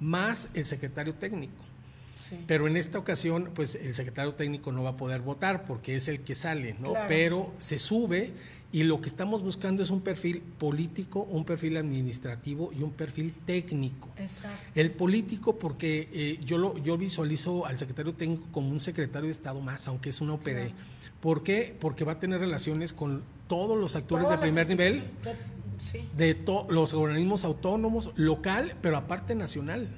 más 0.00 0.48
el 0.54 0.66
secretario 0.66 1.14
técnico. 1.14 1.64
Pero 2.46 2.66
en 2.66 2.76
esta 2.76 2.98
ocasión, 2.98 3.50
pues 3.54 3.74
el 3.74 3.94
secretario 3.94 4.34
técnico 4.34 4.72
no 4.72 4.82
va 4.82 4.90
a 4.90 4.96
poder 4.96 5.20
votar 5.20 5.64
porque 5.64 5.96
es 5.96 6.08
el 6.08 6.20
que 6.20 6.34
sale, 6.34 6.76
¿no? 6.80 6.92
Pero 7.08 7.52
se 7.58 7.78
sube 7.78 8.32
y 8.72 8.84
lo 8.84 9.00
que 9.00 9.08
estamos 9.08 9.42
buscando 9.42 9.82
es 9.82 9.90
un 9.90 10.00
perfil 10.00 10.40
político, 10.40 11.22
un 11.22 11.44
perfil 11.44 11.76
administrativo 11.76 12.70
y 12.72 12.82
un 12.82 12.92
perfil 12.92 13.32
técnico. 13.32 14.08
Exacto. 14.16 14.56
El 14.76 14.92
político, 14.92 15.58
porque 15.58 16.08
eh, 16.12 16.38
yo, 16.44 16.56
lo, 16.56 16.78
yo 16.78 16.96
visualizo 16.96 17.66
al 17.66 17.78
secretario 17.78 18.14
técnico 18.14 18.46
como 18.52 18.70
un 18.70 18.78
secretario 18.78 19.26
de 19.26 19.32
Estado 19.32 19.60
más, 19.60 19.88
aunque 19.88 20.10
es 20.10 20.20
una 20.20 20.34
OPD. 20.34 20.70
¿Por 21.20 21.42
qué? 21.42 21.76
Porque 21.80 22.04
va 22.04 22.12
a 22.12 22.18
tener 22.20 22.38
relaciones 22.38 22.92
con 22.92 23.22
todos 23.48 23.76
los 23.76 23.96
actores 23.96 24.28
de 24.28 24.38
primer 24.38 24.68
nivel, 24.68 25.02
de, 26.16 26.34
de 26.34 26.44
los 26.68 26.94
organismos 26.94 27.44
autónomos, 27.44 28.12
local, 28.14 28.76
pero 28.80 28.96
aparte 28.96 29.34
nacional. 29.34 29.88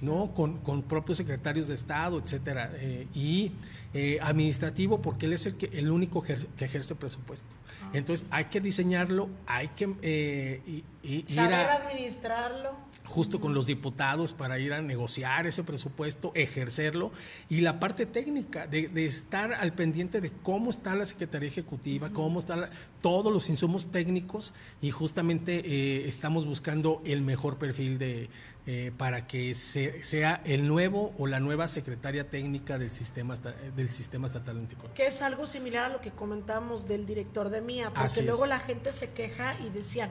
¿No? 0.00 0.32
Con, 0.34 0.58
con, 0.58 0.82
propios 0.82 1.18
secretarios 1.18 1.68
de 1.68 1.74
Estado, 1.74 2.18
etcétera, 2.18 2.70
eh, 2.76 3.06
y 3.14 3.52
eh, 3.94 4.18
administrativo, 4.22 5.02
porque 5.02 5.26
él 5.26 5.32
es 5.32 5.46
el, 5.46 5.56
que, 5.56 5.66
el 5.66 5.90
único 5.90 6.22
que 6.22 6.36
ejerce 6.60 6.94
presupuesto. 6.94 7.48
Ah. 7.82 7.90
Entonces 7.94 8.26
hay 8.30 8.46
que 8.46 8.60
diseñarlo, 8.60 9.28
hay 9.46 9.68
que 9.68 9.94
eh, 10.02 10.82
ir 11.02 11.40
a, 11.40 11.74
administrarlo 11.74 12.87
justo 13.08 13.40
con 13.40 13.54
los 13.54 13.66
diputados 13.66 14.34
para 14.34 14.58
ir 14.58 14.74
a 14.74 14.82
negociar 14.82 15.46
ese 15.46 15.64
presupuesto, 15.64 16.30
ejercerlo, 16.34 17.10
y 17.48 17.62
la 17.62 17.80
parte 17.80 18.04
técnica 18.04 18.66
de, 18.66 18.90
estar 19.06 19.54
al 19.54 19.72
pendiente 19.72 20.20
de 20.20 20.30
cómo 20.30 20.70
está 20.70 20.94
la 20.94 21.06
Secretaría 21.06 21.48
Ejecutiva, 21.48 22.10
cómo 22.10 22.38
están 22.38 22.68
todos 23.00 23.32
los 23.32 23.48
insumos 23.48 23.90
técnicos, 23.90 24.52
y 24.82 24.90
justamente 24.90 25.62
eh, 25.64 26.06
estamos 26.06 26.44
buscando 26.44 27.00
el 27.06 27.22
mejor 27.22 27.56
perfil 27.56 27.98
de, 27.98 28.28
eh, 28.66 28.92
para 28.98 29.26
que 29.26 29.54
sea 29.54 30.42
el 30.44 30.68
nuevo 30.68 31.14
o 31.16 31.26
la 31.26 31.40
nueva 31.40 31.66
secretaria 31.66 32.28
técnica 32.28 32.76
del 32.76 32.90
sistema, 32.90 33.36
del 33.74 33.88
sistema 33.88 34.26
estatal 34.26 34.58
anticorrupción. 34.58 34.94
Que 34.94 35.06
es 35.06 35.22
algo 35.22 35.46
similar 35.46 35.84
a 35.84 35.88
lo 35.94 36.02
que 36.02 36.10
comentamos 36.10 36.86
del 36.86 37.06
director 37.06 37.48
de 37.48 37.62
MIA, 37.62 37.90
porque 37.94 38.20
luego 38.20 38.44
la 38.44 38.58
gente 38.58 38.92
se 38.92 39.08
queja 39.10 39.56
y 39.66 39.70
decían, 39.70 40.10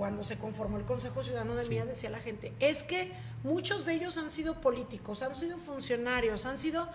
cuando 0.00 0.24
se 0.24 0.38
conformó 0.38 0.78
el 0.78 0.86
Consejo 0.86 1.22
Ciudadano 1.22 1.54
de 1.56 1.68
Mía, 1.68 1.84
decía 1.84 2.08
la 2.08 2.20
gente, 2.20 2.54
es 2.58 2.82
que 2.82 3.12
muchos 3.42 3.84
de 3.84 3.92
ellos 3.92 4.16
han 4.16 4.30
sido 4.30 4.58
políticos, 4.58 5.22
han 5.22 5.36
sido 5.36 5.58
funcionarios, 5.58 6.46
han 6.46 6.56
sido, 6.56 6.88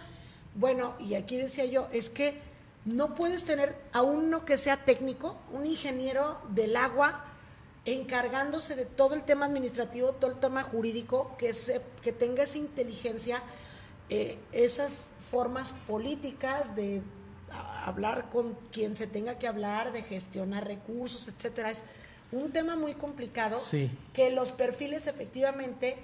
bueno, 0.55 0.95
y 0.99 1.13
aquí 1.13 1.37
decía 1.37 1.65
yo, 1.65 1.87
es 1.91 2.09
que 2.09 2.39
no 2.83 3.13
puedes 3.13 3.45
tener 3.45 3.77
a 3.93 4.01
uno 4.01 4.43
que 4.43 4.57
sea 4.57 4.85
técnico, 4.85 5.37
un 5.51 5.67
ingeniero 5.67 6.41
del 6.49 6.75
agua, 6.75 7.25
encargándose 7.85 8.75
de 8.75 8.85
todo 8.85 9.13
el 9.13 9.21
tema 9.21 9.45
administrativo, 9.45 10.13
todo 10.13 10.31
el 10.31 10.39
tema 10.39 10.63
jurídico, 10.63 11.35
que, 11.37 11.53
se, 11.53 11.83
que 12.01 12.11
tenga 12.11 12.41
esa 12.41 12.57
inteligencia 12.57 13.43
eh, 14.09 14.39
esas 14.51 15.09
formas 15.29 15.73
políticas 15.85 16.75
de 16.75 17.03
hablar 17.85 18.31
con 18.31 18.55
quien 18.71 18.95
se 18.95 19.05
tenga 19.05 19.37
que 19.37 19.47
hablar, 19.47 19.91
de 19.91 20.01
gestionar 20.01 20.65
recursos, 20.65 21.27
etcétera. 21.27 21.69
Es 21.69 21.83
un 22.31 22.51
tema 22.51 22.75
muy 22.75 22.93
complicado 22.93 23.57
que 24.13 24.29
los 24.31 24.51
perfiles 24.51 25.07
efectivamente 25.07 25.97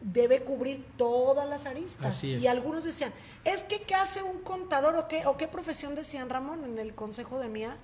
debe 0.00 0.40
cubrir 0.40 0.84
todas 0.96 1.48
las 1.48 1.66
aristas. 1.66 2.22
Y 2.22 2.46
algunos 2.46 2.84
decían, 2.84 3.12
es 3.44 3.64
que 3.64 3.82
¿qué 3.82 3.94
hace 3.94 4.22
un 4.22 4.40
contador 4.40 4.94
o 4.96 5.08
qué, 5.08 5.26
o 5.26 5.36
qué 5.36 5.48
profesión 5.48 5.94
decían 5.94 6.30
Ramón 6.30 6.64
en 6.64 6.78
el 6.78 6.94
consejo 6.94 7.38
de 7.38 7.48
Mía? 7.48 7.76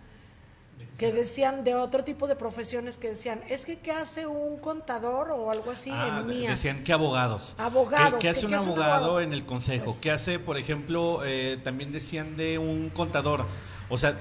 que 0.98 1.12
decían 1.12 1.64
de 1.64 1.74
otro 1.74 2.04
tipo 2.04 2.28
de 2.28 2.36
profesiones 2.36 2.96
que 2.96 3.08
decían, 3.08 3.40
es 3.48 3.64
que 3.64 3.78
¿qué 3.78 3.90
hace 3.90 4.26
un 4.26 4.58
contador 4.58 5.30
o 5.32 5.50
algo 5.50 5.72
así 5.72 5.90
ah, 5.92 6.20
en 6.20 6.26
mía? 6.28 6.50
Decían 6.50 6.84
que 6.84 6.92
abogados. 6.92 7.54
Abogados. 7.58 8.20
¿Qué, 8.20 8.28
hace 8.28 8.46
un, 8.46 8.54
abogado 8.54 9.20
en 9.20 9.32
el 9.32 9.44
consejo? 9.44 9.86
Pues 9.86 9.98
¿Qué 9.98 10.10
hace, 10.12 10.38
por 10.38 10.56
ejemplo, 10.56 11.22
eh, 11.24 11.58
también 11.64 11.90
decían 11.90 12.36
de 12.36 12.58
un 12.58 12.90
contador? 12.90 13.44
O 13.88 13.98
sea, 13.98 14.18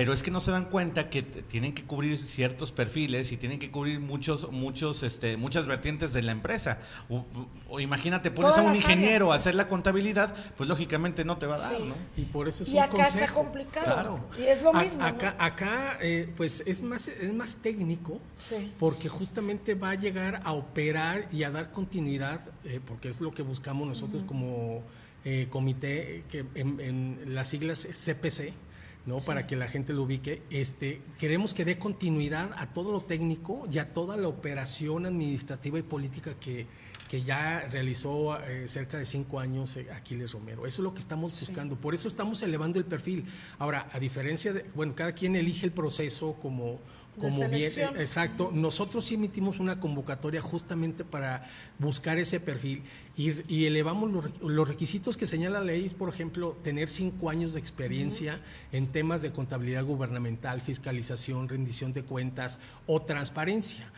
pero 0.00 0.14
es 0.14 0.22
que 0.22 0.30
no 0.30 0.40
se 0.40 0.50
dan 0.50 0.64
cuenta 0.70 1.10
que 1.10 1.22
tienen 1.22 1.74
que 1.74 1.84
cubrir 1.84 2.16
ciertos 2.16 2.72
perfiles 2.72 3.32
y 3.32 3.36
tienen 3.36 3.58
que 3.58 3.70
cubrir 3.70 4.00
muchos, 4.00 4.50
muchos, 4.50 5.02
este, 5.02 5.36
muchas 5.36 5.66
vertientes 5.66 6.14
de 6.14 6.22
la 6.22 6.32
empresa. 6.32 6.78
O, 7.68 7.78
imagínate, 7.78 8.30
pones 8.30 8.56
a 8.56 8.62
un 8.62 8.74
ingeniero 8.74 9.30
a 9.30 9.36
hacer 9.36 9.54
la 9.54 9.68
contabilidad, 9.68 10.34
pues 10.56 10.70
lógicamente 10.70 11.22
no 11.26 11.36
te 11.36 11.44
va 11.44 11.56
a 11.56 11.60
dar, 11.60 11.80
¿no? 11.80 11.94
Y 12.16 12.24
por 12.24 12.48
eso 12.48 12.62
es 12.62 12.70
y 12.70 12.78
acá 12.78 13.08
está 13.08 13.28
complicado. 13.28 14.20
Y 14.38 14.44
es 14.44 14.62
lo 14.62 14.72
mismo. 14.72 15.04
acá, 15.04 15.36
acá 15.38 15.98
eh, 16.00 16.32
pues 16.34 16.62
es 16.66 16.80
más, 16.80 17.06
es 17.06 17.34
más 17.34 17.56
técnico, 17.56 18.22
porque 18.78 19.10
justamente 19.10 19.74
va 19.74 19.90
a 19.90 19.96
llegar 19.96 20.40
a 20.46 20.54
operar 20.54 21.28
y 21.30 21.42
a 21.42 21.50
dar 21.50 21.72
continuidad, 21.72 22.40
eh, 22.64 22.80
porque 22.82 23.10
es 23.10 23.20
lo 23.20 23.32
que 23.32 23.42
buscamos 23.42 23.86
nosotros 23.86 24.22
como 24.22 24.82
eh, 25.26 25.48
comité, 25.50 26.24
que 26.30 26.46
en, 26.54 26.80
en 26.80 27.34
las 27.34 27.48
siglas 27.48 27.86
CPC 27.86 28.54
¿no? 29.06 29.18
Para 29.18 29.46
que 29.46 29.56
la 29.56 29.68
gente 29.68 29.92
lo 29.92 30.02
ubique. 30.02 30.42
Este, 30.50 31.02
queremos 31.18 31.54
que 31.54 31.64
dé 31.64 31.78
continuidad 31.78 32.50
a 32.56 32.72
todo 32.72 32.92
lo 32.92 33.02
técnico 33.02 33.66
y 33.70 33.78
a 33.78 33.92
toda 33.92 34.16
la 34.16 34.28
operación 34.28 35.06
administrativa 35.06 35.78
y 35.78 35.82
política 35.82 36.34
que, 36.38 36.66
que 37.08 37.22
ya 37.22 37.66
realizó 37.70 38.38
eh, 38.40 38.68
cerca 38.68 38.98
de 38.98 39.06
cinco 39.06 39.40
años 39.40 39.76
eh, 39.76 39.88
Aquiles 39.92 40.32
Romero. 40.32 40.66
Eso 40.66 40.82
es 40.82 40.84
lo 40.84 40.94
que 40.94 41.00
estamos 41.00 41.38
buscando. 41.40 41.76
Por 41.76 41.94
eso 41.94 42.08
estamos 42.08 42.42
elevando 42.42 42.78
el 42.78 42.84
perfil. 42.84 43.24
Ahora, 43.58 43.88
a 43.92 43.98
diferencia 43.98 44.52
de, 44.52 44.64
bueno, 44.74 44.94
cada 44.94 45.12
quien 45.12 45.34
elige 45.34 45.66
el 45.66 45.72
proceso 45.72 46.34
como 46.40 46.78
como 47.20 47.48
bien, 47.48 47.70
exacto. 47.98 48.50
Nosotros 48.52 49.04
sí 49.04 49.14
emitimos 49.16 49.58
una 49.58 49.78
convocatoria 49.78 50.40
justamente 50.40 51.04
para 51.04 51.48
buscar 51.78 52.18
ese 52.18 52.40
perfil 52.40 52.82
y, 53.16 53.66
elevamos 53.66 54.10
los, 54.40 54.68
requisitos 54.68 55.16
que 55.16 55.26
señala 55.26 55.58
la 55.58 55.66
ley, 55.66 55.88
por 55.90 56.08
ejemplo, 56.08 56.56
tener 56.62 56.88
cinco 56.88 57.28
años 57.28 57.52
de 57.52 57.60
experiencia 57.60 58.40
en 58.72 58.86
temas 58.86 59.20
de 59.20 59.32
contabilidad 59.32 59.84
gubernamental, 59.84 60.60
fiscalización, 60.60 61.48
rendición 61.48 61.92
de 61.92 62.02
cuentas 62.02 62.60
o 62.86 63.02
transparencia. 63.02 63.90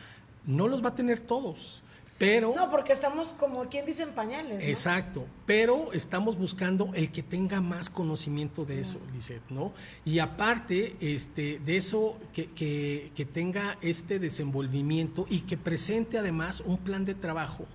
No 0.45 0.67
los 0.67 0.83
va 0.83 0.89
a 0.89 0.95
tener 0.95 1.21
todos. 1.21 1.82
Pero, 2.17 2.53
no, 2.55 2.69
porque 2.69 2.93
estamos 2.93 3.33
como 3.33 3.67
quien 3.69 3.85
dice 3.85 4.03
en 4.03 4.11
pañales. 4.11 4.63
Exacto, 4.63 5.25
pero 5.45 5.91
estamos 5.93 6.37
buscando 6.37 6.91
el 6.93 7.11
que 7.11 7.23
tenga 7.23 7.59
más 7.59 7.89
conocimiento 7.89 8.65
de 8.65 8.81
eso, 8.81 8.99
Lisette, 9.13 9.49
¿no? 9.49 9.73
Y 10.05 10.19
aparte 10.19 10.95
este, 11.01 11.59
de 11.65 11.77
eso, 11.77 12.17
que, 12.31 12.47
que, 12.47 13.25
tenga 13.25 13.77
este 13.81 14.19
desenvolvimiento 14.19 15.25
y 15.29 15.41
que 15.41 15.57
presente 15.57 16.17
además 16.17 16.61
un 16.65 16.77
plan 16.77 17.03
de 17.03 17.15
trabajo 17.15 17.65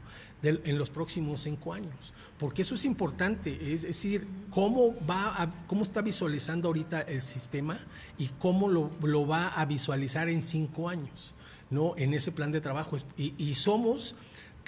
en 0.43 0.79
los 0.79 0.89
próximos 0.89 1.43
cinco 1.43 1.73
años, 1.73 2.15
porque 2.39 2.63
eso 2.63 2.77
es 2.77 2.85
importante, 2.85 3.73
es 3.73 3.83
decir, 3.83 4.25
cómo, 4.51 4.95
va 5.09 5.53
cómo 5.67 5.83
está 5.83 6.01
visualizando 6.01 6.69
ahorita 6.69 7.01
el 7.01 7.23
sistema 7.23 7.77
y 8.19 8.29
cómo 8.39 8.69
lo, 8.69 8.91
lo 9.03 9.27
va 9.27 9.49
a 9.49 9.65
visualizar 9.65 10.29
en 10.29 10.43
cinco 10.43 10.89
años. 10.89 11.35
¿no? 11.71 11.95
en 11.97 12.15
ese 12.15 12.33
plan 12.33 12.53
de 12.53 12.61
trabajo. 12.61 12.97
Y, 13.17 13.55
somos 13.55 14.15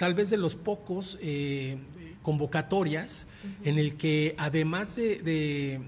tal 0.01 0.15
vez 0.15 0.31
de 0.31 0.37
los 0.37 0.55
pocos 0.55 1.19
eh, 1.21 1.77
convocatorias 2.23 3.27
en 3.63 3.77
el 3.77 3.97
que 3.97 4.33
además 4.39 4.95
de, 4.95 5.79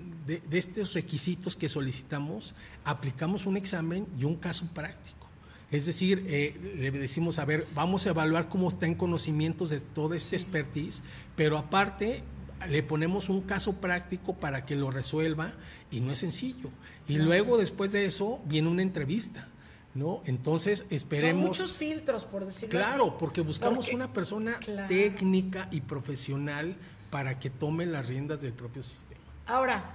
estos 0.51 0.93
requisitos 0.93 1.55
que 1.55 1.67
solicitamos, 1.67 2.53
aplicamos 2.85 3.47
un 3.47 3.57
examen 3.57 4.05
y 4.19 4.25
un 4.25 4.35
caso 4.35 4.67
práctico. 4.71 5.27
Es 5.71 5.87
decir, 5.87 6.23
eh, 6.27 6.75
le 6.77 6.91
decimos, 6.91 7.39
a 7.39 7.45
ver, 7.45 7.65
vamos 7.73 8.05
a 8.05 8.11
evaluar 8.11 8.49
cómo 8.49 8.67
está 8.67 8.85
en 8.85 8.93
conocimientos 8.93 9.71
de 9.71 9.79
toda 9.79 10.15
esta 10.15 10.35
expertise, 10.35 11.01
pero 11.35 11.57
aparte 11.57 12.21
le 12.69 12.83
ponemos 12.83 13.29
un 13.29 13.41
caso 13.41 13.81
práctico 13.81 14.35
para 14.35 14.63
que 14.63 14.75
lo 14.75 14.91
resuelva 14.91 15.53
y 15.89 16.01
no 16.01 16.11
es 16.11 16.19
sencillo. 16.19 16.69
Y 17.07 17.17
luego, 17.17 17.57
después 17.57 17.91
de 17.91 18.05
eso, 18.05 18.39
viene 18.45 18.67
una 18.67 18.83
entrevista. 18.83 19.47
¿No? 19.95 20.21
Entonces 20.25 20.85
esperemos. 20.89 21.57
Son 21.57 21.65
muchos 21.65 21.77
filtros, 21.77 22.25
por 22.25 22.45
decirlo 22.45 22.79
claro, 22.79 23.17
porque 23.17 23.41
buscamos 23.41 23.89
una 23.89 24.11
persona 24.11 24.59
técnica 24.87 25.67
y 25.71 25.81
profesional 25.81 26.75
para 27.09 27.39
que 27.39 27.49
tome 27.49 27.85
las 27.85 28.07
riendas 28.07 28.41
del 28.41 28.53
propio 28.53 28.81
sistema. 28.81 29.21
Ahora, 29.45 29.91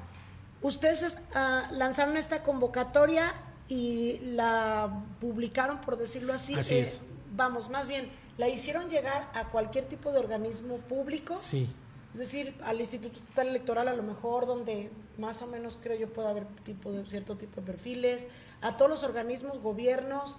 ustedes 0.62 1.18
ah, 1.34 1.68
lanzaron 1.72 2.16
esta 2.16 2.42
convocatoria 2.42 3.34
y 3.68 4.20
la 4.22 5.05
publicaron, 5.20 5.80
por 5.80 5.99
decirlo 5.99 6.32
así. 6.32 6.55
Así 6.55 6.74
eh, 6.74 6.82
es. 6.82 7.03
Vamos, 7.34 7.70
más 7.70 7.88
bien, 7.88 8.09
¿la 8.36 8.49
hicieron 8.49 8.88
llegar 8.88 9.30
a 9.34 9.49
cualquier 9.49 9.86
tipo 9.86 10.12
de 10.12 10.18
organismo 10.18 10.76
público? 10.78 11.36
Sí. 11.40 11.68
Es 12.12 12.20
decir, 12.20 12.54
al 12.64 12.80
Instituto 12.80 13.18
Estatal 13.18 13.48
Electoral 13.48 13.88
a 13.88 13.94
lo 13.94 14.02
mejor, 14.02 14.46
donde 14.46 14.90
más 15.18 15.42
o 15.42 15.46
menos 15.46 15.78
creo 15.80 15.98
yo 15.98 16.12
puede 16.12 16.28
haber 16.28 16.46
tipo 16.64 16.90
de, 16.90 17.04
cierto 17.06 17.36
tipo 17.36 17.61
de 17.61 17.66
perfiles, 17.66 18.28
a 18.61 18.76
todos 18.76 18.90
los 18.90 19.04
organismos, 19.04 19.61
gobiernos, 19.61 20.38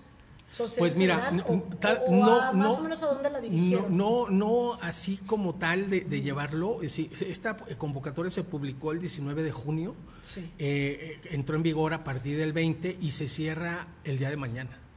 pues 0.77 0.95
mira, 0.95 1.31
no, 1.31 2.53
más 2.53 2.79
o 2.79 2.81
menos 2.81 3.03
a 3.03 3.13
dónde 3.13 3.29
la 3.29 3.39
dirigieron. 3.39 3.95
No, 3.95 4.29
no, 4.29 4.73
así 4.81 5.17
como 5.17 5.53
tal 5.55 5.89
de, 5.89 6.21
llevarlo. 6.21 6.81
Esta 6.81 7.55
convocatoria 7.77 8.31
se 8.31 8.43
publicó 8.43 8.91
el 8.91 8.99
19 8.99 9.43
de 9.43 9.51
junio, 9.51 9.95
eh, 10.35 10.49
eh, 10.57 11.21
entró 11.31 11.55
en 11.55 11.63
vigor 11.63 11.93
a 11.93 12.03
partir 12.03 12.37
del 12.37 12.51
20 12.51 12.97
y 12.99 13.11
se 13.11 13.27
cierra 13.27 13.87
el 14.03 14.17
día 14.17 14.29
de 14.29 14.37
mañana 14.37 14.88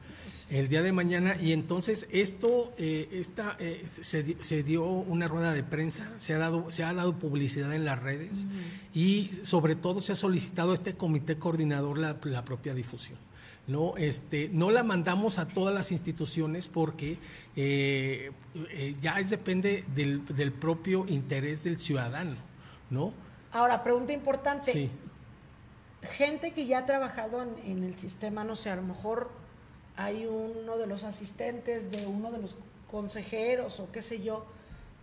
el 0.53 0.69
día 0.69 0.83
de 0.83 0.93
mañana 0.93 1.37
y 1.41 1.53
entonces 1.53 2.07
esto 2.13 2.75
eh, 2.77 3.09
esta, 3.13 3.57
eh, 3.59 3.87
se, 3.89 4.63
dio 4.63 4.85
una 4.85 5.27
rueda 5.27 5.53
de 5.53 5.63
prensa 5.63 6.11
se 6.19 6.35
ha 6.35 6.39
dado 6.39 6.71
se 6.71 6.85
ha 6.85 6.93
dado 6.93 7.19
publicidad 7.19 7.73
en 7.75 7.87
las 7.87 8.03
redes 8.03 8.47
y 8.93 9.31
sobre 9.43 9.77
todo 9.77 10.03
se 10.03 10.13
ha 10.13 10.15
solicitado 10.15 10.73
a 10.73 10.75
este 10.75 10.95
comité 10.95 11.39
coordinador 11.39 11.99
la, 11.99 12.21
propia 12.45 12.75
difusión 12.75 13.19
no 13.67 13.97
este 13.97 14.51
no 14.53 14.71
la 14.71 14.83
mandamos 14.83 15.39
a 15.39 15.49
todas 15.49 15.75
las 15.75 15.91
instituciones 15.91 16.69
porque 16.69 17.17
eh, 17.57 18.31
ya 19.01 19.21
es 19.21 19.31
depende 19.31 19.85
del, 19.95 20.27
del, 20.27 20.53
propio 20.53 21.07
interés 21.09 21.65
del 21.65 21.79
ciudadano 21.79 22.37
no 22.91 23.15
ahora 23.53 23.83
pregunta 23.83 24.13
importante. 24.13 24.71
Sí. 24.71 24.91
gente 26.03 26.51
que 26.51 26.67
ya 26.67 26.79
ha 26.81 26.87
trabajado 26.87 27.41
en, 27.43 27.55
en 27.65 27.85
el 27.85 27.97
sistema 27.97 28.45
no 28.45 28.55
sé 28.55 28.69
a 28.69 28.77
lo 28.77 28.83
mejor 28.83 29.42
hay 29.97 30.27
uno 30.27 30.79
de 30.79 30.87
los 30.87 31.05
asistentes 31.05 31.91
de 31.91 32.07
uno 32.07 32.31
de 32.33 32.39
los 32.39 32.55
consejeros 32.91 33.81
o 33.81 33.91
qué 33.91 34.03
sé 34.03 34.23
yo, 34.23 34.47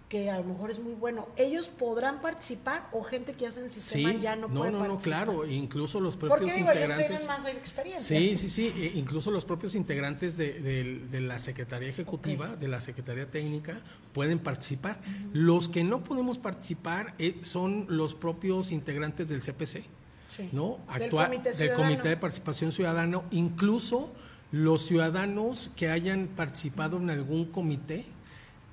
que 0.09 0.31
a 0.31 0.39
lo 0.39 0.43
mejor 0.43 0.71
es 0.71 0.79
muy 0.79 0.93
bueno, 0.93 1.27
¿ellos 1.37 1.67
podrán 1.67 2.19
participar 2.19 2.89
o 2.91 3.03
gente 3.03 3.33
que 3.33 3.45
hace 3.45 3.63
el 3.63 3.69
sistema 3.69 4.11
ya 4.13 4.35
no, 4.35 4.49
puede 4.49 4.71
no, 4.71 4.79
participar? 4.79 5.27
No, 5.27 5.33
no, 5.33 5.39
claro, 5.39 5.51
incluso 5.51 5.99
los 5.99 6.15
propios 6.15 6.57
integrantes. 6.57 7.07
tienen 7.07 7.27
más 7.27 7.45
experiencia. 7.45 8.17
Sí, 8.17 8.35
sí, 8.35 8.49
sí, 8.49 8.73
e 8.75 8.97
incluso 8.97 9.29
los 9.29 9.45
propios 9.45 9.75
integrantes 9.75 10.35
de, 10.35 11.19
la 11.21 11.37
Secretaría 11.37 11.89
Ejecutiva, 11.89 12.55
de 12.55 12.67
la 12.67 12.81
Secretaría 12.81 13.29
Técnica, 13.29 13.79
pueden 14.11 14.39
participar. 14.39 14.99
Los 15.31 15.69
que 15.69 15.83
no 15.83 16.03
podemos 16.03 16.39
participar 16.39 17.13
eh, 17.19 17.37
son 17.41 17.85
los 17.87 18.15
propios 18.15 18.71
integrantes 18.71 19.29
del 19.29 19.41
CPC, 19.41 19.83
¿no? 20.53 20.79
Actual, 20.87 21.39
del 21.43 21.73
Comité 21.73 22.09
de 22.09 22.17
Participación 22.17 22.71
Ciudadano, 22.71 23.25
incluso 23.29 24.11
los 24.51 24.85
ciudadanos 24.85 25.71
que 25.75 25.89
hayan 25.89 26.27
participado 26.27 26.97
en 26.97 27.09
algún 27.09 27.45
comité 27.45 28.05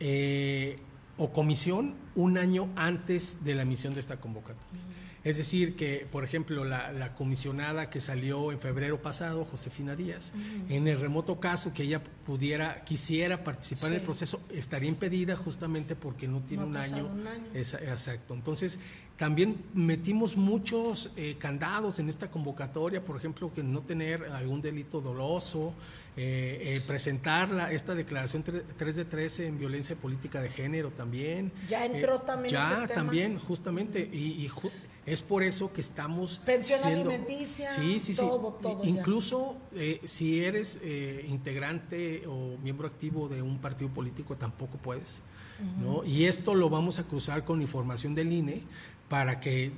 eh, 0.01 0.79
o 1.16 1.33
comisión 1.33 1.95
un 2.14 2.39
año 2.39 2.68
antes 2.77 3.45
de 3.45 3.55
la 3.55 3.62
emisión 3.62 3.95
de 3.95 4.01
esta 4.01 4.18
convocatoria. 4.18 4.87
Es 5.27 5.39
decir, 5.39 5.74
que, 5.74 6.07
por 6.12 6.22
ejemplo, 6.22 6.64
la, 6.64 7.12
comisionada 7.16 7.91
que 7.91 8.01
salió 8.01 8.53
en 8.53 8.61
febrero 8.61 9.03
pasado, 9.03 9.45
Josefina 9.45 9.97
Díaz, 9.97 10.33
en 10.68 10.87
el 10.87 11.01
remoto 11.01 11.41
caso 11.41 11.74
que 11.74 11.83
ella 11.83 12.01
pudiera, 12.24 12.85
quisiera 12.85 13.43
participar 13.43 13.91
en 13.91 13.97
el 13.97 14.03
proceso, 14.03 14.41
estaría 14.51 14.89
impedida 14.89 15.35
justamente 15.35 15.97
porque 15.97 16.29
no 16.29 16.43
tiene 16.43 16.62
un, 16.62 16.77
año. 16.77 17.11
exacto. 17.55 18.35
Entonces, 18.35 18.79
también 19.17 19.64
metimos 19.75 20.37
muchos 20.37 21.11
eh, 21.17 21.37
candados 21.39 21.99
en 21.99 22.09
esta 22.09 22.31
convocatoria, 22.31 23.05
por 23.05 23.17
ejemplo, 23.17 23.53
que 23.53 23.62
no 23.62 23.81
tener 23.81 24.25
algún 24.25 24.61
delito 24.61 25.01
doloso, 25.01 25.73
eh, 26.17 26.75
eh, 26.77 26.81
presentar 26.87 27.73
esta 27.73 27.95
declaración 27.95 28.43
3 28.43 28.97
de 28.97 29.05
13 29.05 29.47
en 29.47 29.59
violencia 29.59 29.97
política 29.97 30.41
de 30.41 30.49
género 30.49 30.91
también. 30.91 31.53
Ya 31.67 31.85
entró 31.85 32.21
también. 32.21 32.53
Ya 32.53 32.83
este 32.83 32.95
también, 32.95 33.39
justamente. 33.39 34.01
y 34.01 34.49
es 35.07 35.23
por 35.23 35.45
eso 35.45 35.73
que 35.73 35.81
estamos 35.81 36.41
pensión 36.45 36.83
alimenticia, 36.83 37.71
sí, 37.71 38.01
sí, 38.01 38.12
sí. 38.12 38.21
todo, 38.21 38.55
todo. 38.55 38.85
Incluso 38.85 39.57
eh, 39.73 40.01
si 40.05 40.41
eres 40.41 40.81
eh, 40.83 41.25
integrante 41.29 42.25
o 42.27 42.59
miembro 42.61 42.89
activo 42.89 43.29
de 43.29 43.41
un 43.41 43.59
partido 43.59 43.89
político 43.91 44.37
tampoco 44.37 44.79
puedes, 44.79 45.23
¿no? 45.81 46.05
Y 46.05 46.25
esto 46.25 46.55
lo 46.55 46.69
vamos 46.69 46.99
a 46.99 47.05
cruzar 47.05 47.45
con 47.45 47.62
información 47.62 48.14
del 48.14 48.33
INE 48.33 48.62
para 49.09 49.40
que, 49.40 49.72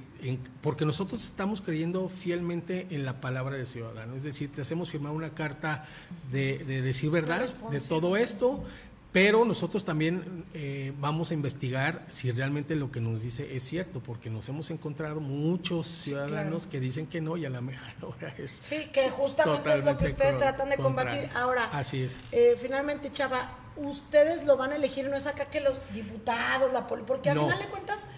porque 0.62 0.86
nosotros 0.86 1.22
estamos 1.22 1.60
creyendo 1.60 2.08
fielmente 2.08 2.86
en 2.90 3.04
la 3.04 3.20
palabra 3.20 3.56
del 3.56 3.66
ciudadano, 3.66 4.14
es 4.14 4.22
decir, 4.22 4.50
te 4.50 4.62
hacemos 4.62 4.90
firmar 4.90 5.12
una 5.12 5.30
carta 5.30 5.84
de, 6.32 6.58
de 6.64 6.82
decir 6.82 7.10
verdad 7.10 7.48
de 7.70 7.80
todo 7.80 8.16
esto, 8.16 8.64
pero 9.12 9.44
nosotros 9.46 9.84
también 9.84 10.44
eh, 10.52 10.92
vamos 10.98 11.30
a 11.30 11.34
investigar 11.34 12.04
si 12.08 12.30
realmente 12.30 12.76
lo 12.76 12.92
que 12.92 13.00
nos 13.00 13.22
dice 13.22 13.56
es 13.56 13.62
cierto, 13.62 14.00
porque 14.00 14.28
nos 14.28 14.48
hemos 14.50 14.70
encontrado 14.70 15.20
muchos 15.20 15.86
ciudadanos 15.86 16.66
que 16.66 16.78
dicen 16.78 17.06
que 17.06 17.22
no 17.22 17.36
y 17.38 17.46
a 17.46 17.50
la 17.50 17.62
mejor 17.62 17.88
hora 18.02 18.34
es. 18.36 18.50
Sí, 18.50 18.88
que 18.92 19.08
justamente 19.08 19.74
es 19.74 19.84
lo 19.84 19.96
que 19.96 20.06
ustedes 20.06 20.36
tratan 20.36 20.68
de 20.68 20.76
combatir. 20.76 21.30
Ahora, 21.34 21.64
así 21.72 22.02
es. 22.02 22.20
Eh, 22.32 22.56
finalmente, 22.60 23.10
Chava, 23.10 23.56
ustedes 23.76 24.44
lo 24.44 24.58
van 24.58 24.72
a 24.72 24.76
elegir, 24.76 25.08
no 25.08 25.16
es 25.16 25.26
acá 25.26 25.46
que 25.46 25.60
los 25.60 25.80
diputados, 25.94 26.70
la 26.72 26.86
porque 26.86 27.30
al 27.30 27.38
final 27.38 27.58
de 27.58 27.66
cuentas, 27.66 28.08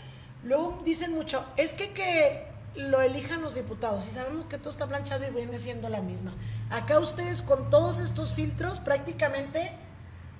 luego 0.45 0.82
dicen 0.84 1.12
mucho, 1.12 1.45
es 1.57 1.74
que 1.74 1.91
que 1.91 2.47
lo 2.76 3.01
elijan 3.01 3.43
los 3.43 3.57
diputados 3.57 4.07
y 4.09 4.12
sabemos 4.12 4.45
que 4.45 4.57
todo 4.57 4.70
está 4.70 4.86
planchado 4.86 5.26
y 5.26 5.30
viene 5.30 5.59
siendo 5.59 5.88
la 5.88 6.01
misma. 6.01 6.32
Acá 6.70 6.99
ustedes 6.99 7.43
con 7.43 7.68
todos 7.70 8.01
estos 8.01 8.32
filtros 8.32 8.78
prácticamente 8.80 9.72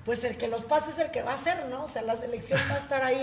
pues 0.05 0.23
el 0.23 0.35
que 0.37 0.47
los 0.47 0.63
pase 0.63 0.91
es 0.91 0.99
el 0.99 1.11
que 1.11 1.21
va 1.21 1.33
a 1.33 1.37
ser, 1.37 1.67
¿no? 1.69 1.83
O 1.83 1.87
sea, 1.87 2.01
la 2.01 2.15
selección 2.15 2.59
va 2.69 2.75
a 2.75 2.77
estar 2.77 3.03
ahí 3.03 3.21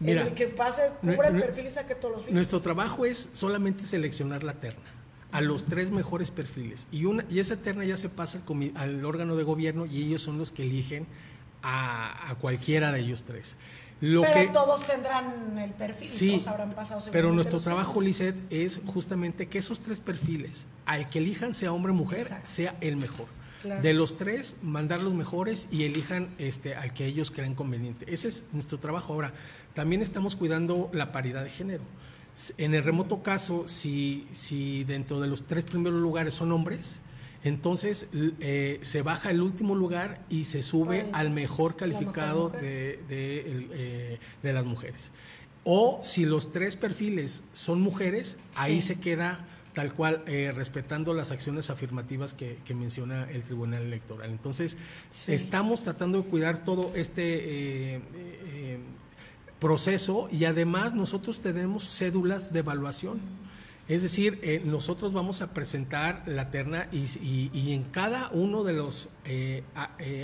en, 0.00 0.08
el 0.08 0.34
que 0.34 0.46
pase, 0.46 0.90
cubra 1.00 1.28
el 1.28 1.40
perfil 1.40 1.66
y 1.66 1.70
saque 1.70 1.94
todos 1.96 2.16
los 2.16 2.30
Nuestro 2.30 2.60
trabajo 2.60 3.04
es 3.04 3.30
solamente 3.32 3.82
seleccionar 3.82 4.44
la 4.44 4.54
terna 4.54 4.84
a 5.32 5.40
los 5.40 5.64
tres 5.64 5.90
mejores 5.90 6.30
perfiles 6.30 6.86
y 6.92 7.06
una 7.06 7.24
y 7.30 7.38
esa 7.38 7.56
terna 7.56 7.84
ya 7.84 7.96
se 7.96 8.10
pasa 8.10 8.40
al, 8.46 8.72
al 8.76 9.04
órgano 9.04 9.34
de 9.34 9.42
gobierno 9.42 9.86
y 9.86 10.04
ellos 10.04 10.22
son 10.22 10.38
los 10.38 10.52
que 10.52 10.62
eligen 10.62 11.06
a, 11.62 12.36
cualquiera 12.40 12.92
de 12.92 13.00
ellos 13.00 13.24
tres. 13.24 13.56
Lo 14.02 14.22
pero 14.22 14.34
que, 14.34 14.46
todos 14.48 14.84
tendrán 14.84 15.56
el 15.58 15.70
perfil, 15.70 16.08
sí, 16.08 16.30
todos 16.32 16.48
habrán 16.48 16.72
pasado 16.72 17.00
Pero 17.12 17.32
nuestro 17.32 17.60
trabajo, 17.60 18.00
Lizeth, 18.00 18.34
es 18.50 18.80
justamente 18.84 19.46
que 19.46 19.58
esos 19.58 19.78
tres 19.78 20.00
perfiles, 20.00 20.66
al 20.86 21.08
que 21.08 21.20
elijan 21.20 21.54
sea 21.54 21.72
hombre 21.72 21.92
o 21.92 21.94
mujer, 21.94 22.26
sea 22.42 22.74
el 22.80 22.96
mejor. 22.96 23.26
De 23.80 23.94
los 23.94 24.16
tres, 24.16 24.56
mandar 24.62 25.02
los 25.02 25.14
mejores 25.14 25.68
y 25.70 25.84
elijan 25.84 26.28
este, 26.38 26.74
al 26.74 26.92
que 26.92 27.06
ellos 27.06 27.30
crean 27.30 27.54
conveniente. 27.54 28.12
Ese 28.12 28.26
es 28.26 28.46
nuestro 28.52 28.80
trabajo. 28.80 29.12
Ahora, 29.12 29.32
también 29.72 30.02
estamos 30.02 30.34
cuidando 30.34 30.90
la 30.92 31.12
paridad 31.12 31.44
de 31.44 31.50
género. 31.50 31.84
En 32.58 32.74
el 32.74 32.82
remoto 32.82 33.22
caso, 33.22 33.68
si, 33.68 34.26
si 34.32 34.82
dentro 34.82 35.20
de 35.20 35.28
los 35.28 35.44
tres 35.44 35.62
primeros 35.62 36.00
lugares 36.00 36.34
son 36.34 36.50
hombres, 36.50 37.02
entonces 37.44 38.08
eh, 38.12 38.78
se 38.82 39.02
baja 39.02 39.30
el 39.30 39.40
último 39.40 39.74
lugar 39.74 40.24
y 40.28 40.44
se 40.44 40.62
sube 40.62 41.08
al 41.12 41.30
mejor 41.30 41.76
calificado 41.76 42.48
de, 42.50 43.00
eh, 43.08 44.18
de, 44.42 44.52
las 44.52 44.64
mujeres. 44.64 45.12
O 45.64 46.00
si 46.02 46.24
los 46.24 46.52
tres 46.52 46.76
perfiles 46.76 47.44
son 47.52 47.80
mujeres, 47.80 48.38
ahí 48.56 48.80
se 48.80 48.98
queda 49.00 49.46
tal 49.74 49.94
cual, 49.94 50.22
eh, 50.26 50.52
respetando 50.54 51.14
las 51.14 51.30
acciones 51.30 51.70
afirmativas 51.70 52.34
que, 52.34 52.58
menciona 52.74 53.30
el 53.30 53.42
Tribunal 53.42 53.82
Electoral. 53.82 54.30
Entonces, 54.30 54.76
estamos 55.26 55.82
tratando 55.82 56.22
de 56.22 56.28
cuidar 56.28 56.64
todo 56.64 56.92
este 56.94 57.94
eh, 57.94 58.00
eh, 58.14 58.78
proceso 59.58 60.28
y 60.30 60.44
además 60.46 60.94
nosotros 60.94 61.40
tenemos 61.40 61.84
cédulas 61.84 62.52
de 62.52 62.60
evaluación. 62.60 63.20
Es 63.92 64.02
decir, 64.02 64.62
nosotros 64.64 65.12
vamos 65.12 65.42
a 65.42 65.52
presentar 65.52 66.22
la 66.26 66.50
terna 66.50 66.88
y, 66.92 67.72
en 67.72 67.84
cada 67.84 68.30
uno 68.32 68.64
de 68.64 68.72
las 68.72 69.08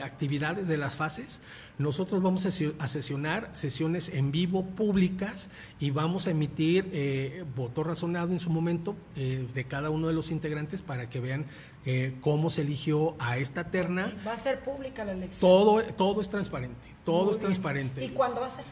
actividades 0.03 0.67
de 0.69 0.77
las 0.79 0.97
fases 0.97 1.43
nosotros 1.79 2.21
vamos 2.21 2.45
a 2.45 2.89
sesionar 2.89 3.51
sesiones 3.53 4.09
en 4.09 4.33
vivo 4.33 4.65
públicas 4.65 5.49
y 5.79 5.91
vamos 5.93 6.27
a 6.27 6.33
emitir 6.33 6.91
eh, 6.93 7.45
voto 7.55 7.85
razonado 7.85 8.33
en 8.33 8.41
su 8.41 8.51
momento 8.51 8.97
eh, 9.15 9.47
de 9.55 9.65
cada 9.65 9.89
uno 9.89 10.09
de 10.09 10.13
los 10.13 10.33
integrantes 10.33 10.83
para 10.83 11.09
que 11.09 11.21
vean 11.21 11.47
eh, 11.87 12.17
cómo 12.21 12.51
se 12.51 12.63
eligió 12.63 13.15
a 13.21 13.39
esta 13.39 13.71
terna. 13.71 14.13
Va 14.27 14.33
a 14.33 14.37
ser 14.37 14.61
pública 14.61 15.05
la 15.05 15.13
elección. 15.13 15.41
Todo, 15.41 15.81
todo 15.95 16.21
es 16.21 16.29
transparente, 16.29 16.89
todo 17.05 17.31
es 17.31 17.39
transparente. 17.39 18.05
¿Y 18.05 18.09
cuándo 18.09 18.41
va 18.41 18.49
a 18.49 18.51
ser? 18.51 18.65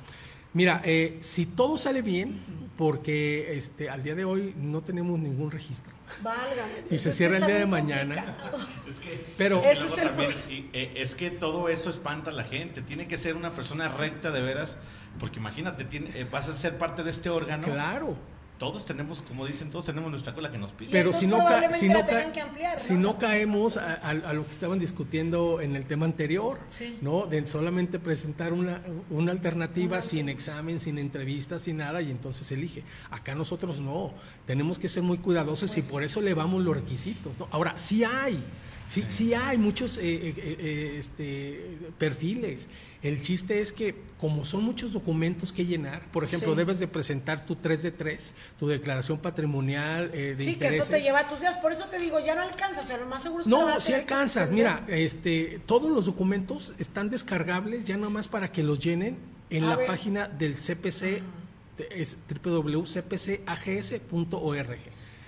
Mira, 0.53 0.83
si 1.21 1.47
todo 1.47 1.77
sale 1.77 2.03
bien, 2.03 2.41
porque 2.77 3.57
este, 3.57 3.89
al 3.89 4.03
día 4.03 4.15
de 4.15 4.25
hoy 4.25 4.55
no 4.57 4.83
tenemos 4.83 5.19
ningún 5.19 5.51
registro. 5.51 5.93
Válgame. 6.23 6.73
Y 6.91 6.99
se 6.99 7.13
cierra 7.13 7.39
el 7.39 7.47
día 7.47 7.57
de 7.57 7.67
mañana. 7.67 8.37
Es 8.89 8.97
que, 8.97 9.25
pero 9.37 9.63
eh, 9.63 10.93
es, 10.95 11.15
que 11.15 11.31
todo 11.31 11.69
eso 11.69 11.91
espanta 11.91 12.31
a 12.31 12.35
la 12.35 12.45
gente. 12.45 12.83
Tiene 12.83 13.09
que 13.09 13.19
ser 13.19 13.35
una 13.35 13.51
persona 13.51 13.89
recta 13.89 14.31
de 14.31 14.43
veras, 14.43 14.77
porque 15.19 15.39
imagínate, 15.39 15.85
tiene, 15.85 16.11
eh, 16.15 16.27
vas 16.31 16.49
a 16.49 16.55
ser 16.55 16.79
parte 16.79 17.03
de 17.03 17.11
este 17.11 17.31
órgano. 17.31 17.65
Claro 17.65 18.17
todos 18.59 18.87
tenemos, 18.87 19.23
como 19.23 19.47
dicen, 19.47 19.71
todos 19.71 19.87
tenemos 19.87 20.11
nuestra 20.11 20.35
cola 20.35 20.51
que 20.51 20.59
nos 20.59 20.73
pide. 20.73 20.91
Pero 20.91 21.13
si 21.13 21.27
no, 21.27 21.39
si, 21.71 21.89
no, 21.89 22.05
si 22.77 22.95
no 22.95 23.19
caemos 23.19 23.77
a, 23.77 24.15
lo 24.33 24.47
que 24.47 24.53
estaban 24.53 24.79
discutiendo 24.79 25.61
en 25.61 25.77
el 25.77 25.85
tema 25.85 26.07
anterior, 26.07 26.59
¿no? 27.03 27.27
De 27.27 27.47
solamente 27.47 27.99
presentar 27.99 28.53
una, 28.53 28.81
una 29.11 29.33
alternativa 29.33 30.01
sin 30.01 30.29
examen, 30.29 30.81
sin 30.81 30.99
entrevistas, 30.99 31.63
sin 31.63 31.79
nada, 31.79 32.01
y 32.01 32.11
entonces 32.11 32.51
elige. 32.51 32.83
Acá 33.11 33.35
nosotros 33.35 33.81
no, 33.81 34.13
tenemos 34.47 34.79
que 34.79 34.89
ser 34.89 35.03
muy 35.03 35.19
cuidadosos 35.19 35.77
y 35.77 35.83
pues 35.83 35.93
por 35.93 36.03
eso 36.03 36.21
elevamos 36.21 36.63
los 36.63 36.75
requisitos, 36.75 37.39
¿no? 37.39 37.49
Ahora, 37.51 37.79
sí 37.79 38.05
hay, 38.05 38.43
sí, 38.87 39.05
sí 39.09 39.35
hay 39.35 39.59
muchos 39.59 39.99
eh, 39.99 40.03
eh, 40.03 40.35
eh, 40.37 40.97
este, 40.99 41.79
perfiles 41.99 42.69
el 43.03 43.23
chiste 43.23 43.61
es 43.61 43.73
que 43.73 43.95
como 44.19 44.45
son 44.45 44.65
muchos 44.65 44.93
documentos 44.93 45.53
que 45.53 45.67
llenar, 45.67 46.03
por 46.11 46.25
ejemplo, 46.25 46.55
debes 46.55 46.79
de 46.79 46.89
presentar 46.89 47.45
tu 47.45 47.57
3 47.57 47.83
de 47.83 47.91
3, 47.91 48.35
tu 48.59 48.67
declaración 48.67 49.19
patrimonial 49.19 50.11
eh, 50.15 50.35
de 50.37 50.45
Sí, 50.45 50.57
que 50.57 50.69
eso 50.69 50.91
te 50.91 51.03
lleva 51.03 51.29
tus 51.29 51.41
días, 51.41 51.57
por 51.59 51.73
eso 51.73 51.87
te 51.87 51.99
digo, 51.99 52.19
ya 52.21 52.35
no 52.35 52.43
alcanzas, 52.43 52.85
o 52.85 52.89
sea, 52.89 52.99
lo 52.99 53.07
más 53.07 53.23
seguro 53.23 53.43
es 53.43 53.47
que 53.47 53.51
No, 53.51 53.81
sí 53.81 53.93
alcanzas, 53.93 54.51
mira, 54.51 54.85
este, 54.89 55.61
todos 55.67 55.91
los 55.91 56.07
documentos 56.07 56.75
están 56.79 57.11
descargables 57.11 57.87
ya 57.87 57.97
nomás 57.97 58.29
para 58.29 58.49
que 58.49 58.63
los 58.63 58.79
llenen 58.79 59.17
en 59.51 59.69
la 59.69 59.79
página 59.87 60.29
del 60.29 60.55
CPC, 60.55 61.23
es 61.91 62.17
www.cpcags.org. 62.43 64.79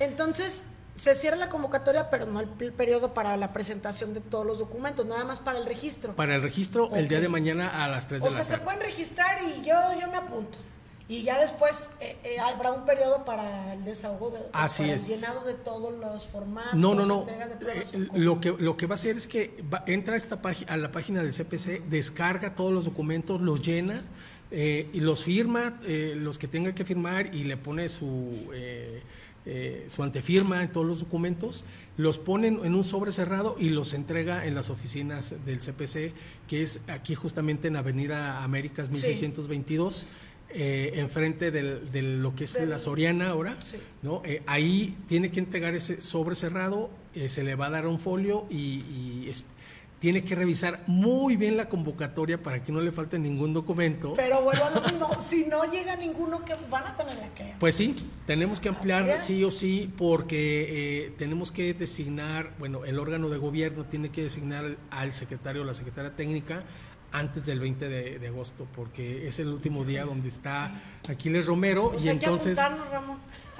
Entonces, 0.00 0.62
se 0.98 1.14
cierra 1.14 1.36
la 1.36 1.48
convocatoria, 1.48 2.10
pero 2.10 2.26
no 2.26 2.40
el, 2.40 2.48
periodo 2.48 3.14
para 3.14 3.36
la 3.36 3.52
presentación 3.52 4.14
de 4.14 4.20
todos 4.20 4.44
los 4.44 4.58
documentos, 4.58 5.06
nada 5.06 5.24
más 5.24 5.38
para 5.38 5.58
el 5.58 5.64
registro. 5.64 6.14
Para 6.16 6.34
el 6.34 6.42
registro 6.42 6.94
el 6.94 7.08
día 7.08 7.20
de 7.20 7.28
mañana 7.28 7.84
a 7.84 7.88
las 7.88 8.06
3 8.06 8.20
de 8.20 8.28
la 8.28 8.34
tarde. 8.34 8.42
O 8.42 8.44
sea, 8.44 8.58
se 8.58 8.64
pueden 8.64 8.80
registrar 8.80 9.38
y 9.42 9.64
yo, 9.64 9.76
yo 10.00 10.10
me 10.10 10.16
apunto. 10.16 10.58
Y 11.10 11.22
ya 11.22 11.40
después 11.40 11.90
eh, 12.00 12.18
eh, 12.22 12.38
habrá 12.38 12.70
un 12.70 12.84
periodo 12.84 13.24
para 13.24 13.72
el 13.72 13.84
desahogo, 13.84 14.30
de, 14.30 14.40
Así 14.52 14.82
para 14.82 14.94
es. 14.94 15.08
el 15.08 15.16
llenado 15.16 15.44
de 15.46 15.54
todos 15.54 15.94
los 15.98 16.26
formatos. 16.26 16.74
No, 16.74 16.94
no, 16.94 17.06
no. 17.06 17.24
Eh, 17.28 18.08
lo, 18.14 18.40
que, 18.40 18.54
lo 18.58 18.76
que 18.76 18.86
va 18.86 18.92
a 18.92 18.96
hacer 18.96 19.16
es 19.16 19.26
que 19.26 19.64
entra 19.86 20.14
a, 20.14 20.16
esta 20.18 20.38
a 20.66 20.76
la 20.76 20.92
página 20.92 21.22
del 21.22 21.32
CPC, 21.32 21.84
descarga 21.88 22.54
todos 22.54 22.72
los 22.72 22.84
documentos, 22.84 23.40
los 23.40 23.62
llena 23.62 24.02
y 24.50 25.00
los 25.00 25.24
firma, 25.24 25.78
los 25.82 26.38
que 26.38 26.48
tenga 26.48 26.74
que 26.74 26.84
firmar 26.84 27.34
y 27.34 27.44
le 27.44 27.58
pone 27.58 27.88
su 27.90 28.50
eh, 29.50 29.84
su 29.88 30.02
antefirma 30.02 30.62
en 30.62 30.70
todos 30.70 30.86
los 30.86 31.00
documentos, 31.00 31.64
los 31.96 32.18
ponen 32.18 32.60
en 32.64 32.74
un 32.74 32.84
sobre 32.84 33.12
cerrado 33.12 33.56
y 33.58 33.70
los 33.70 33.94
entrega 33.94 34.44
en 34.44 34.54
las 34.54 34.68
oficinas 34.68 35.34
del 35.46 35.60
CPC, 35.60 36.12
que 36.46 36.60
es 36.60 36.82
aquí 36.86 37.14
justamente 37.14 37.66
en 37.68 37.76
Avenida 37.76 38.44
Américas 38.44 38.90
1622. 38.90 40.04
Eh, 40.50 40.92
enfrente 40.94 41.50
de 41.50 42.02
lo 42.02 42.34
que 42.34 42.44
es 42.44 42.58
la 42.66 42.78
Soriana 42.78 43.28
ahora, 43.28 43.58
¿no? 44.02 44.22
Eh, 44.24 44.42
ahí 44.46 44.96
tiene 45.06 45.30
que 45.30 45.40
entregar 45.40 45.74
ese 45.74 46.00
sobre 46.00 46.34
cerrado, 46.36 46.88
se 47.26 47.42
le 47.42 47.54
va 47.54 47.66
a 47.66 47.70
dar 47.70 47.86
un 47.86 47.98
folio 47.98 48.46
y, 48.48 49.30
tiene 49.98 50.22
que 50.22 50.34
revisar 50.34 50.82
muy 50.86 51.36
bien 51.36 51.56
la 51.56 51.68
convocatoria 51.68 52.40
para 52.40 52.62
que 52.62 52.70
no 52.70 52.80
le 52.80 52.92
falte 52.92 53.18
ningún 53.18 53.52
documento. 53.52 54.12
Pero 54.14 54.42
bueno, 54.42 54.66
si 55.20 55.44
no 55.46 55.64
llega 55.64 55.96
ninguno, 55.96 56.44
que 56.44 56.54
van 56.70 56.86
a 56.86 56.96
tener 56.96 57.30
que 57.30 57.54
Pues 57.58 57.74
sí, 57.74 57.94
tenemos 58.26 58.60
que 58.60 58.68
ampliar 58.68 59.18
sí 59.18 59.42
o 59.42 59.50
sí, 59.50 59.92
porque 59.96 61.06
eh, 61.06 61.14
tenemos 61.18 61.50
que 61.50 61.74
designar, 61.74 62.52
bueno, 62.58 62.84
el 62.84 62.98
órgano 62.98 63.28
de 63.28 63.38
gobierno 63.38 63.84
tiene 63.84 64.10
que 64.10 64.22
designar 64.22 64.76
al 64.90 65.12
secretario 65.12 65.62
o 65.62 65.64
la 65.64 65.74
secretaria 65.74 66.14
técnica 66.14 66.62
antes 67.10 67.46
del 67.46 67.58
20 67.58 67.88
de, 67.88 68.28
agosto, 68.28 68.66
porque 68.76 69.26
es 69.26 69.38
el 69.38 69.48
último 69.48 69.84
día 69.84 70.04
donde 70.04 70.28
está 70.28 70.72
Aquiles 71.08 71.46
Romero 71.46 71.90
pues 71.90 72.04
y 72.04 72.10
entonces... 72.10 72.58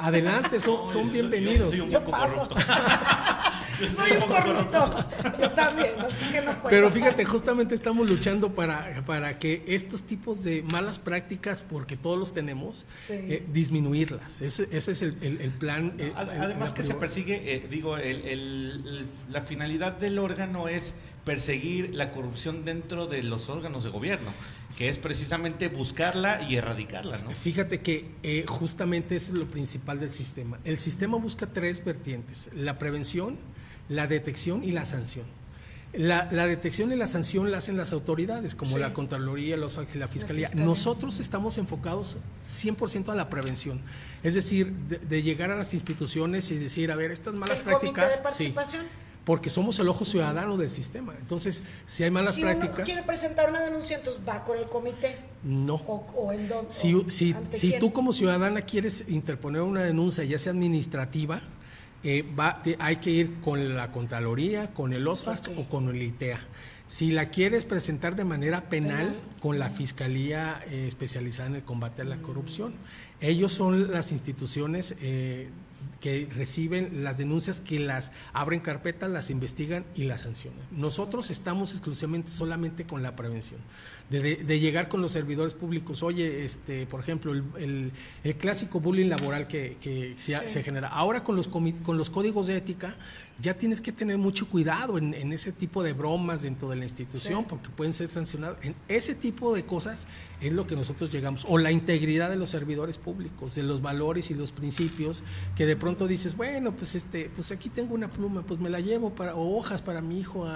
Adelante, 0.01 0.61
son, 0.61 0.89
son 0.89 1.11
bienvenidos. 1.11 1.73
Yo 1.73 2.05
paso. 2.05 2.49
Soy 3.87 4.13
un 4.13 4.29
corrupto. 4.29 5.09
Yo 5.41 5.51
también, 5.53 5.91
es 6.07 6.31
que 6.31 6.41
no 6.41 6.53
puedo. 6.55 6.69
Pero 6.69 6.91
fíjate, 6.91 7.25
justamente 7.25 7.75
estamos 7.75 8.09
luchando 8.09 8.53
para, 8.53 9.03
para 9.07 9.39
que 9.39 9.63
estos 9.67 10.03
tipos 10.03 10.43
de 10.43 10.63
malas 10.63 10.99
prácticas, 10.99 11.63
porque 11.63 11.97
todos 11.97 12.19
los 12.19 12.35
tenemos, 12.35 12.87
eh, 13.09 13.45
disminuirlas. 13.53 14.41
Ese, 14.41 14.69
ese 14.73 14.93
es 14.93 15.03
el, 15.03 15.17
el, 15.23 15.51
plan. 15.51 15.95
Eh, 15.99 16.13
además 16.17 16.73
que 16.73 16.83
se 16.83 16.95
persigue, 16.95 17.55
eh, 17.55 17.67
digo, 17.71 17.97
la 19.29 19.43
finalidad 19.43 19.93
del 19.93 20.19
órgano 20.19 20.69
es 20.69 20.95
perseguir 21.25 21.95
la 21.95 22.11
corrupción 22.11 22.65
dentro 22.65 23.07
de 23.07 23.23
los 23.23 23.51
órganos 23.51 23.85
de 23.85 23.91
gobierno, 23.91 24.33
que 24.79 24.89
es 24.89 24.99
precisamente 24.99 25.69
buscarla 25.69 26.43
y 26.43 26.57
erradicarla. 26.57 27.19
¿no? 27.19 27.31
Fíjate 27.31 27.81
que 27.81 28.45
justamente 28.49 29.15
eso 29.15 29.33
es 29.33 29.39
lo 29.39 29.47
principal 29.47 30.01
del 30.01 30.11
sistema. 30.11 30.59
El 30.65 30.79
sistema 30.79 31.19
busca 31.19 31.47
tres 31.47 31.85
vertientes, 31.85 32.49
la 32.55 32.79
prevención, 32.79 33.37
la 33.89 34.07
detección 34.07 34.65
y 34.65 34.73
la 34.73 34.85
sanción. 34.85 35.27
La, 35.95 36.27
detección 36.47 36.93
y 36.93 36.97
la 36.97 37.07
sanción 37.07 37.51
la 37.51 37.59
hacen 37.59 37.79
las 37.79 37.93
autoridades, 37.93 38.55
como 38.55 38.77
la 38.77 38.93
Contraloría, 38.93 39.57
los, 39.57 39.79
la 39.97 40.07
Fiscalía. 40.07 40.51
Nosotros 40.55 41.19
estamos 41.19 41.57
enfocados 41.57 42.19
100% 42.45 43.09
a 43.09 43.15
la 43.15 43.31
prevención. 43.31 43.81
Es 44.23 44.35
decir, 44.35 44.71
de, 44.73 45.23
llegar 45.23 45.51
a 45.51 45.57
las 45.57 45.73
instituciones 45.73 46.51
y 46.51 46.59
decir, 46.59 46.93
a 46.93 46.97
ver, 46.97 47.11
estas 47.11 47.35
malas 47.35 47.61
prácticas. 47.61 48.17
de 48.17 48.23
participación? 48.23 48.87
porque 49.25 49.51
somos 49.51 49.79
el 49.79 49.89
ojo 49.89 50.07
ciudadano 50.07 50.57
del 50.57 50.71
sistema. 50.71 51.15
Entonces, 51.21 51.63
si 51.85 52.03
hay 52.03 52.11
malas 52.11 52.39
prácticas... 52.39 52.79
Si 52.79 52.83
quiere 52.85 53.03
presentar 53.03 53.51
una 53.51 53.61
denuncia, 53.61 53.99
entonces 53.99 54.23
va 54.27 54.43
con 54.43 54.57
el 54.57 54.65
comité. 54.65 55.19
No. 55.43 55.75
¿O, 55.75 56.33
en 56.33 56.49
dónde? 56.49 56.71
Si, 56.71 57.05
si 57.51 57.79
tú 57.79 57.93
como 57.93 58.15
ciudadana 58.15 58.63
quieres 58.63 59.05
interponer 59.07 59.61
una 59.61 59.83
denuncia, 59.83 60.25
ya 60.25 60.39
sea 60.39 60.53
administrativa, 60.53 61.43
eh, 62.05 62.25
va, 62.39 62.63
hay 62.79 62.97
que 62.97 63.11
ir 63.11 63.41
con 63.41 63.77
la 63.77 63.91
Contraloría, 63.91 64.73
con 64.73 64.93
el 64.93 65.07
OSFAS 65.07 65.51
o 65.57 65.69
con 65.69 65.89
el 65.89 66.03
ITEA. 66.03 66.39
Si 66.87 67.11
la 67.11 67.27
quieres 67.27 67.67
presentar 67.67 68.17
de 68.17 68.25
manera 68.25 68.69
penal, 68.71 69.15
con 69.41 69.59
la 69.59 69.69
Fiscalía 69.69 70.63
eh, 70.67 70.87
especializada 70.87 71.49
en 71.49 71.57
el 71.57 71.63
combate 71.63 72.03
a 72.03 72.05
la 72.05 72.17
corrupción. 72.19 72.75
Ellos 73.21 73.53
son 73.53 73.93
las 73.93 74.13
instituciones 74.13 74.97
eh, 75.01 75.49
que 76.01 76.29
reciben 76.35 77.03
las 77.05 77.19
denuncias, 77.19 77.61
que 77.61 77.79
las 77.79 78.13
abren 78.33 78.61
carpeta, 78.61 79.09
las 79.09 79.31
investigan 79.31 79.85
y 79.95 80.05
las 80.05 80.23
sancionan. 80.23 80.61
Nosotros 80.71 81.31
estamos 81.31 81.73
exclusivamente 81.73 82.31
solamente 82.31 82.85
con 82.85 83.03
la 83.03 83.17
prevención, 83.17 83.61
de, 84.11 84.61
llegar 84.61 84.89
con 84.89 85.03
los 85.03 85.13
servidores 85.13 85.55
públicos. 85.55 86.03
Oye, 86.03 86.45
este, 86.45 86.87
por 86.87 87.01
ejemplo, 87.01 87.33
el, 87.33 87.93
clásico 88.39 88.81
bullying 88.81 89.09
laboral 89.09 89.47
que, 89.47 90.15
se, 90.17 90.63
genera. 90.63 90.89
Ahora 90.89 91.23
con 91.23 91.37
los, 91.37 91.49
con 91.49 91.99
los 91.99 92.11
códigos 92.11 92.47
de 92.47 92.57
ética 92.57 92.97
ya 93.41 93.55
tienes 93.55 93.81
que 93.81 93.93
tener 93.93 94.19
mucho 94.19 94.49
cuidado 94.49 94.99
en, 94.99 95.33
ese 95.33 95.53
tipo 95.53 95.83
de 95.83 95.93
bromas 95.93 96.43
dentro 96.43 96.69
de 96.71 96.77
la 96.77 96.85
institución 96.85 97.45
porque 97.45 97.69
pueden 97.69 97.93
ser 97.93 98.09
sancionados. 98.09 98.59
En 98.63 98.75
ese 98.89 99.15
tipo 99.15 99.55
de 99.55 99.65
cosas 99.65 100.09
es 100.41 100.53
lo 100.53 100.67
que 100.67 100.75
nosotros 100.75 101.13
llegamos. 101.13 101.45
O 101.49 101.59
la 101.59 101.71
integridad 101.71 102.31
de 102.31 102.37
los 102.37 102.51
servidores 102.51 102.99
públicos, 102.99 103.55
de 103.55 103.63
los 103.63 103.81
valores 103.81 104.31
y 104.31 104.35
los 104.35 104.51
principios, 104.51 105.23
que 105.55 105.67
de 105.67 105.77
pronto 105.77 106.09
dices, 106.09 106.37
bueno, 106.37 106.73
pues 106.73 106.97
este, 106.97 107.31
pues 107.35 107.53
aquí 107.53 107.69
tengo 107.69 107.95
una 107.95 108.09
pluma, 108.09 108.43
pues 108.43 108.59
me 108.59 108.71
la 108.71 108.81
llevo 108.81 109.11
para, 109.11 109.37
o 109.37 109.57
hojas 109.57 109.83
para 109.83 110.01
mi 110.01 110.19
hijo 110.19 110.49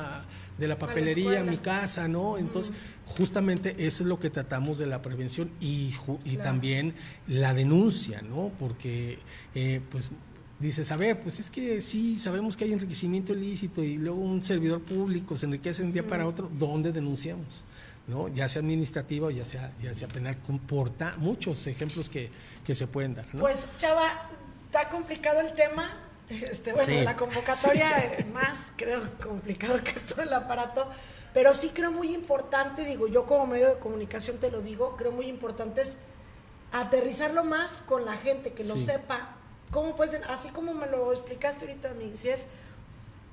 de 0.59 0.67
la 0.67 0.77
papelería 0.77 1.41
a 1.41 1.45
mi 1.45 1.59
casa, 1.59 2.09
¿no? 2.09 2.37
Entonces, 2.37 2.75
justamente 3.07 3.42
eso 3.51 4.03
es 4.03 4.09
lo 4.09 4.19
que 4.19 4.31
tratamos 4.31 4.79
de 4.79 4.87
la 4.87 5.03
prevención 5.03 5.51
y, 5.61 5.95
y 6.25 6.37
también 6.37 6.95
la 7.27 7.55
denuncia, 7.55 8.23
¿no? 8.23 8.51
Porque, 8.59 9.19
eh, 9.55 9.81
pues 9.91 10.11
dices, 10.63 10.91
a 10.93 10.97
ver, 10.97 11.21
pues 11.21 11.41
es 11.41 11.51
que 11.51 11.81
sí, 11.81 12.17
sabemos 12.17 12.57
que 12.57 12.65
hay 12.65 12.73
enriquecimiento 12.73 13.35
ilícito 13.35 13.83
y 13.83 13.99
luego 13.99 14.21
un 14.21 14.43
servidor 14.43 14.81
público 14.81 15.37
se 15.37 15.47
enriquece 15.47 15.83
de 15.83 15.89
un 15.89 15.93
día 15.93 16.07
para 16.07 16.27
otro, 16.27 16.49
¿dónde 16.53 16.93
denunciamos? 16.93 17.65
¿No? 18.07 18.29
Ya 18.29 18.49
sea 18.49 18.61
administrativa 18.63 19.27
o 19.27 19.31
ya 19.31 19.45
sea, 19.45 19.73
ya 19.83 19.93
sea 19.93 20.09
penal, 20.09 20.39
comporta 20.39 21.15
muchos 21.19 21.67
ejemplos 21.67 22.09
que, 22.09 22.31
se 22.75 22.87
pueden 22.87 23.15
dar. 23.15 23.27
Pues, 23.33 23.69
Chava, 23.77 24.31
está 24.67 24.89
complicado 24.89 25.41
el 25.41 25.53
tema. 25.53 25.91
Este, 26.31 26.73
bueno, 26.73 27.03
la 27.03 27.17
convocatoria 27.17 27.99
es 27.99 28.27
más, 28.29 28.73
creo, 28.77 29.03
complicado 29.23 29.83
que 29.85 29.93
todo 29.93 30.23
el 30.23 30.33
aparato, 30.33 30.89
pero 31.35 31.55
sí 31.55 31.71
creo 31.71 31.91
muy 31.91 32.15
importante, 32.15 32.85
digo, 32.85 33.07
yo 33.07 33.27
como 33.27 33.47
medio 33.47 33.69
de 33.69 33.79
comunicación 33.79 34.39
te 34.39 34.51
lo 34.51 34.61
digo, 34.61 34.97
creo 34.97 35.13
muy 35.13 35.27
importante 35.27 35.83
es 35.83 35.97
aterrizarlo 36.73 37.45
más 37.45 37.79
con 37.87 38.05
la 38.05 38.15
gente, 38.15 38.53
que 38.53 38.65
lo 38.65 38.77
sepa, 38.77 39.37
¿Cómo 39.73 39.97
puedes, 39.97 40.21
así 40.29 40.51
como 40.51 40.75
me 40.75 40.87
lo 40.87 41.13
explicaste 41.13 41.65
ahorita 41.65 41.91
a 41.91 41.95
mí, 41.95 42.13
si 42.15 42.29
es, 42.29 42.49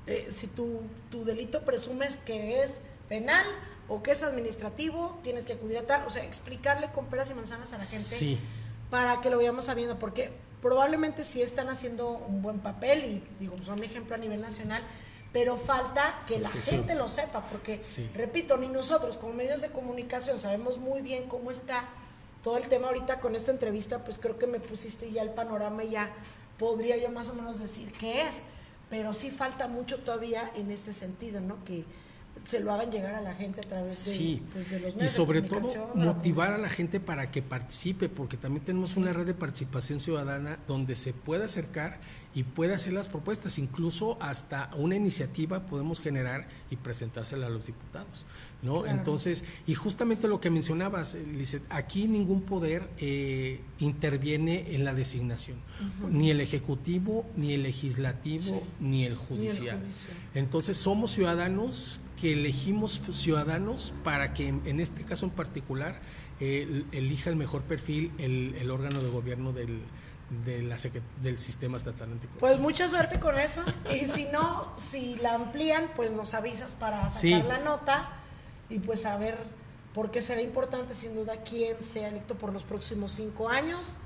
eh, 0.07 0.29
si 0.31 0.47
tu, 0.47 0.81
tu 1.11 1.25
delito 1.25 1.65
presumes 1.65 2.15
que 2.15 2.63
es 2.63 2.79
penal 3.09 3.45
o 3.89 4.01
que 4.01 4.11
es 4.11 4.23
administrativo, 4.23 5.19
tienes 5.21 5.45
que 5.45 5.53
acudir 5.53 5.77
a 5.77 5.83
tal, 5.83 6.05
o 6.07 6.09
sea, 6.09 6.23
explicarle 6.23 6.89
con 6.91 7.07
peras 7.07 7.29
y 7.29 7.33
manzanas 7.33 7.73
a 7.73 7.77
la 7.77 7.83
gente 7.83 8.37
para 8.89 9.19
que 9.19 9.29
lo 9.29 9.35
vayamos 9.35 9.65
sabiendo, 9.65 9.99
porque 9.99 10.31
probablemente 10.61 11.25
sí 11.25 11.41
están 11.41 11.67
haciendo 11.67 12.09
un 12.09 12.41
buen 12.41 12.59
papel 12.59 13.03
y 13.03 13.23
digo, 13.39 13.57
son 13.65 13.79
un 13.79 13.83
ejemplo 13.83 14.15
a 14.15 14.17
nivel 14.17 14.39
nacional, 14.39 14.81
pero 15.31 15.57
falta 15.57 16.23
que 16.27 16.39
la 16.39 16.49
gente 16.49 16.95
lo 16.95 17.07
sepa, 17.07 17.45
porque, 17.47 17.81
repito, 18.15 18.57
ni 18.57 18.67
nosotros 18.67 19.17
como 19.17 19.33
medios 19.33 19.61
de 19.61 19.69
comunicación 19.69 20.39
sabemos 20.39 20.77
muy 20.77 21.01
bien 21.01 21.27
cómo 21.27 21.51
está 21.51 21.87
todo 22.43 22.57
el 22.57 22.67
tema. 22.67 22.87
Ahorita 22.87 23.19
con 23.19 23.35
esta 23.35 23.51
entrevista, 23.51 24.03
pues 24.03 24.17
creo 24.17 24.39
que 24.39 24.47
me 24.47 24.59
pusiste 24.59 25.11
ya 25.11 25.21
el 25.21 25.29
panorama 25.29 25.83
y 25.83 25.91
ya 25.91 26.11
podría 26.57 26.97
yo 26.97 27.09
más 27.11 27.29
o 27.29 27.35
menos 27.35 27.59
decir 27.59 27.91
qué 27.93 28.23
es, 28.23 28.41
pero 28.89 29.13
sí 29.13 29.29
falta 29.29 29.67
mucho 29.67 29.99
todavía 29.99 30.51
en 30.55 30.71
este 30.71 30.93
sentido, 30.93 31.41
¿no? 31.41 31.63
Que 31.63 31.85
se 32.43 32.59
lo 32.59 32.73
hagan 32.73 32.91
llegar 32.91 33.15
a 33.15 33.21
la 33.21 33.35
gente 33.35 33.61
a 33.61 33.63
través 33.63 34.17
de, 34.17 34.41
pues, 34.51 34.71
los 34.71 34.95
medios. 34.95 35.03
Y 35.03 35.07
sobre 35.15 35.41
todo 35.41 35.91
motivar 35.93 36.53
a 36.53 36.57
la 36.57 36.69
gente 36.69 36.99
para 36.99 37.29
que 37.29 37.41
participe, 37.41 38.09
porque 38.09 38.37
también 38.37 38.65
tenemos 38.65 38.97
una 38.97 39.13
red 39.13 39.25
de 39.25 39.33
participación 39.33 39.99
ciudadana 39.99 40.57
donde 40.65 40.95
se 40.95 41.13
pueda 41.13 41.45
acercar 41.45 41.99
y 42.35 42.43
puede 42.43 42.75
hacer 42.75 42.93
las 42.93 43.07
propuestas, 43.07 43.57
incluso 43.57 44.21
hasta 44.21 44.69
una 44.75 44.95
iniciativa 44.95 45.65
podemos 45.65 45.99
generar 45.99 46.47
y 46.69 46.75
presentársela 46.75 47.47
a 47.47 47.49
los 47.49 47.65
diputados. 47.65 48.27
¿no? 48.61 48.85
Entonces, 48.85 49.43
y 49.65 49.73
justamente 49.73 50.27
lo 50.27 50.39
que 50.39 50.51
mencionabas, 50.51 51.15
Lizeth, 51.15 51.63
aquí 51.69 52.07
ningún 52.07 52.41
poder 52.41 52.87
eh, 52.97 53.61
interviene 53.79 54.75
en 54.75 54.85
la 54.85 54.93
designación, 54.93 55.57
ni 56.11 56.29
el 56.29 56.39
ejecutivo, 56.39 57.25
ni 57.35 57.53
el 57.53 57.63
legislativo, 57.63 58.63
ni, 58.79 59.05
el 59.05 59.15
judicial. 59.15 59.79
Entonces, 60.35 60.77
somos 60.77 61.11
ciudadanos 61.11 61.99
que 62.19 62.33
elegimos 62.33 63.01
ciudadanos 63.11 63.93
para 64.03 64.33
que 64.33 64.49
en, 64.49 64.79
este 64.79 65.03
caso 65.03 65.25
en 65.25 65.31
particular 65.31 65.99
eh, 66.41 66.83
elija 66.91 67.29
el 67.29 67.37
mejor 67.37 67.63
perfil 67.63 68.11
el, 68.17 68.55
el 68.59 68.71
órgano 68.71 68.99
de 68.99 69.09
gobierno 69.09 69.53
del, 69.53 69.79
de 70.45 70.61
la, 70.61 70.77
del 71.21 71.37
sistema 71.39 71.77
estatal 71.77 72.11
anticorrupción. 72.11 72.39
Pues 72.39 72.59
mucha 72.59 72.89
suerte 72.89 73.19
con 73.19 73.37
eso. 73.39 73.63
Y 73.91 74.07
si 74.07 74.25
no, 74.25 74.71
si 74.77 75.15
la 75.17 75.33
amplían, 75.33 75.89
pues 75.95 76.11
nos 76.11 76.33
avisas 76.33 76.75
para 76.75 77.09
sacar 77.11 77.45
la 77.45 77.59
nota 77.59 78.09
y 78.69 78.79
pues 78.79 79.05
a 79.05 79.17
ver 79.17 79.37
por 79.93 80.11
qué 80.11 80.21
será 80.21 80.41
importante, 80.41 80.93
sin 80.95 81.15
duda, 81.15 81.43
quién 81.43 81.81
sea 81.81 82.09
electo 82.09 82.35
por 82.35 82.53
los 82.53 82.63
próximos 82.63 83.11
cinco 83.11 83.49
años 83.49 83.97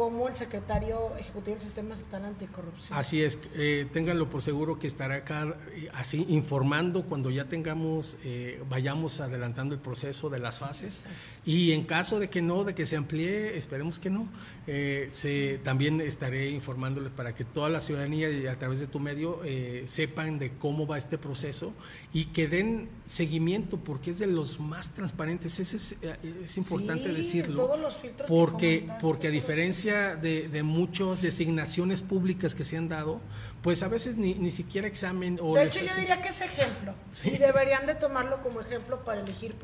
como 0.00 0.28
el 0.28 0.34
secretario 0.34 1.14
ejecutivo 1.18 1.56
del 1.56 1.60
Sistema 1.60 1.92
Estatal 1.92 2.24
Anticorrupción. 2.24 2.98
Así 2.98 3.22
es, 3.22 3.38
eh, 3.52 3.86
ténganlo 3.92 4.30
por 4.30 4.40
seguro 4.40 4.78
que 4.78 4.86
estará 4.86 5.16
acá 5.16 5.54
eh, 5.74 5.90
así 5.92 6.24
informando 6.30 7.04
cuando 7.04 7.28
ya 7.28 7.50
tengamos, 7.50 8.16
eh, 8.24 8.62
vayamos 8.70 9.20
adelantando 9.20 9.74
el 9.74 9.80
proceso 9.82 10.30
de 10.30 10.38
las 10.38 10.58
fases. 10.58 11.04
Y 11.44 11.72
en 11.72 11.84
caso 11.84 12.18
de 12.18 12.30
que 12.30 12.40
no, 12.40 12.64
de 12.64 12.74
que 12.74 12.86
se 12.86 12.96
amplíe, 12.96 13.58
esperemos 13.58 13.98
que 13.98 14.08
no, 14.08 14.26
se, 14.66 15.60
también 15.64 16.00
estaré 16.00 16.48
informándoles 16.48 17.12
para 17.12 17.34
que 17.34 17.44
toda 17.44 17.68
la 17.68 17.80
ciudadanía 17.80 18.28
a 18.50 18.58
través 18.58 18.80
de 18.80 18.86
tu 18.86 19.00
medio 19.00 19.40
sepan 19.84 20.38
de 20.38 20.52
cómo 20.52 20.86
va 20.86 20.96
este 20.96 21.18
proceso 21.18 21.72
y 22.14 22.26
que 22.26 22.48
den 22.48 22.88
seguimiento 23.04 23.76
porque 23.78 24.12
es 24.12 24.18
de 24.18 24.28
los 24.28 24.60
más 24.60 24.94
transparentes, 24.94 25.60
eso 25.60 25.76
es, 25.76 26.56
importante 26.56 27.12
decirlo, 27.12 27.56
todos 27.56 27.80
los 27.80 27.96
filtros 27.96 28.30
porque, 28.30 28.88
porque 29.00 29.28
a 29.28 29.30
diferencia 29.30 29.89
de, 29.92 30.48
de 30.48 30.62
muchas 30.62 31.22
designaciones 31.22 32.02
públicas 32.02 32.54
que 32.54 32.64
se 32.64 32.76
han 32.76 32.88
dado, 32.88 33.20
pues 33.62 33.82
a 33.82 33.88
veces 33.88 34.16
ni, 34.16 34.34
ni 34.34 34.50
siquiera 34.50 34.86
examen 34.88 35.38
o... 35.42 35.54
De 35.54 35.64
hecho, 35.64 35.80
yo 35.84 35.94
diría 35.96 36.20
que 36.20 36.28
es 36.28 36.40
ejemplo. 36.40 36.94
Sí. 37.12 37.30
Y 37.34 37.38
deberían 37.38 37.86
de 37.86 37.94
tomarlo 37.94 38.40
como 38.42 38.60
ejemplo 38.60 39.04
para 39.04 39.20
elegir, 39.20 39.54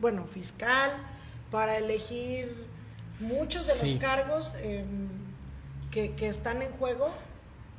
bueno, 0.00 0.26
fiscal, 0.26 0.90
para 1.50 1.76
elegir 1.78 2.54
muchos 3.20 3.66
de 3.66 3.72
Sí. 3.74 3.92
los 3.92 4.00
cargos 4.00 4.54
eh, 4.58 4.84
que, 5.90 6.14
que 6.14 6.28
están 6.28 6.62
en 6.62 6.70
juego. 6.72 7.08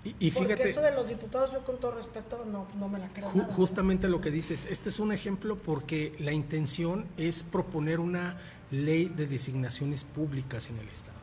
Y, 0.03 0.16
y 0.20 0.32
porque 0.32 0.53
fíjate, 0.53 0.70
eso 0.70 0.82
de 0.82 0.95
los 0.95 1.10
diputados, 1.10 1.51
yo 1.51 1.64
con 1.66 1.80
todo 1.80 1.91
respeto, 1.91 2.45
no, 2.45 2.68
no 2.80 2.88
me 2.88 2.97
la 2.99 3.10
creo. 3.10 3.30
ju- 3.30 3.38
nada. 3.41 3.53
justamente 3.53 4.08
lo 4.08 4.22
que 4.22 4.32
dices, 4.32 4.66
este 4.70 4.89
es 4.89 4.99
un 4.99 5.12
ejemplo 5.12 5.58
porque 5.58 6.16
la 6.20 6.32
intención 6.32 7.05
es 7.18 7.43
proponer 7.43 7.99
una 7.99 8.38
ley 8.72 9.05
de 9.10 9.28
designaciones 9.28 10.03
públicas 10.05 10.70
en 10.70 10.78
el 10.80 10.88
Estado. 10.88 11.18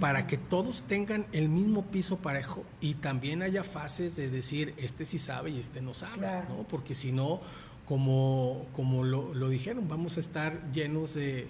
Para 0.00 0.26
que 0.26 0.38
todos 0.38 0.82
tengan 0.82 1.26
el 1.32 1.48
mismo 1.48 1.84
piso 1.86 2.18
parejo 2.18 2.64
y 2.80 2.94
también 2.94 3.42
haya 3.42 3.62
fases 3.62 4.16
de 4.16 4.30
decir, 4.30 4.74
este 4.78 5.04
sí 5.04 5.18
sabe 5.18 5.50
y 5.50 5.60
este 5.60 5.82
no 5.82 5.92
sabe, 5.94 6.18
Claro. 6.18 6.48
¿no? 6.48 6.62
Porque 6.68 6.94
si 6.94 7.12
no, 7.12 7.40
como, 7.86 8.66
como 8.74 9.04
lo, 9.04 9.34
lo 9.34 9.48
dijeron, 9.48 9.88
vamos 9.88 10.16
a 10.16 10.20
estar 10.20 10.70
llenos 10.72 11.14
de 11.14 11.40
eh, 11.40 11.48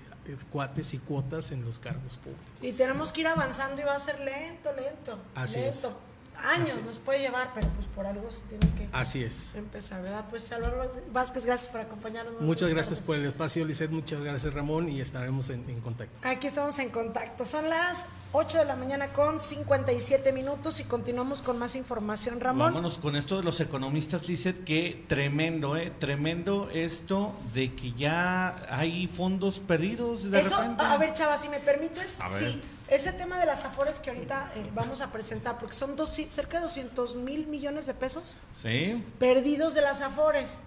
cuates 0.50 0.92
y 0.94 0.98
cuotas 0.98 1.52
en 1.52 1.64
los 1.64 1.78
cargos 1.78 2.16
públicos. 2.16 2.44
Y 2.62 2.72
tenemos 2.72 3.12
que 3.12 3.20
ir 3.20 3.26
avanzando 3.28 3.80
y 3.80 3.84
va 3.84 3.94
a 3.94 3.98
ser 4.00 4.18
lento, 4.20 4.70
lento. 4.74 5.18
Así 5.34 5.60
lento. 5.60 5.88
es. 5.88 5.96
Años 6.44 6.78
nos 6.84 6.98
puede 6.98 7.20
llevar, 7.20 7.50
pero 7.54 7.68
pues 7.68 7.86
por 7.88 8.06
algo 8.06 8.30
se 8.30 8.42
tiene 8.44 8.66
que 8.76 8.88
Así 8.92 9.22
es. 9.22 9.54
empezar, 9.54 10.02
¿verdad? 10.02 10.24
Pues 10.30 10.50
Álvaro 10.52 10.82
Vázquez, 11.12 11.44
gracias 11.46 11.68
por 11.70 11.80
acompañarnos. 11.80 12.40
Muchas 12.40 12.68
gracias 12.70 12.98
tardes. 12.98 13.06
por 13.06 13.16
el 13.16 13.24
espacio, 13.26 13.64
Lisset. 13.64 13.90
Muchas 13.90 14.20
gracias, 14.22 14.52
Ramón, 14.52 14.88
y 14.88 15.00
estaremos 15.00 15.48
en, 15.50 15.68
en 15.70 15.80
contacto. 15.80 16.18
Aquí 16.26 16.46
estamos 16.48 16.78
en 16.78 16.90
contacto. 16.90 17.44
Son 17.44 17.68
las 17.70 18.06
8 18.32 18.58
de 18.58 18.64
la 18.64 18.76
mañana 18.76 19.08
con 19.08 19.38
57 19.40 20.32
minutos 20.32 20.80
y 20.80 20.84
continuamos 20.84 21.42
con 21.42 21.58
más 21.58 21.74
información, 21.76 22.40
Ramón. 22.40 22.68
Vámonos 22.74 22.98
con 22.98 23.16
esto 23.16 23.36
de 23.38 23.44
los 23.44 23.60
economistas, 23.60 24.28
Lizeth, 24.28 24.64
que 24.64 25.04
tremendo, 25.08 25.76
¿eh? 25.76 25.92
Tremendo 25.98 26.68
esto 26.72 27.34
de 27.54 27.74
que 27.74 27.92
ya 27.92 28.56
hay 28.70 29.06
fondos 29.06 29.60
perdidos 29.60 30.30
de 30.30 30.40
Eso, 30.40 30.56
repente. 30.60 30.82
a 30.84 30.96
ver, 30.98 31.12
Chava, 31.12 31.36
si 31.38 31.48
me 31.48 31.58
permites, 31.60 32.20
A 32.20 32.28
ver. 32.28 32.38
sí, 32.52 32.62
ese 32.94 33.12
tema 33.12 33.38
de 33.38 33.46
las 33.46 33.64
afores 33.64 33.98
que 33.98 34.10
ahorita 34.10 34.52
eh, 34.56 34.70
vamos 34.74 35.00
a 35.00 35.10
presentar, 35.12 35.58
porque 35.58 35.74
son 35.74 35.96
dos, 35.96 36.10
cerca 36.28 36.58
de 36.58 36.64
200 36.64 37.16
mil 37.16 37.46
millones 37.46 37.86
de 37.86 37.94
pesos 37.94 38.36
Sí. 38.60 39.02
perdidos 39.18 39.74
de 39.74 39.80
las 39.82 40.00
afores. 40.02 40.60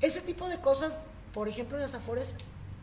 Ese 0.00 0.20
tipo 0.20 0.48
de 0.48 0.58
cosas, 0.60 1.06
por 1.34 1.48
ejemplo, 1.48 1.76
en 1.76 1.82
las 1.82 1.94
afores, 1.94 2.36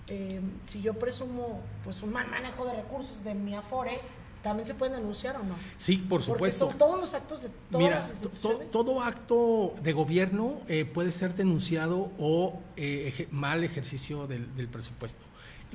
eh, 0.07 0.39
si 0.65 0.81
yo 0.81 0.93
presumo 0.93 1.61
pues 1.83 2.01
un 2.03 2.11
mal 2.13 2.27
manejo 2.27 2.65
de 2.65 2.73
recursos 2.75 3.23
de 3.23 3.33
mi 3.33 3.55
afore, 3.55 3.99
también 4.43 4.67
se 4.67 4.75
pueden 4.75 4.93
denunciar 4.95 5.38
o 5.38 5.43
no. 5.43 5.55
Sí, 5.75 5.97
por 5.97 6.19
Porque 6.23 6.23
supuesto. 6.33 6.69
son 6.69 6.77
todos 6.77 6.99
los 6.99 7.13
actos 7.15 7.41
de 7.41 7.49
todas 7.71 7.83
Mira, 7.83 7.95
las 7.95 8.05
to- 8.07 8.11
instituciones. 8.13 8.69
to- 8.69 8.83
todo 8.86 9.01
acto 9.01 9.73
de 9.81 9.93
gobierno 9.93 10.59
eh, 10.67 10.86
puede 10.86 11.11
ser 11.11 11.33
denunciado 11.33 12.11
o 12.19 12.59
eh, 12.75 13.11
eje- 13.11 13.27
mal 13.31 13.63
ejercicio 13.63 14.27
del, 14.27 14.55
del 14.55 14.67
presupuesto. 14.67 15.25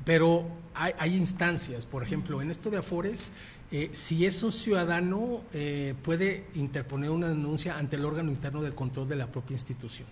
Pero 0.05 0.47
hay, 0.73 0.93
hay 0.97 1.15
instancias, 1.15 1.85
por 1.85 2.03
ejemplo, 2.03 2.41
en 2.41 2.49
esto 2.51 2.69
de 2.69 2.77
Afores, 2.77 3.31
eh, 3.71 3.89
si 3.93 4.25
es 4.25 4.41
un 4.43 4.51
ciudadano, 4.51 5.41
eh, 5.53 5.93
puede 6.03 6.45
interponer 6.55 7.09
una 7.11 7.29
denuncia 7.29 7.77
ante 7.77 7.95
el 7.95 8.05
órgano 8.05 8.31
interno 8.31 8.61
de 8.61 8.73
control 8.73 9.07
de 9.07 9.15
la 9.15 9.27
propia 9.27 9.53
institución. 9.53 10.07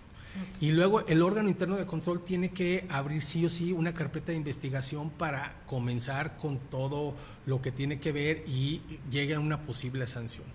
Y 0.60 0.70
luego 0.70 1.04
el 1.08 1.22
órgano 1.22 1.48
interno 1.48 1.76
de 1.76 1.86
control 1.86 2.22
tiene 2.22 2.50
que 2.50 2.86
abrir 2.88 3.20
sí 3.20 3.44
o 3.44 3.48
sí 3.48 3.72
una 3.72 3.92
carpeta 3.92 4.30
de 4.30 4.38
investigación 4.38 5.10
para 5.10 5.56
comenzar 5.66 6.36
con 6.36 6.58
todo 6.58 7.16
lo 7.46 7.60
que 7.60 7.72
tiene 7.72 7.98
que 7.98 8.12
ver 8.12 8.44
y 8.46 8.80
llegue 9.10 9.34
a 9.34 9.40
una 9.40 9.62
posible 9.62 10.06
sanción. 10.06 10.46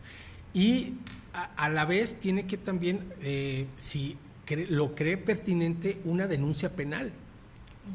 Y 0.53 0.93
a, 1.33 1.43
a 1.57 1.69
la 1.69 1.83
vez 1.83 2.19
tiene 2.21 2.47
que 2.47 2.57
también, 2.57 3.13
eh, 3.21 3.67
si 3.75 4.15
cre- 4.47 4.67
lo 4.69 4.95
cree 4.95 5.17
pertinente, 5.17 5.99
una 6.05 6.25
denuncia 6.27 6.73
penal. 6.73 7.11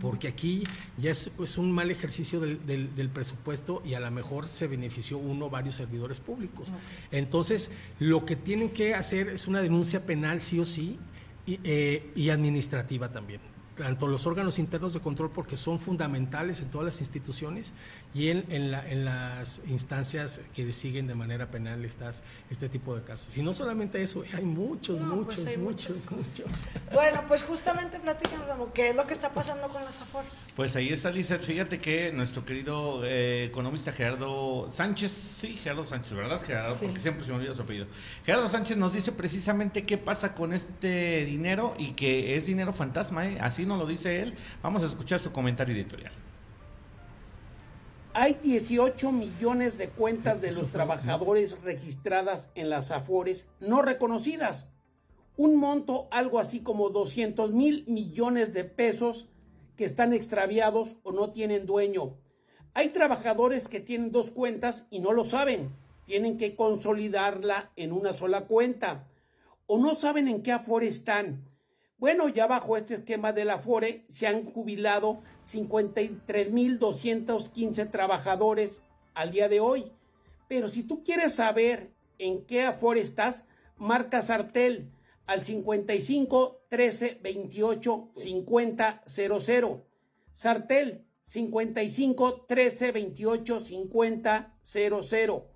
Porque 0.00 0.28
aquí 0.28 0.62
ya 0.96 1.10
es, 1.10 1.30
es 1.42 1.58
un 1.58 1.72
mal 1.72 1.90
ejercicio 1.90 2.40
del, 2.40 2.64
del- 2.66 2.94
del 2.94 3.08
presupuesto 3.10 3.82
y 3.84 3.94
a 3.94 4.00
lo 4.00 4.10
mejor 4.10 4.46
se 4.46 4.66
benefició 4.66 5.18
uno 5.18 5.46
o 5.46 5.50
varios 5.50 5.74
servidores 5.74 6.20
públicos. 6.20 6.72
Entonces, 7.10 7.72
lo 7.98 8.24
que 8.24 8.36
tienen 8.36 8.70
que 8.70 8.94
hacer 8.94 9.28
es 9.28 9.46
una 9.46 9.60
denuncia 9.60 10.06
penal 10.06 10.40
sí 10.40 10.58
o 10.60 10.64
sí 10.64 10.98
y, 11.46 11.58
eh, 11.64 12.10
y 12.14 12.30
administrativa 12.30 13.10
también. 13.12 13.40
Tanto 13.80 14.06
los 14.08 14.26
órganos 14.26 14.58
internos 14.58 14.92
de 14.92 15.00
control 15.00 15.30
porque 15.30 15.56
son 15.56 15.78
fundamentales 15.78 16.60
en 16.60 16.68
todas 16.70 16.84
las 16.84 17.00
instituciones 17.00 17.72
y 18.12 18.28
en, 18.28 18.44
en 18.50 18.70
la- 18.70 18.86
en 18.86 19.06
las 19.06 19.62
instancias 19.68 20.40
que 20.54 20.70
siguen 20.74 21.06
de 21.06 21.14
manera 21.14 21.50
penal 21.50 21.82
estas, 21.86 22.22
este 22.50 22.68
tipo 22.68 22.94
de 22.94 23.02
casos. 23.02 23.38
Y 23.38 23.42
no 23.42 23.54
solamente 23.54 24.02
eso, 24.02 24.22
hay 24.34 24.44
muchos, 24.44 25.00
No, 25.00 25.06
muchos, 25.16 25.24
pues 25.24 25.46
hay 25.46 25.56
muchos, 25.56 26.10
muchos. 26.10 26.64
Bueno, 26.92 27.24
pues 27.26 27.42
justamente 27.42 27.98
platícanos, 28.00 28.46
Ramón, 28.46 28.70
¿qué 28.74 28.90
es 28.90 28.96
lo 28.96 29.04
que 29.04 29.14
está 29.14 29.32
pasando 29.32 29.68
con 29.68 29.82
las 29.84 29.98
afores? 30.00 30.48
Pues 30.56 30.76
ahí 30.76 30.90
está, 30.90 31.10
Lizeth. 31.10 31.42
Fíjate 31.44 31.78
que 31.80 32.12
nuestro 32.12 32.44
querido 32.44 33.00
eh, 33.04 33.44
economista 33.44 33.92
Gerardo 33.92 34.68
Sánchez, 34.70 35.10
sí, 35.12 35.56
Gerardo 35.56 35.86
Sánchez, 35.86 36.12
¿verdad? 36.12 36.42
Gerardo, 36.42 36.74
Sí. 36.74 36.84
porque 36.86 37.00
siempre 37.00 37.24
se 37.24 37.30
me 37.32 37.38
olvida 37.38 37.54
su 37.54 37.62
apellido. 37.62 37.86
Gerardo 38.26 38.48
Sánchez 38.50 38.76
nos 38.76 38.92
dice 38.92 39.12
precisamente 39.12 39.84
qué 39.84 39.96
pasa 39.96 40.34
con 40.34 40.52
este 40.52 41.24
dinero 41.24 41.74
y 41.78 41.92
que 41.92 42.36
es 42.36 42.44
dinero 42.46 42.72
fantasma, 42.72 43.26
¿eh? 43.26 43.38
así 43.40 43.64
nos 43.70 43.78
lo 43.78 43.86
dice 43.86 44.20
él. 44.20 44.34
Vamos 44.62 44.82
a 44.82 44.86
escuchar 44.86 45.18
su 45.18 45.32
comentario 45.32 45.74
editorial. 45.74 46.12
Hay 48.12 48.34
18 48.42 49.12
millones 49.12 49.78
de 49.78 49.88
cuentas 49.88 50.40
de 50.40 50.48
los 50.48 50.66
trabajadores 50.72 51.62
registradas 51.62 52.50
en 52.56 52.68
las 52.68 52.90
AFORES 52.90 53.48
no 53.60 53.82
reconocidas. 53.82 54.68
Un 55.36 55.56
monto 55.56 56.08
algo 56.10 56.40
así 56.40 56.60
como 56.60 56.90
200 56.90 57.52
mil 57.52 57.84
millones 57.86 58.52
de 58.52 58.64
pesos 58.64 59.28
que 59.76 59.84
están 59.84 60.12
extraviados 60.12 60.96
o 61.04 61.12
no 61.12 61.30
tienen 61.30 61.66
dueño. 61.66 62.16
Hay 62.74 62.88
trabajadores 62.88 63.68
que 63.68 63.80
tienen 63.80 64.10
dos 64.10 64.32
cuentas 64.32 64.86
y 64.90 64.98
no 64.98 65.12
lo 65.12 65.24
saben. 65.24 65.70
Tienen 66.04 66.36
que 66.36 66.56
consolidarla 66.56 67.70
en 67.76 67.92
una 67.92 68.12
sola 68.12 68.46
cuenta. 68.46 69.06
O 69.66 69.78
no 69.78 69.94
saben 69.94 70.26
en 70.26 70.42
qué 70.42 70.50
Afore 70.50 70.88
están. 70.88 71.49
Bueno, 72.00 72.28
ya 72.30 72.46
bajo 72.46 72.78
este 72.78 72.94
esquema 72.94 73.34
del 73.34 73.50
Afore 73.50 74.06
se 74.08 74.26
han 74.26 74.46
jubilado 74.46 75.20
53.215 75.46 77.90
trabajadores 77.90 78.80
al 79.12 79.32
día 79.32 79.50
de 79.50 79.60
hoy. 79.60 79.92
Pero 80.48 80.70
si 80.70 80.82
tú 80.82 81.04
quieres 81.04 81.34
saber 81.34 81.92
en 82.16 82.46
qué 82.46 82.62
Afore 82.62 83.02
estás, 83.02 83.44
marca 83.76 84.22
Sartel 84.22 84.90
al 85.26 85.44
55 85.44 86.62
13 86.70 87.18
28 87.22 88.08
50 88.14 89.02
00. 89.06 89.86
Sartel 90.32 91.04
55 91.24 92.46
13 92.48 92.92
28 92.92 93.60
50 93.60 94.54
00. 94.62 95.50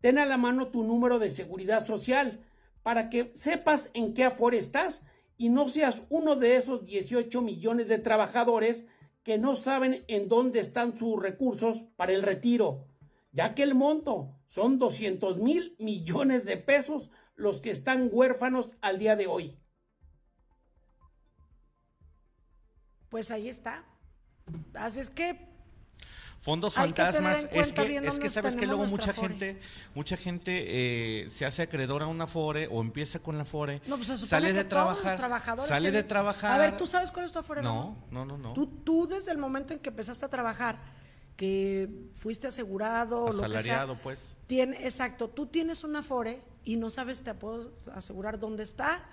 Ten 0.00 0.18
a 0.18 0.26
la 0.26 0.36
mano 0.36 0.68
tu 0.68 0.84
número 0.84 1.18
de 1.18 1.32
seguridad 1.32 1.84
social 1.84 2.44
para 2.84 3.10
que 3.10 3.32
sepas 3.34 3.90
en 3.92 4.14
qué 4.14 4.22
Afore 4.22 4.58
estás 4.58 5.02
y 5.36 5.48
no 5.48 5.68
seas 5.68 6.02
uno 6.10 6.36
de 6.36 6.56
esos 6.56 6.84
18 6.84 7.42
millones 7.42 7.88
de 7.88 7.98
trabajadores 7.98 8.86
que 9.22 9.38
no 9.38 9.56
saben 9.56 10.04
en 10.08 10.28
dónde 10.28 10.60
están 10.60 10.98
sus 10.98 11.20
recursos 11.20 11.82
para 11.96 12.12
el 12.12 12.22
retiro, 12.22 12.86
ya 13.32 13.54
que 13.54 13.62
el 13.62 13.74
monto 13.74 14.38
son 14.46 14.78
200 14.78 15.38
mil 15.38 15.74
millones 15.78 16.44
de 16.44 16.56
pesos 16.56 17.10
los 17.34 17.60
que 17.60 17.70
están 17.70 18.08
huérfanos 18.12 18.76
al 18.80 18.98
día 18.98 19.16
de 19.16 19.26
hoy. 19.26 19.58
Pues 23.08 23.30
ahí 23.30 23.48
está. 23.48 23.84
Así 24.74 25.00
es 25.00 25.10
que 25.10 25.53
Fondos 26.44 26.76
Hay 26.76 26.92
que 26.92 27.02
fantasmas, 27.02 27.44
en 27.44 27.58
es 27.58 27.72
que, 27.72 27.96
es 27.96 28.18
que 28.18 28.28
sabes 28.28 28.54
que 28.54 28.66
luego 28.66 28.84
mucha 28.84 29.14
gente, 29.14 29.58
mucha 29.94 30.18
gente 30.18 31.22
eh, 31.24 31.30
se 31.30 31.46
hace 31.46 31.62
acreedor 31.62 32.02
a 32.02 32.06
una 32.06 32.24
Afore 32.24 32.68
o 32.70 32.82
empieza 32.82 33.18
con 33.18 33.38
la 33.38 33.44
Afore, 33.44 33.80
No, 33.86 33.96
pues 33.96 34.08
se 34.08 34.18
supone 34.18 34.28
sale 34.28 34.48
que 34.48 34.52
de 34.52 34.64
todos 34.64 34.88
los 34.88 34.94
trabajar, 34.96 35.16
trabajadores 35.16 35.68
sale 35.70 35.90
de 35.90 36.02
trabajar. 36.02 36.52
A 36.52 36.58
ver, 36.58 36.76
¿tú 36.76 36.86
sabes 36.86 37.10
cuál 37.10 37.24
es 37.24 37.32
tu 37.32 37.38
afore? 37.38 37.62
No, 37.62 37.96
no, 38.10 38.26
no, 38.26 38.36
no. 38.36 38.52
Tú, 38.52 38.66
tú 38.66 39.06
desde 39.06 39.32
el 39.32 39.38
momento 39.38 39.72
en 39.72 39.78
que 39.78 39.88
empezaste 39.88 40.26
a 40.26 40.28
trabajar, 40.28 40.78
que 41.38 41.88
fuiste 42.12 42.48
asegurado, 42.48 43.24
o 43.24 43.32
lo 43.32 43.32
que 43.32 43.38
sea, 43.38 43.46
Asalariado, 43.46 43.98
pues. 44.02 44.36
tiene, 44.46 44.84
exacto, 44.84 45.28
tú 45.30 45.46
tienes 45.46 45.82
un 45.82 45.96
afore 45.96 46.42
y 46.62 46.76
no 46.76 46.90
sabes, 46.90 47.22
te 47.22 47.32
puedo 47.32 47.72
asegurar 47.94 48.38
dónde 48.38 48.64
está, 48.64 49.08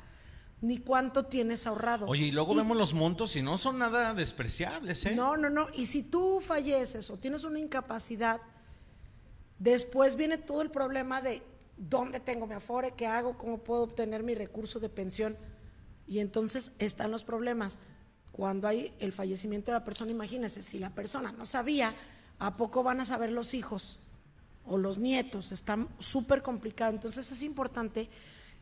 ni 0.62 0.78
cuánto 0.78 1.26
tienes 1.26 1.66
ahorrado. 1.66 2.07
Oye, 2.07 2.28
y 2.28 2.32
luego 2.32 2.55
vemos 2.55 2.78
los 2.78 2.93
montos 2.93 3.36
y 3.36 3.41
no 3.41 3.57
son 3.57 3.80
nada 3.80 4.14
despreciables, 4.14 5.05
¿eh? 5.05 5.16
No, 5.16 5.36
no, 5.36 5.49
no. 5.49 5.68
Y 5.76 5.88
si 5.88 6.03
tú 6.03 6.39
falleces 6.39 7.09
o 7.09 7.18
tienes 7.18 7.43
una 7.43 7.59
incapacidad, 7.59 8.41
después 9.57 10.16
viene 10.16 10.38
todo 10.38 10.62
el 10.62 10.70
problema 10.70 11.22
de 11.22 11.41
dónde 11.78 12.20
tengo 12.20 12.45
mi 12.45 12.53
afore, 12.53 12.91
qué 12.91 13.07
hago, 13.07 13.38
cómo 13.38 13.57
puedo 13.57 13.84
obtener 13.84 14.22
mi 14.22 14.36
recurso 14.36 14.80
de 14.80 14.89
pensión. 14.89 15.36
Y 16.07 16.20
entonces 16.20 16.74
están 16.78 17.09
los 17.09 17.24
problemas. 17.24 17.80
Cuando 18.32 18.68
hay 18.68 18.93
el 18.99 19.12
fallecimiento 19.12 19.72
de 19.72 19.80
la 19.80 19.84
persona, 19.84 20.12
imagínense, 20.12 20.62
si 20.62 20.78
la 20.78 20.91
persona 20.91 21.32
no 21.32 21.45
sabía, 21.45 21.93
¿a 22.38 22.55
poco 22.55 22.84
van 22.84 23.01
a 23.01 23.05
saber 23.05 23.32
los 23.32 23.53
hijos? 23.53 23.99
o 24.66 24.78
los 24.78 24.99
nietos, 24.99 25.51
está 25.51 25.88
súper 25.99 26.41
complicado. 26.41 26.91
Entonces 26.91 27.32
es 27.32 27.43
importante 27.43 28.09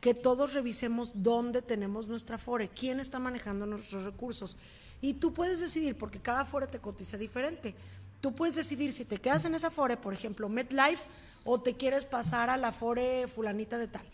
que 0.02 0.14
todos 0.14 0.54
revisemos 0.54 1.12
dónde 1.16 1.62
tenemos 1.62 2.08
nuestra 2.08 2.38
FORE, 2.38 2.70
quién 2.70 3.00
está 3.00 3.20
manejando 3.20 3.66
nuestros 3.66 4.04
recursos. 4.04 4.58
Y 5.02 5.14
tú 5.16 5.34
puedes 5.34 5.60
decidir, 5.60 5.98
porque 5.98 6.20
cada 6.20 6.46
FORE 6.46 6.68
te 6.68 6.80
cotiza 6.80 7.18
diferente. 7.18 7.76
Tú 8.22 8.34
puedes 8.34 8.56
decidir 8.56 8.92
si 8.92 9.06
te 9.06 9.18
quedas 9.18 9.46
en 9.46 9.56
esa 9.56 9.70
FORE, 9.70 9.98
por 9.98 10.14
ejemplo, 10.14 10.50
MetLife, 10.50 11.04
o 11.46 11.62
te 11.62 11.76
quieres 11.76 12.06
pasar 12.06 12.50
a 12.50 12.58
la 12.58 12.72
FORE 12.72 13.28
fulanita 13.28 13.78
de 13.78 13.88
tal, 13.88 14.06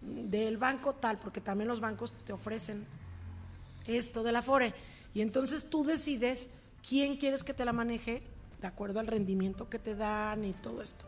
del 0.00 0.56
banco 0.56 0.94
tal, 0.94 1.18
porque 1.18 1.40
también 1.40 1.68
los 1.68 1.80
bancos 1.80 2.12
te 2.24 2.32
ofrecen 2.32 2.84
esto 3.86 4.22
de 4.22 4.32
la 4.32 4.42
FORE. 4.42 4.74
Y 5.14 5.22
entonces 5.22 5.70
tú 5.70 5.84
decides 5.84 6.58
quién 6.86 7.16
quieres 7.16 7.44
que 7.44 7.54
te 7.54 7.64
la 7.64 7.72
maneje 7.72 8.22
de 8.60 8.66
acuerdo 8.66 9.00
al 9.00 9.06
rendimiento 9.06 9.68
que 9.68 9.78
te 9.78 9.94
dan 9.94 10.44
y 10.44 10.52
todo 10.52 10.82
esto. 10.82 11.06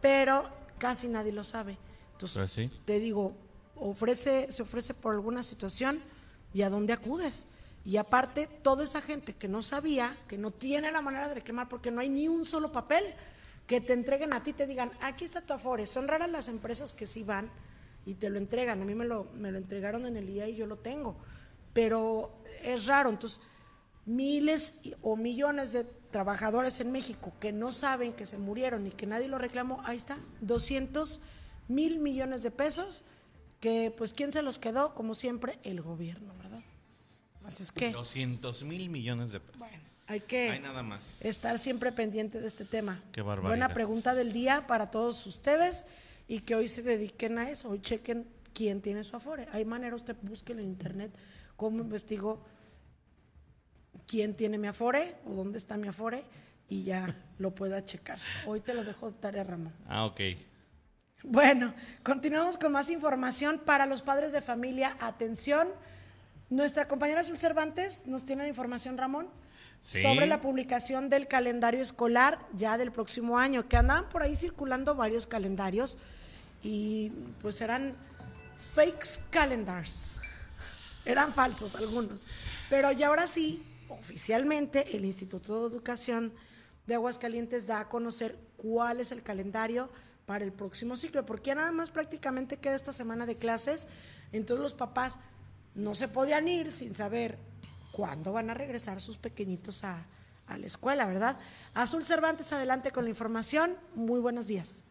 Pero 0.00 0.44
casi 0.78 1.08
nadie 1.08 1.32
lo 1.32 1.44
sabe. 1.44 1.78
Entonces, 2.20 2.54
Pues 2.54 2.84
te 2.84 3.00
digo, 3.00 3.34
ofrece, 3.76 4.52
se 4.52 4.62
ofrece 4.62 4.92
por 4.94 5.14
alguna 5.14 5.42
situación 5.42 6.02
y 6.52 6.62
a 6.62 6.70
dónde 6.70 6.92
acudes. 6.92 7.46
Y 7.84 7.96
aparte, 7.96 8.46
toda 8.46 8.84
esa 8.84 9.00
gente 9.00 9.32
que 9.32 9.48
no 9.48 9.62
sabía, 9.62 10.14
que 10.28 10.36
no 10.36 10.50
tiene 10.50 10.92
la 10.92 11.00
manera 11.00 11.28
de 11.28 11.34
reclamar 11.36 11.68
porque 11.68 11.90
no 11.90 12.00
hay 12.00 12.10
ni 12.10 12.28
un 12.28 12.44
solo 12.44 12.72
papel 12.72 13.02
que 13.66 13.80
te 13.80 13.94
entreguen 13.94 14.34
a 14.34 14.42
ti, 14.42 14.52
te 14.52 14.66
digan, 14.66 14.90
aquí 15.00 15.24
está 15.24 15.40
tu 15.40 15.54
Afore. 15.54 15.86
Son 15.86 16.08
raras 16.08 16.30
las 16.30 16.48
empresas 16.48 16.92
que 16.92 17.06
sí 17.06 17.22
van 17.22 17.50
y 18.04 18.14
te 18.14 18.28
lo 18.28 18.36
entregan. 18.36 18.82
A 18.82 18.84
mí 18.84 18.94
me 18.94 19.06
lo, 19.06 19.24
me 19.36 19.50
lo 19.50 19.56
entregaron 19.56 20.04
en 20.04 20.16
el 20.16 20.26
día 20.26 20.46
y 20.46 20.56
yo 20.56 20.66
lo 20.66 20.76
tengo. 20.76 21.16
Pero 21.72 22.34
es 22.62 22.86
raro. 22.86 23.08
Entonces, 23.08 23.40
miles 24.04 24.82
o 25.00 25.16
millones 25.16 25.72
de 25.72 25.84
trabajadores 26.10 26.80
en 26.80 26.92
México 26.92 27.32
que 27.40 27.52
no 27.52 27.72
saben 27.72 28.12
que 28.12 28.26
se 28.26 28.36
murieron 28.36 28.86
y 28.86 28.90
que 28.90 29.06
nadie 29.06 29.28
lo 29.28 29.38
reclamó, 29.38 29.80
ahí 29.84 29.96
está, 29.96 30.18
200 30.40 31.20
mil 31.70 31.98
millones 32.00 32.42
de 32.42 32.50
pesos, 32.50 33.04
que 33.60 33.94
pues 33.96 34.12
¿quién 34.12 34.32
se 34.32 34.42
los 34.42 34.58
quedó? 34.58 34.94
Como 34.94 35.14
siempre, 35.14 35.58
el 35.62 35.80
gobierno, 35.80 36.34
¿verdad? 36.36 36.60
Así 37.46 37.62
es 37.62 37.72
que, 37.72 37.90
200 37.92 38.62
mil 38.64 38.90
millones 38.90 39.32
de 39.32 39.40
pesos. 39.40 39.58
bueno, 39.58 39.78
hay 40.06 40.20
que 40.20 40.50
Hay 40.50 40.60
nada 40.60 40.82
más. 40.82 41.24
estar 41.24 41.58
siempre 41.58 41.92
pendiente 41.92 42.40
de 42.40 42.48
este 42.48 42.64
tema. 42.64 43.02
Qué 43.12 43.22
barbaridad. 43.22 43.50
Buena 43.50 43.74
pregunta 43.74 44.14
del 44.14 44.32
día 44.32 44.66
para 44.66 44.90
todos 44.90 45.24
ustedes 45.26 45.86
y 46.28 46.40
que 46.40 46.54
hoy 46.54 46.68
se 46.68 46.82
dediquen 46.82 47.38
a 47.38 47.48
eso, 47.50 47.70
hoy 47.70 47.80
chequen 47.80 48.26
quién 48.52 48.80
tiene 48.82 49.04
su 49.04 49.16
afore. 49.16 49.46
Hay 49.52 49.64
manera, 49.64 49.94
usted 49.96 50.16
busque 50.22 50.52
en 50.52 50.60
internet 50.60 51.12
cómo 51.56 51.80
investigo 51.82 52.44
quién 54.06 54.34
tiene 54.34 54.58
mi 54.58 54.66
afore 54.68 55.14
o 55.26 55.34
dónde 55.34 55.58
está 55.58 55.76
mi 55.76 55.88
afore 55.88 56.22
y 56.68 56.82
ya 56.84 57.16
lo 57.38 57.54
pueda 57.54 57.84
checar. 57.84 58.18
Hoy 58.46 58.60
te 58.60 58.74
lo 58.74 58.84
dejo 58.84 59.10
de 59.10 59.18
tarea, 59.18 59.44
Ramón. 59.44 59.72
Ah, 59.86 60.04
ok. 60.06 60.20
Bueno, 61.22 61.74
continuamos 62.02 62.56
con 62.56 62.72
más 62.72 62.88
información 62.88 63.58
para 63.58 63.86
los 63.86 64.00
padres 64.02 64.32
de 64.32 64.40
familia. 64.40 64.96
Atención, 65.00 65.68
nuestra 66.48 66.88
compañera 66.88 67.20
Azul 67.20 67.38
Cervantes 67.38 68.06
nos 68.06 68.24
tiene 68.24 68.44
la 68.44 68.48
información, 68.48 68.96
Ramón, 68.96 69.28
Sí. 69.82 70.02
sobre 70.02 70.26
la 70.26 70.40
publicación 70.42 71.08
del 71.08 71.26
calendario 71.26 71.80
escolar 71.80 72.38
ya 72.52 72.76
del 72.76 72.92
próximo 72.92 73.38
año, 73.38 73.66
que 73.68 73.76
andaban 73.78 74.08
por 74.10 74.22
ahí 74.22 74.36
circulando 74.36 74.94
varios 74.94 75.26
calendarios 75.26 75.96
y 76.62 77.10
pues 77.40 77.60
eran 77.62 77.94
fakes 78.74 79.22
calendars. 79.30 80.20
Eran 81.06 81.32
falsos 81.32 81.76
algunos. 81.76 82.26
Pero 82.68 82.92
ya 82.92 83.06
ahora 83.08 83.26
sí, 83.26 83.62
oficialmente, 83.88 84.96
el 84.96 85.06
Instituto 85.06 85.62
de 85.62 85.74
Educación 85.74 86.32
de 86.86 86.94
Aguascalientes 86.94 87.66
da 87.66 87.80
a 87.80 87.88
conocer 87.88 88.38
cuál 88.58 89.00
es 89.00 89.12
el 89.12 89.22
calendario 89.22 89.90
para 90.26 90.44
el 90.44 90.52
próximo 90.52 90.96
ciclo, 90.96 91.26
porque 91.26 91.48
ya 91.48 91.54
nada 91.56 91.72
más 91.72 91.90
prácticamente 91.90 92.58
queda 92.58 92.74
esta 92.74 92.92
semana 92.92 93.26
de 93.26 93.36
clases, 93.36 93.86
entonces 94.32 94.62
los 94.62 94.74
papás 94.74 95.18
no 95.74 95.94
se 95.94 96.08
podían 96.08 96.48
ir 96.48 96.72
sin 96.72 96.94
saber 96.94 97.38
cuándo 97.92 98.32
van 98.32 98.50
a 98.50 98.54
regresar 98.54 99.00
sus 99.00 99.18
pequeñitos 99.18 99.84
a, 99.84 100.06
a 100.46 100.58
la 100.58 100.66
escuela, 100.66 101.06
¿verdad? 101.06 101.38
Azul 101.74 102.04
Cervantes, 102.04 102.52
adelante 102.52 102.90
con 102.90 103.04
la 103.04 103.10
información. 103.10 103.76
Muy 103.94 104.20
buenos 104.20 104.46
días. 104.46 104.82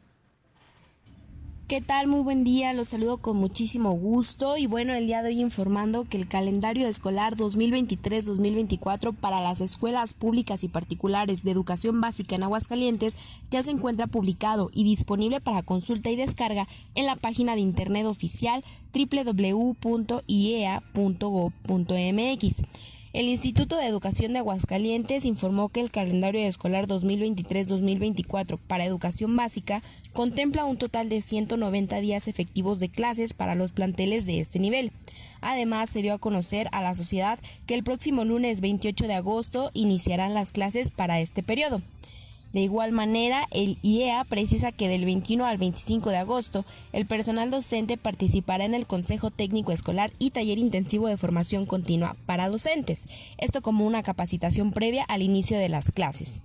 ¿Qué 1.69 1.81
tal? 1.81 2.07
Muy 2.07 2.21
buen 2.21 2.43
día, 2.43 2.73
los 2.73 2.87
saludo 2.87 3.17
con 3.19 3.37
muchísimo 3.37 3.91
gusto 3.91 4.57
y 4.57 4.65
bueno, 4.65 4.95
el 4.95 5.05
día 5.05 5.21
de 5.21 5.29
hoy 5.29 5.39
informando 5.39 6.03
que 6.03 6.17
el 6.17 6.27
calendario 6.27 6.87
escolar 6.87 7.35
2023-2024 7.35 9.13
para 9.13 9.39
las 9.39 9.61
escuelas 9.61 10.15
públicas 10.15 10.63
y 10.63 10.67
particulares 10.67 11.43
de 11.43 11.51
educación 11.51 12.01
básica 12.01 12.33
en 12.33 12.41
Aguascalientes 12.41 13.15
ya 13.51 13.61
se 13.61 13.69
encuentra 13.69 14.07
publicado 14.07 14.71
y 14.73 14.83
disponible 14.83 15.41
para 15.41 15.61
consulta 15.61 16.09
y 16.09 16.15
descarga 16.15 16.67
en 16.95 17.05
la 17.05 17.15
página 17.15 17.53
de 17.53 17.61
internet 17.61 18.07
oficial 18.07 18.63
www.iea.gov.mx. 18.91 19.79
El 23.11 23.25
Instituto 23.25 23.75
de 23.77 23.87
Educación 23.87 24.33
de 24.33 24.39
Aguascalientes 24.39 25.25
informó 25.25 25.69
que 25.69 25.81
el 25.81 25.89
calendario 25.89 26.41
escolar 26.41 26.85
2023-2024 26.85 28.59
para 28.67 28.85
educación 28.85 29.35
básica 29.35 29.81
contempla 30.13 30.65
un 30.65 30.77
total 30.77 31.09
de 31.09 31.19
190 31.19 32.01
días 32.01 32.27
efectivos 32.27 32.79
de 32.79 32.89
clases 32.89 33.33
para 33.33 33.55
los 33.55 33.71
planteles 33.71 34.27
de 34.27 34.39
este 34.39 34.59
nivel. 34.59 34.91
Además, 35.41 35.89
se 35.89 36.03
dio 36.03 36.13
a 36.13 36.19
conocer 36.19 36.69
a 36.71 36.83
la 36.83 36.93
sociedad 36.93 37.39
que 37.65 37.73
el 37.73 37.83
próximo 37.83 38.25
lunes 38.25 38.61
28 38.61 39.07
de 39.07 39.15
agosto 39.15 39.71
iniciarán 39.73 40.35
las 40.35 40.51
clases 40.51 40.91
para 40.91 41.19
este 41.19 41.41
periodo. 41.41 41.81
De 42.53 42.61
igual 42.61 42.91
manera, 42.91 43.47
el 43.51 43.77
IEA 43.83 44.23
precisa 44.23 44.71
que 44.71 44.87
del 44.87 45.05
21 45.05 45.45
al 45.45 45.57
25 45.57 46.09
de 46.09 46.17
agosto, 46.17 46.65
el 46.93 47.05
personal 47.05 47.51
docente 47.51 47.97
participará 47.97 48.65
en 48.65 48.73
el 48.73 48.87
Consejo 48.87 49.29
Técnico 49.29 49.71
Escolar 49.71 50.11
y 50.17 50.31
taller 50.31 50.57
intensivo 50.57 51.07
de 51.07 51.17
formación 51.17 51.67
continua 51.67 52.15
para 52.25 52.49
docentes, 52.49 53.07
esto 53.37 53.61
como 53.61 53.85
una 53.85 54.01
capacitación 54.01 54.71
previa 54.71 55.03
al 55.03 55.21
inicio 55.21 55.59
de 55.59 55.69
las 55.69 55.91
clases. 55.91 56.41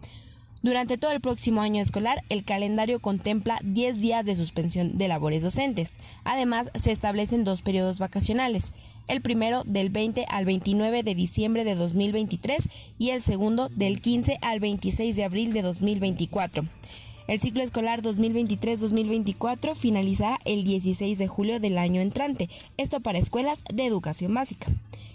Durante 0.65 0.97
todo 0.97 1.13
el 1.13 1.21
próximo 1.21 1.61
año 1.61 1.83
escolar, 1.83 2.25
el 2.31 2.43
calendario 2.43 2.99
contempla 2.99 3.61
10 3.65 4.01
días 4.01 4.25
de 4.25 4.35
suspensión 4.35 4.97
de 4.97 5.09
labores 5.09 5.43
docentes. 5.43 5.99
Además, 6.25 6.71
se 6.75 6.91
establecen 6.91 7.45
dos 7.45 7.61
periodos 7.61 7.99
vacacionales, 7.99 8.73
el 9.07 9.21
primero 9.21 9.63
del 9.65 9.91
20 9.91 10.25
al 10.27 10.47
29 10.47 11.03
de 11.03 11.15
diciembre 11.15 11.65
de 11.65 11.75
2023 11.75 12.71
y 12.99 13.11
el 13.11 13.23
segundo 13.23 13.69
del 13.77 14.01
15 14.01 14.39
al 14.41 14.59
26 14.59 15.15
de 15.15 15.25
abril 15.25 15.53
de 15.53 15.61
2024. 15.61 16.65
El 17.29 17.41
ciclo 17.43 17.63
escolar 17.63 18.01
2023-2024 18.01 19.75
finalizará 19.75 20.41
el 20.47 20.65
16 20.65 21.19
de 21.19 21.29
julio 21.29 21.61
del 21.61 21.77
año 21.77 22.01
entrante, 22.01 22.49
esto 22.79 23.01
para 23.01 23.19
escuelas 23.19 23.63
de 23.71 23.85
educación 23.85 24.33
básica. 24.33 24.73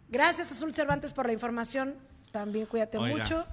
Gracias, 0.09 0.49
Azul 0.49 0.73
Cervantes, 0.73 1.11
por 1.11 1.27
la 1.27 1.33
información. 1.33 1.93
También 2.31 2.67
cuídate 2.67 2.97
Oiga. 2.97 3.17
mucho. 3.17 3.45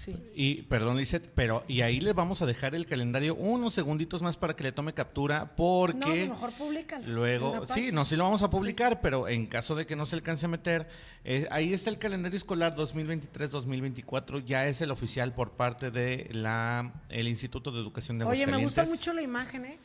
Sí. 0.00 0.16
Y 0.34 0.62
perdón, 0.62 0.96
Lizeth, 0.96 1.28
pero 1.34 1.62
y 1.68 1.82
ahí 1.82 2.00
le 2.00 2.14
vamos 2.14 2.40
a 2.40 2.46
dejar 2.46 2.74
el 2.74 2.86
calendario 2.86 3.34
unos 3.34 3.74
segunditos 3.74 4.22
más 4.22 4.38
para 4.38 4.56
que 4.56 4.62
le 4.62 4.72
tome 4.72 4.94
captura 4.94 5.54
porque 5.56 6.26
No, 6.26 6.32
mejor 6.32 6.52
públicalo 6.52 7.06
luego 7.06 7.66
sí, 7.66 7.90
no 7.92 8.06
sí 8.06 8.16
lo 8.16 8.24
vamos 8.24 8.40
a 8.40 8.48
publicar, 8.48 9.02
pero 9.02 9.28
en 9.28 9.44
caso 9.46 9.74
de 9.74 9.84
que 9.84 9.96
no 9.96 10.06
se 10.06 10.16
alcance 10.16 10.46
a 10.46 10.48
meter, 10.48 10.88
eh, 11.24 11.46
ahí 11.50 11.74
está 11.74 11.90
el 11.90 11.98
calendario 11.98 12.38
escolar 12.38 12.74
2023-2024, 12.76 14.42
ya 14.42 14.66
es 14.68 14.80
el 14.80 14.90
oficial 14.90 15.34
por 15.34 15.50
parte 15.50 15.90
de 15.90 16.30
la 16.32 16.94
el 17.10 17.28
Instituto 17.28 17.70
de 17.70 17.80
Educación 17.80 18.18
de 18.18 18.24
Oye, 18.24 18.46
me 18.46 18.56
gusta 18.56 18.86
mucho 18.86 19.12
la 19.12 19.20
imagen, 19.20 19.66
¿eh? 19.66 19.78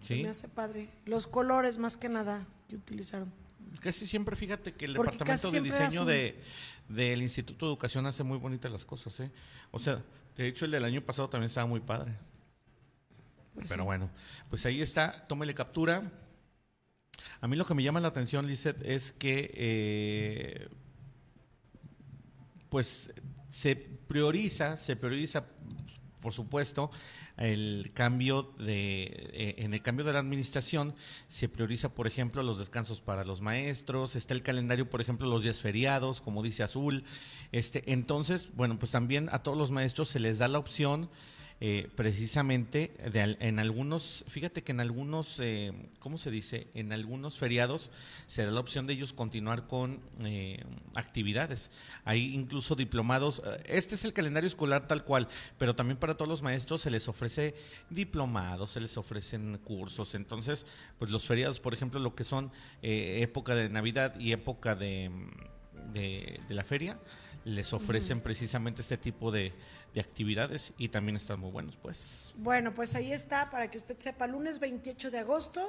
Se 0.00 0.14
Sí. 0.16 0.22
me 0.22 0.30
hace 0.30 0.48
padre. 0.48 0.88
Los 1.04 1.26
colores, 1.26 1.76
más 1.76 1.98
que 1.98 2.08
nada, 2.08 2.46
que 2.70 2.76
utilizaron. 2.76 3.30
Casi 3.80 4.06
siempre, 4.06 4.36
fíjate 4.36 4.72
que 4.72 4.86
el 4.86 4.94
Porque 4.94 5.12
departamento 5.12 5.50
de 5.50 5.60
diseño 5.60 6.04
de, 6.06 6.40
del 6.88 7.22
Instituto 7.22 7.66
de 7.66 7.72
Educación 7.72 8.06
hace 8.06 8.22
muy 8.22 8.38
bonitas 8.38 8.70
las 8.70 8.84
cosas, 8.84 9.18
¿eh? 9.20 9.30
O 9.70 9.78
sea, 9.78 10.02
de 10.36 10.46
hecho 10.46 10.64
el 10.64 10.70
del 10.70 10.84
año 10.84 11.00
pasado 11.00 11.28
también 11.28 11.46
estaba 11.46 11.66
muy 11.66 11.80
padre. 11.80 12.12
Pues 13.54 13.68
Pero 13.68 13.82
sí. 13.82 13.86
bueno, 13.86 14.10
pues 14.50 14.66
ahí 14.66 14.82
está, 14.82 15.26
tómele 15.26 15.54
captura. 15.54 16.12
A 17.40 17.48
mí 17.48 17.56
lo 17.56 17.66
que 17.66 17.74
me 17.74 17.82
llama 17.82 18.00
la 18.00 18.08
atención, 18.08 18.46
Lizeth, 18.46 18.82
es 18.82 19.12
que 19.12 19.50
eh, 19.54 20.68
pues 22.68 23.12
se 23.50 23.76
prioriza, 23.76 24.76
se 24.76 24.96
prioriza 24.96 25.46
por 26.26 26.32
supuesto, 26.32 26.90
el 27.36 27.90
cambio 27.94 28.54
de, 28.58 29.04
eh, 29.32 29.54
en 29.58 29.74
el 29.74 29.82
cambio 29.82 30.04
de 30.04 30.12
la 30.12 30.20
administración 30.20 30.94
se 31.28 31.48
prioriza, 31.48 31.90
por 31.90 32.06
ejemplo, 32.06 32.42
los 32.42 32.58
descansos 32.58 33.00
para 33.00 33.24
los 33.24 33.40
maestros, 33.40 34.16
está 34.16 34.34
el 34.34 34.42
calendario, 34.42 34.88
por 34.88 35.00
ejemplo, 35.00 35.28
los 35.28 35.42
días 35.42 35.60
feriados, 35.60 36.20
como 36.20 36.42
dice 36.42 36.62
Azul. 36.62 37.04
Este, 37.52 37.92
entonces, 37.92 38.50
bueno, 38.54 38.78
pues 38.78 38.92
también 38.92 39.28
a 39.32 39.42
todos 39.42 39.58
los 39.58 39.70
maestros 39.70 40.08
se 40.08 40.20
les 40.20 40.38
da 40.38 40.48
la 40.48 40.58
opción 40.58 41.10
eh, 41.58 41.88
precisamente 41.96 42.92
en 43.00 43.58
algunos, 43.58 44.24
fíjate 44.28 44.62
que 44.62 44.72
en 44.72 44.80
algunos, 44.80 45.40
eh, 45.40 45.72
¿cómo 46.00 46.18
se 46.18 46.30
dice? 46.30 46.66
En 46.74 46.92
algunos 46.92 47.38
feriados 47.38 47.90
se 48.26 48.44
da 48.44 48.50
la 48.50 48.60
opción 48.60 48.86
de 48.86 48.92
ellos 48.92 49.14
continuar 49.14 49.66
con 49.66 50.00
eh, 50.24 50.62
actividades. 50.94 51.70
Hay 52.04 52.34
incluso 52.34 52.74
diplomados, 52.74 53.42
este 53.64 53.94
es 53.94 54.04
el 54.04 54.12
calendario 54.12 54.48
escolar 54.48 54.86
tal 54.86 55.04
cual, 55.04 55.28
pero 55.56 55.74
también 55.74 55.98
para 55.98 56.16
todos 56.16 56.28
los 56.28 56.42
maestros 56.42 56.82
se 56.82 56.90
les 56.90 57.08
ofrece 57.08 57.54
diplomados, 57.88 58.72
se 58.72 58.80
les 58.80 58.96
ofrecen 58.98 59.58
cursos. 59.64 60.14
Entonces, 60.14 60.66
pues 60.98 61.10
los 61.10 61.24
feriados, 61.26 61.58
por 61.60 61.72
ejemplo, 61.72 62.00
lo 62.00 62.14
que 62.14 62.24
son 62.24 62.52
época 62.82 63.54
de 63.54 63.70
Navidad 63.70 64.20
y 64.20 64.32
época 64.32 64.74
de, 64.74 65.10
de, 65.92 66.40
la 66.48 66.64
feria, 66.64 66.98
les 67.46 67.72
ofrecen 67.72 68.20
precisamente 68.20 68.82
este 68.82 68.98
tipo 68.98 69.30
de 69.30 69.52
de 69.96 70.02
actividades 70.02 70.72
y 70.76 70.90
también 70.90 71.16
están 71.16 71.40
muy 71.40 71.50
buenos, 71.50 71.74
pues. 71.76 72.34
Bueno, 72.36 72.74
pues 72.74 72.94
ahí 72.94 73.12
está, 73.12 73.48
para 73.48 73.70
que 73.70 73.78
usted 73.78 73.98
sepa, 73.98 74.26
lunes 74.26 74.58
28 74.58 75.10
de 75.10 75.20
agosto 75.20 75.66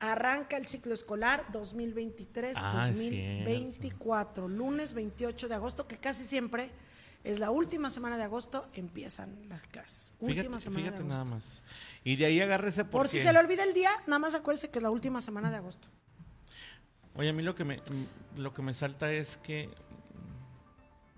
arranca 0.00 0.56
el 0.56 0.66
ciclo 0.66 0.94
escolar 0.94 1.44
2023-2024. 1.52 4.44
Ah, 4.44 4.48
lunes 4.48 4.94
28 4.94 5.46
de 5.46 5.54
agosto, 5.54 5.86
que 5.86 5.98
casi 5.98 6.24
siempre 6.24 6.70
es 7.22 7.38
la 7.38 7.50
última 7.50 7.90
semana 7.90 8.16
de 8.16 8.22
agosto, 8.22 8.66
empiezan 8.72 9.46
las 9.50 9.60
clases. 9.64 10.14
Última 10.20 10.58
semana 10.58 10.90
de 10.90 10.96
agosto. 10.96 11.12
nada 11.12 11.26
más. 11.26 11.42
Y 12.04 12.16
de 12.16 12.24
ahí 12.24 12.40
agárrese 12.40 12.86
Por 12.86 13.08
si 13.08 13.18
se 13.18 13.30
le 13.30 13.38
olvida 13.38 13.62
el 13.62 13.74
día, 13.74 13.90
nada 14.06 14.20
más 14.20 14.34
acuérdese 14.34 14.70
que 14.70 14.78
es 14.78 14.82
la 14.82 14.90
última 14.90 15.20
semana 15.20 15.50
de 15.50 15.58
agosto. 15.58 15.88
Oye, 17.14 17.28
a 17.28 17.34
mí 17.34 17.42
lo 17.42 17.54
que 17.54 17.64
me, 17.64 17.82
lo 18.36 18.54
que 18.54 18.62
me 18.62 18.72
salta 18.72 19.12
es 19.12 19.36
que 19.36 19.68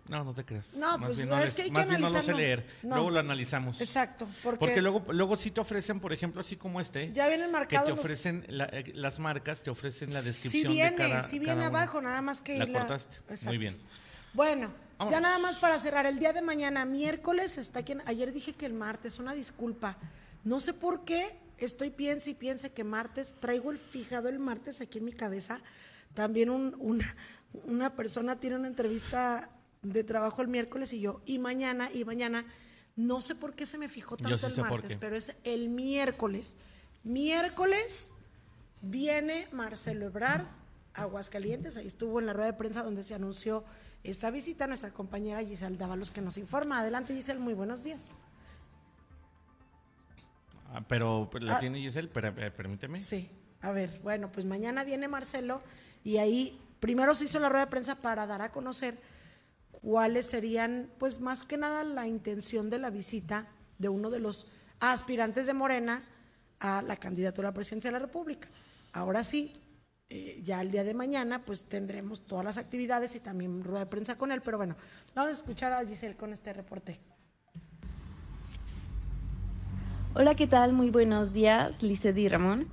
no, 0.09 0.25
no 0.25 0.35
te 0.35 0.45
creas. 0.45 0.75
No, 0.75 0.99
pues 0.99 1.19
es 1.19 1.55
que 1.55 1.63
hay 1.63 1.71
que 1.71 1.81
analizar. 1.81 2.01
no 2.01 2.11
lo 2.11 2.23
sé 2.23 2.35
leer. 2.35 2.67
Luego 2.83 3.11
lo 3.11 3.21
analizamos. 3.21 3.81
Exacto. 3.81 4.29
Porque, 4.43 4.81
luego, 4.83 5.05
luego 5.13 5.37
sí 5.37 5.51
te 5.51 5.61
ofrecen, 5.61 6.01
por 6.01 6.13
ejemplo, 6.13 6.41
así 6.41 6.57
como 6.57 6.81
este. 6.81 7.13
Ya 7.13 7.29
vienen 7.29 7.51
marcados. 7.51 7.89
Que 7.89 7.95
te 7.95 8.01
ofrecen 8.01 8.47
eh, 8.49 8.93
las 8.95 9.19
marcas, 9.19 9.63
te 9.63 9.71
ofrecen 9.71 10.13
la 10.13 10.23
descripción 10.23 10.63
sí 10.63 10.69
viene, 10.69 10.91
de 10.91 10.97
cada. 10.97 11.23
Sí 11.23 11.39
viene 11.39 11.65
abajo, 11.65 12.01
nada 12.01 12.21
más 12.23 12.41
que. 12.41 12.59
La, 12.59 12.67
la... 12.67 12.81
cortaste. 12.81 13.19
Muy 13.47 13.59
bien. 13.59 13.77
Bueno, 14.33 14.73
ya 15.11 15.21
nada 15.21 15.39
más 15.39 15.57
para 15.57 15.79
cerrar. 15.79 16.07
El 16.07 16.19
día 16.19 16.33
de 16.33 16.43
mañana, 16.43 16.85
miércoles, 16.85 17.59
está 17.59 17.83
quien. 17.83 18.03
Ayer 18.07 18.33
dije 18.33 18.53
que 18.53 18.67
el 18.67 18.75
martes, 18.75 19.19
una 19.19 19.35
disculpa. 19.35 19.97
No 20.45 20.61
sé 20.61 20.73
por 20.75 21.05
qué 21.05 21.39
estoy 21.59 21.91
piense 21.91 22.31
y 22.31 22.35
piense 22.35 22.73
que 22.73 22.85
martes, 22.85 23.35
traigo 23.39 23.71
el 23.71 23.79
fijado 23.79 24.29
el 24.29 24.39
martes 24.39 24.81
aquí 24.81 24.99
en 24.99 25.05
mi 25.05 25.13
cabeza. 25.13 25.61
También 26.15 26.51
un, 26.51 26.75
una 27.65 27.95
persona 27.95 28.39
tiene 28.41 28.57
una 28.57 28.69
entrevista 28.69 29.51
de 29.83 30.05
trabajo 30.05 30.43
el 30.43 30.49
miércoles 30.49 30.93
y 30.93 31.01
yo, 31.01 31.23
y 31.25 31.39
mañana, 31.39 31.91
y 31.93 32.05
mañana, 32.05 32.45
no 32.97 33.21
sé 33.21 33.35
por 33.35 33.55
qué 33.55 33.67
se 33.67 33.79
me 33.79 33.89
fijó 33.89 34.17
tanto 34.17 34.47
el 34.47 34.57
martes, 34.61 34.97
pero 34.97 35.17
es 35.17 35.35
el 35.45 35.69
miércoles. 35.69 36.57
Miércoles 37.03 38.13
viene 38.83 39.49
Marcelo 39.53 40.07
Ebrard, 40.07 40.47
Aguascalientes, 40.95 41.77
ahí 41.77 41.87
estuvo 41.87 42.21
en 42.21 42.27
la 42.27 42.33
rueda 42.33 42.53
de 42.53 42.59
prensa 42.59 42.83
donde 42.83 43.05
se 43.05 43.15
anunció 43.15 43.65
esta 44.03 44.31
visita, 44.31 44.67
nuestra 44.67 44.91
compañera 44.91 45.45
Giselle 45.45 45.77
Dávalos 45.77 46.11
que 46.11 46.21
nos 46.21 46.37
informa. 46.37 46.81
Adelante 46.81 47.15
Giselle, 47.15 47.41
muy 47.41 47.55
buenos 47.55 47.85
días. 47.85 48.17
Ah, 50.73 50.83
pero 50.87 51.31
la 51.41 51.57
ah. 51.57 51.61
tiene 51.61 51.81
Giselle, 51.81 52.09
pero, 52.09 52.35
permíteme. 52.55 52.99
Sí, 52.99 53.31
a 53.61 53.73
ver, 53.73 54.01
bueno, 54.03 54.31
pues 54.33 54.47
mañana 54.47 54.85
viene 54.85 55.09
Marcelo 55.09 55.63
y 56.05 56.19
ahí 56.19 56.61
primero 56.81 57.15
se 57.15 57.25
hizo 57.25 57.39
la 57.41 57.49
rueda 57.49 57.67
de 57.67 57.71
prensa 57.71 57.97
para 57.97 58.27
dar 58.27 58.43
a 58.43 58.53
conocer 58.53 58.99
cuáles 59.71 60.27
serían, 60.27 60.91
pues 60.99 61.21
más 61.21 61.45
que 61.45 61.57
nada, 61.57 61.85
la 61.85 62.07
intención 62.07 62.71
de 62.71 62.79
la 62.79 62.91
visita 62.91 63.49
de 63.79 63.89
uno 63.89 64.11
de 64.11 64.21
los 64.21 64.47
aspirantes 64.79 65.47
de 65.47 65.55
Morena 65.55 66.03
a 66.61 66.83
la 66.83 66.97
candidatura 66.97 67.49
a 67.49 67.51
la 67.51 67.55
presidencia 67.55 67.91
de 67.91 67.99
la 67.99 68.05
República. 68.05 68.49
Ahora 68.93 69.25
sí, 69.25 69.55
eh, 70.11 70.41
ya 70.43 70.61
el 70.61 70.71
día 70.71 70.85
de 70.85 70.95
mañana, 70.95 71.45
pues 71.45 71.65
tendremos 71.65 72.27
todas 72.27 72.45
las 72.45 72.59
actividades 72.59 73.15
y 73.15 73.21
también 73.21 73.65
rueda 73.65 73.81
de 73.81 73.87
prensa 73.87 74.17
con 74.17 74.33
él, 74.33 74.43
pero 74.43 74.59
bueno, 74.59 74.77
vamos 75.15 75.31
a 75.31 75.37
escuchar 75.37 75.73
a 75.73 75.87
Giselle 75.87 76.17
con 76.17 76.33
este 76.33 76.53
reporte. 76.53 77.01
Hola, 80.15 80.35
¿qué 80.35 80.49
tal? 80.49 80.73
Muy 80.73 80.91
buenos 80.91 81.33
días, 81.33 81.83
Licedi 81.83 82.29
Ramón. 82.29 82.67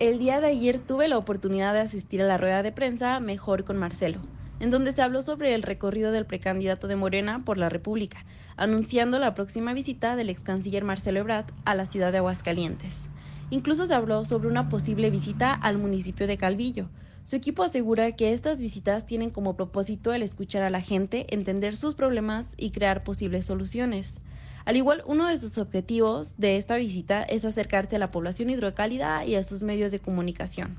El 0.00 0.18
día 0.18 0.40
de 0.40 0.48
ayer 0.48 0.80
tuve 0.80 1.06
la 1.06 1.16
oportunidad 1.16 1.72
de 1.72 1.80
asistir 1.80 2.20
a 2.20 2.26
la 2.26 2.36
rueda 2.36 2.64
de 2.64 2.72
prensa 2.72 3.20
Mejor 3.20 3.64
con 3.64 3.76
Marcelo 3.76 4.20
en 4.64 4.70
donde 4.70 4.94
se 4.94 5.02
habló 5.02 5.20
sobre 5.20 5.54
el 5.54 5.62
recorrido 5.62 6.10
del 6.10 6.24
precandidato 6.24 6.88
de 6.88 6.96
Morena 6.96 7.44
por 7.44 7.58
la 7.58 7.68
República, 7.68 8.24
anunciando 8.56 9.18
la 9.18 9.34
próxima 9.34 9.74
visita 9.74 10.16
del 10.16 10.30
ex 10.30 10.42
canciller 10.42 10.84
Marcelo 10.84 11.20
Ebrard 11.20 11.44
a 11.66 11.74
la 11.74 11.84
ciudad 11.84 12.12
de 12.12 12.18
Aguascalientes. 12.18 13.08
Incluso 13.50 13.86
se 13.86 13.92
habló 13.92 14.24
sobre 14.24 14.48
una 14.48 14.70
posible 14.70 15.10
visita 15.10 15.52
al 15.52 15.76
municipio 15.76 16.26
de 16.26 16.38
Calvillo. 16.38 16.88
Su 17.24 17.36
equipo 17.36 17.62
asegura 17.62 18.12
que 18.12 18.32
estas 18.32 18.58
visitas 18.58 19.04
tienen 19.04 19.28
como 19.28 19.54
propósito 19.54 20.14
el 20.14 20.22
escuchar 20.22 20.62
a 20.62 20.70
la 20.70 20.80
gente, 20.80 21.26
entender 21.28 21.76
sus 21.76 21.94
problemas 21.94 22.54
y 22.56 22.70
crear 22.70 23.04
posibles 23.04 23.44
soluciones. 23.44 24.22
Al 24.64 24.78
igual, 24.78 25.02
uno 25.04 25.26
de 25.26 25.36
sus 25.36 25.58
objetivos 25.58 26.36
de 26.38 26.56
esta 26.56 26.76
visita 26.76 27.22
es 27.22 27.44
acercarse 27.44 27.96
a 27.96 27.98
la 27.98 28.10
población 28.10 28.48
hidrocálida 28.48 29.26
y 29.26 29.34
a 29.34 29.42
sus 29.42 29.62
medios 29.62 29.92
de 29.92 29.98
comunicación. 29.98 30.78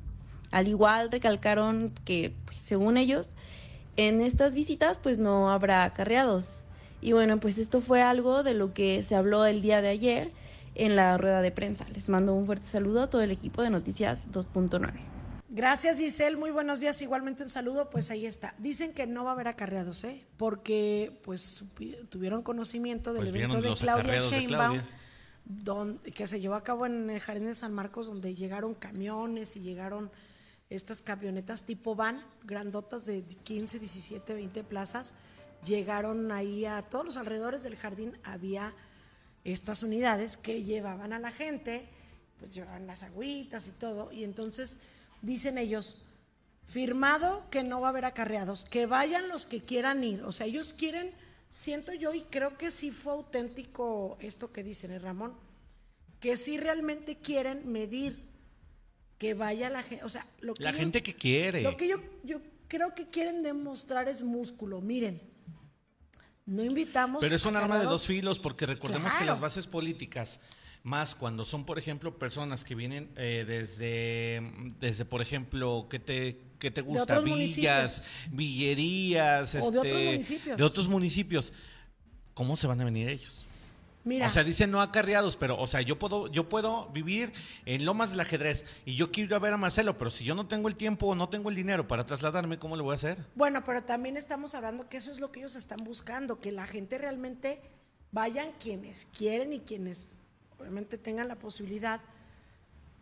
Al 0.49 0.67
igual, 0.67 1.11
recalcaron 1.11 1.91
que, 2.03 2.33
pues, 2.45 2.57
según 2.57 2.97
ellos, 2.97 3.29
en 3.97 4.21
estas 4.21 4.53
visitas 4.53 4.99
pues 4.99 5.17
no 5.17 5.51
habrá 5.51 5.83
acarreados. 5.83 6.59
Y 7.01 7.13
bueno, 7.13 7.39
pues 7.39 7.57
esto 7.57 7.81
fue 7.81 8.01
algo 8.01 8.43
de 8.43 8.53
lo 8.53 8.73
que 8.73 9.03
se 9.03 9.15
habló 9.15 9.45
el 9.45 9.61
día 9.61 9.81
de 9.81 9.89
ayer 9.89 10.31
en 10.75 10.95
la 10.95 11.17
rueda 11.17 11.41
de 11.41 11.51
prensa. 11.51 11.85
Les 11.93 12.09
mando 12.09 12.33
un 12.33 12.45
fuerte 12.45 12.67
saludo 12.67 13.03
a 13.03 13.09
todo 13.09 13.21
el 13.21 13.31
equipo 13.31 13.61
de 13.61 13.69
Noticias 13.69 14.25
2.9. 14.31 14.91
Gracias 15.49 15.97
Giselle, 15.97 16.35
muy 16.35 16.51
buenos 16.51 16.81
días. 16.81 17.01
Igualmente 17.01 17.43
un 17.43 17.49
saludo, 17.49 17.89
pues 17.89 18.11
ahí 18.11 18.25
está. 18.25 18.53
Dicen 18.57 18.91
que 18.91 19.07
no 19.07 19.23
va 19.23 19.29
a 19.29 19.33
haber 19.33 19.47
acarreados, 19.47 20.03
¿eh? 20.03 20.25
Porque 20.35 21.17
pues 21.23 21.63
tuvieron 22.09 22.41
conocimiento 22.41 23.13
del 23.13 23.29
pues 23.29 23.35
evento 23.35 23.61
de 23.61 23.73
Claudia 23.75 24.19
Sheinbaum, 24.19 24.81
que 26.13 26.27
se 26.27 26.41
llevó 26.41 26.55
a 26.55 26.63
cabo 26.63 26.85
en 26.85 27.09
el 27.09 27.21
Jardín 27.21 27.45
de 27.45 27.55
San 27.55 27.73
Marcos, 27.73 28.07
donde 28.07 28.35
llegaron 28.35 28.73
camiones 28.73 29.55
y 29.55 29.61
llegaron 29.61 30.11
estas 30.69 31.01
camionetas 31.01 31.63
tipo 31.63 31.95
van, 31.95 32.25
grandotas 32.43 33.05
de 33.05 33.23
15, 33.23 33.79
17, 33.79 34.33
20 34.33 34.63
plazas, 34.63 35.15
llegaron 35.65 36.31
ahí 36.31 36.65
a 36.65 36.81
todos 36.81 37.05
los 37.05 37.17
alrededores 37.17 37.63
del 37.63 37.75
jardín, 37.75 38.17
había 38.23 38.73
estas 39.43 39.83
unidades 39.83 40.37
que 40.37 40.63
llevaban 40.63 41.13
a 41.13 41.19
la 41.19 41.31
gente, 41.31 41.87
pues 42.39 42.53
llevaban 42.53 42.87
las 42.87 43.03
agüitas 43.03 43.67
y 43.67 43.71
todo, 43.71 44.11
y 44.11 44.23
entonces 44.23 44.79
dicen 45.21 45.57
ellos, 45.57 46.05
firmado 46.65 47.47
que 47.51 47.63
no 47.63 47.79
va 47.79 47.87
a 47.87 47.89
haber 47.91 48.05
acarreados, 48.05 48.65
que 48.65 48.87
vayan 48.87 49.27
los 49.29 49.45
que 49.45 49.63
quieran 49.63 50.03
ir, 50.03 50.23
o 50.23 50.31
sea, 50.31 50.47
ellos 50.47 50.73
quieren, 50.73 51.13
siento 51.49 51.93
yo, 51.93 52.13
y 52.13 52.21
creo 52.23 52.57
que 52.57 52.71
sí 52.71 52.91
fue 52.91 53.13
auténtico 53.13 54.17
esto 54.19 54.51
que 54.51 54.63
dicen, 54.63 54.91
¿eh, 54.91 54.99
Ramón? 54.99 55.35
Que 56.19 56.37
sí 56.37 56.57
realmente 56.57 57.17
quieren 57.17 57.71
medir 57.71 58.34
que 59.17 59.33
vaya 59.33 59.69
la 59.69 59.83
gente, 59.83 60.03
o 60.03 60.09
sea, 60.09 60.25
lo 60.41 60.53
que 60.53 60.63
la 60.63 60.73
gente 60.73 61.01
que 61.01 61.15
quiere. 61.15 61.61
Lo 61.61 61.77
que 61.77 61.87
yo, 61.87 61.97
yo 62.23 62.41
creo 62.67 62.93
que 62.93 63.09
quieren 63.09 63.43
demostrar 63.43 64.07
es 64.07 64.23
músculo. 64.23 64.81
Miren, 64.81 65.21
no 66.45 66.63
invitamos. 66.63 67.21
Pero 67.21 67.35
es 67.35 67.45
un 67.45 67.55
arma 67.55 67.79
de 67.79 67.85
dos 67.85 68.05
filos 68.05 68.39
porque 68.39 68.65
recordemos 68.65 69.13
que 69.15 69.25
las 69.25 69.39
bases 69.39 69.67
políticas, 69.67 70.39
más 70.83 71.15
cuando 71.15 71.45
son, 71.45 71.65
por 71.65 71.79
ejemplo, 71.79 72.17
personas 72.17 72.63
que 72.63 72.75
vienen 72.75 73.11
eh, 73.15 73.45
desde, 73.47 74.41
desde, 74.79 75.05
por 75.05 75.21
ejemplo, 75.21 75.87
que 75.89 75.99
te 75.99 76.45
que 76.59 76.71
te 76.71 76.81
gusta? 76.81 77.19
Villas, 77.19 78.07
villerías, 78.31 79.55
o 79.55 79.71
de 79.71 79.79
otros 79.79 79.85
este, 79.85 80.05
municipios. 80.05 80.57
De 80.57 80.63
otros 80.63 80.89
municipios. 80.89 81.53
¿Cómo 82.33 82.55
se 82.55 82.67
van 82.67 82.81
a 82.81 82.85
venir 82.85 83.07
ellos? 83.07 83.44
O 84.05 84.29
sea, 84.29 84.43
dicen 84.43 84.69
no 84.69 84.81
acarreados, 84.81 85.35
pero, 85.35 85.59
o 85.59 85.65
sea, 85.65 85.81
yo 85.81 85.97
puedo, 85.97 86.27
yo 86.27 86.47
puedo 86.47 86.89
vivir 86.89 87.33
en 87.65 87.85
Lomas 87.85 88.11
del 88.11 88.19
Ajedrez 88.19 88.63
y 88.85 88.95
yo 88.95 89.11
quiero 89.11 89.29
ir 89.29 89.33
a 89.33 89.39
ver 89.39 89.53
a 89.53 89.57
Marcelo, 89.57 89.97
pero 89.97 90.11
si 90.11 90.23
yo 90.23 90.35
no 90.35 90.47
tengo 90.47 90.67
el 90.67 90.75
tiempo 90.75 91.07
o 91.07 91.15
no 91.15 91.27
tengo 91.27 91.49
el 91.49 91.55
dinero 91.55 91.87
para 91.87 92.05
trasladarme, 92.05 92.59
¿cómo 92.59 92.75
lo 92.75 92.83
voy 92.83 92.93
a 92.93 92.95
hacer? 92.95 93.25
Bueno, 93.33 93.63
pero 93.63 93.83
también 93.83 94.15
estamos 94.15 94.53
hablando 94.53 94.87
que 94.89 94.97
eso 94.97 95.11
es 95.11 95.19
lo 95.19 95.31
que 95.31 95.39
ellos 95.39 95.55
están 95.55 95.83
buscando, 95.83 96.39
que 96.39 96.51
la 96.51 96.67
gente 96.67 96.99
realmente 96.99 97.63
vayan 98.11 98.51
quienes 98.59 99.07
quieren 99.07 99.53
y 99.53 99.59
quienes 99.59 100.07
obviamente 100.59 100.99
tengan 100.99 101.27
la 101.27 101.35
posibilidad. 101.35 101.99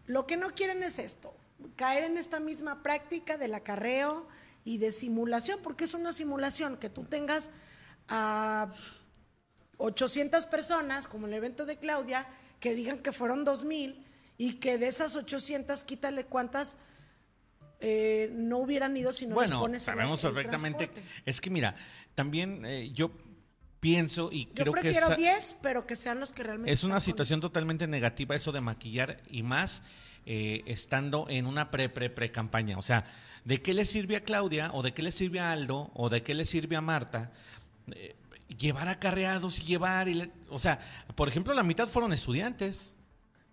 Lo 0.08 0.26
que 0.26 0.38
no 0.38 0.52
quieren 0.52 0.84
es 0.84 1.00
esto, 1.00 1.36
caer 1.76 2.06
en 2.06 2.18
esta 2.18 2.40
misma 2.40 2.82
práctica 2.82 3.38
del 3.38 3.56
acarreo 3.56 4.26
y 4.64 4.78
de 4.78 4.94
simulación, 4.94 5.60
porque 5.62 5.84
es 5.84 5.94
una 5.94 6.14
simulación 6.14 6.78
que 6.78 6.90
tú 6.90 7.04
tengas 7.04 7.52
a 8.08 8.72
800 9.84 10.46
personas, 10.46 11.08
como 11.08 11.28
el 11.28 11.34
evento 11.34 11.66
de 11.66 11.78
Claudia, 11.78 12.26
que 12.60 12.74
digan 12.74 13.00
que 13.00 13.12
fueron 13.12 13.44
2000 13.44 14.06
y 14.38 14.54
que 14.56 14.78
de 14.78 14.88
esas 14.88 15.16
800 15.16 15.84
quítale 15.84 16.26
cuántas 16.26 16.78
eh, 17.80 18.30
no 18.34 18.60
hubieran 18.60 18.96
ido 18.96 19.12
si 19.12 19.28
no 19.28 19.36
bueno, 19.36 19.56
les 19.56 19.60
pones 19.60 19.84
sabemos 19.84 20.24
el 20.24 20.32
perfectamente. 20.34 20.88
transporte. 20.88 21.22
Es 21.26 21.42
que 21.42 21.50
mira, 21.50 21.76
también 22.16 22.66
eh, 22.66 22.92
yo 22.94 23.12
pienso 23.82 24.30
y 24.32 24.46
Yo 24.46 24.54
creo 24.64 24.74
que 24.74 24.82
prefiero 24.82 25.08
esa- 25.08 25.16
10, 25.18 25.58
pero 25.62 25.86
que 25.86 25.98
sean 25.98 26.20
los 26.22 26.32
que 26.32 26.44
realmente 26.44 26.72
es 26.72 26.86
una 26.86 26.96
con- 26.96 27.02
situación 27.02 27.42
totalmente 27.42 27.86
negativa 27.88 28.36
eso 28.36 28.54
de 28.54 28.62
maquillar 28.62 29.22
y 29.30 29.44
más 29.44 29.82
eh, 30.26 30.64
estando 30.66 31.28
en 31.30 31.46
una 31.46 31.70
pre 31.70 31.90
pre 31.90 32.10
pre 32.10 32.32
campaña. 32.32 32.78
O 32.78 32.82
sea, 32.82 33.04
¿de 33.44 33.62
qué 33.62 33.74
le 33.74 33.84
sirve 33.84 34.16
a 34.16 34.24
Claudia 34.24 34.72
o 34.74 34.82
de 34.82 34.94
qué 34.94 35.02
le 35.02 35.12
sirve 35.12 35.42
a 35.42 35.52
Aldo 35.52 35.92
o 35.94 36.08
de 36.08 36.24
qué 36.24 36.34
le 36.34 36.46
sirve 36.46 36.78
a 36.78 36.82
Marta? 36.82 37.34
Llevar 38.58 38.88
acarreados 38.90 39.60
y 39.60 39.64
llevar, 39.64 40.08
y 40.10 40.14
le- 40.16 40.32
o 40.50 40.60
sea, 40.60 40.80
por 41.16 41.28
ejemplo, 41.28 41.54
la 41.54 41.64
mitad 41.64 41.88
fueron 41.88 42.14
estudiantes. 42.14 42.94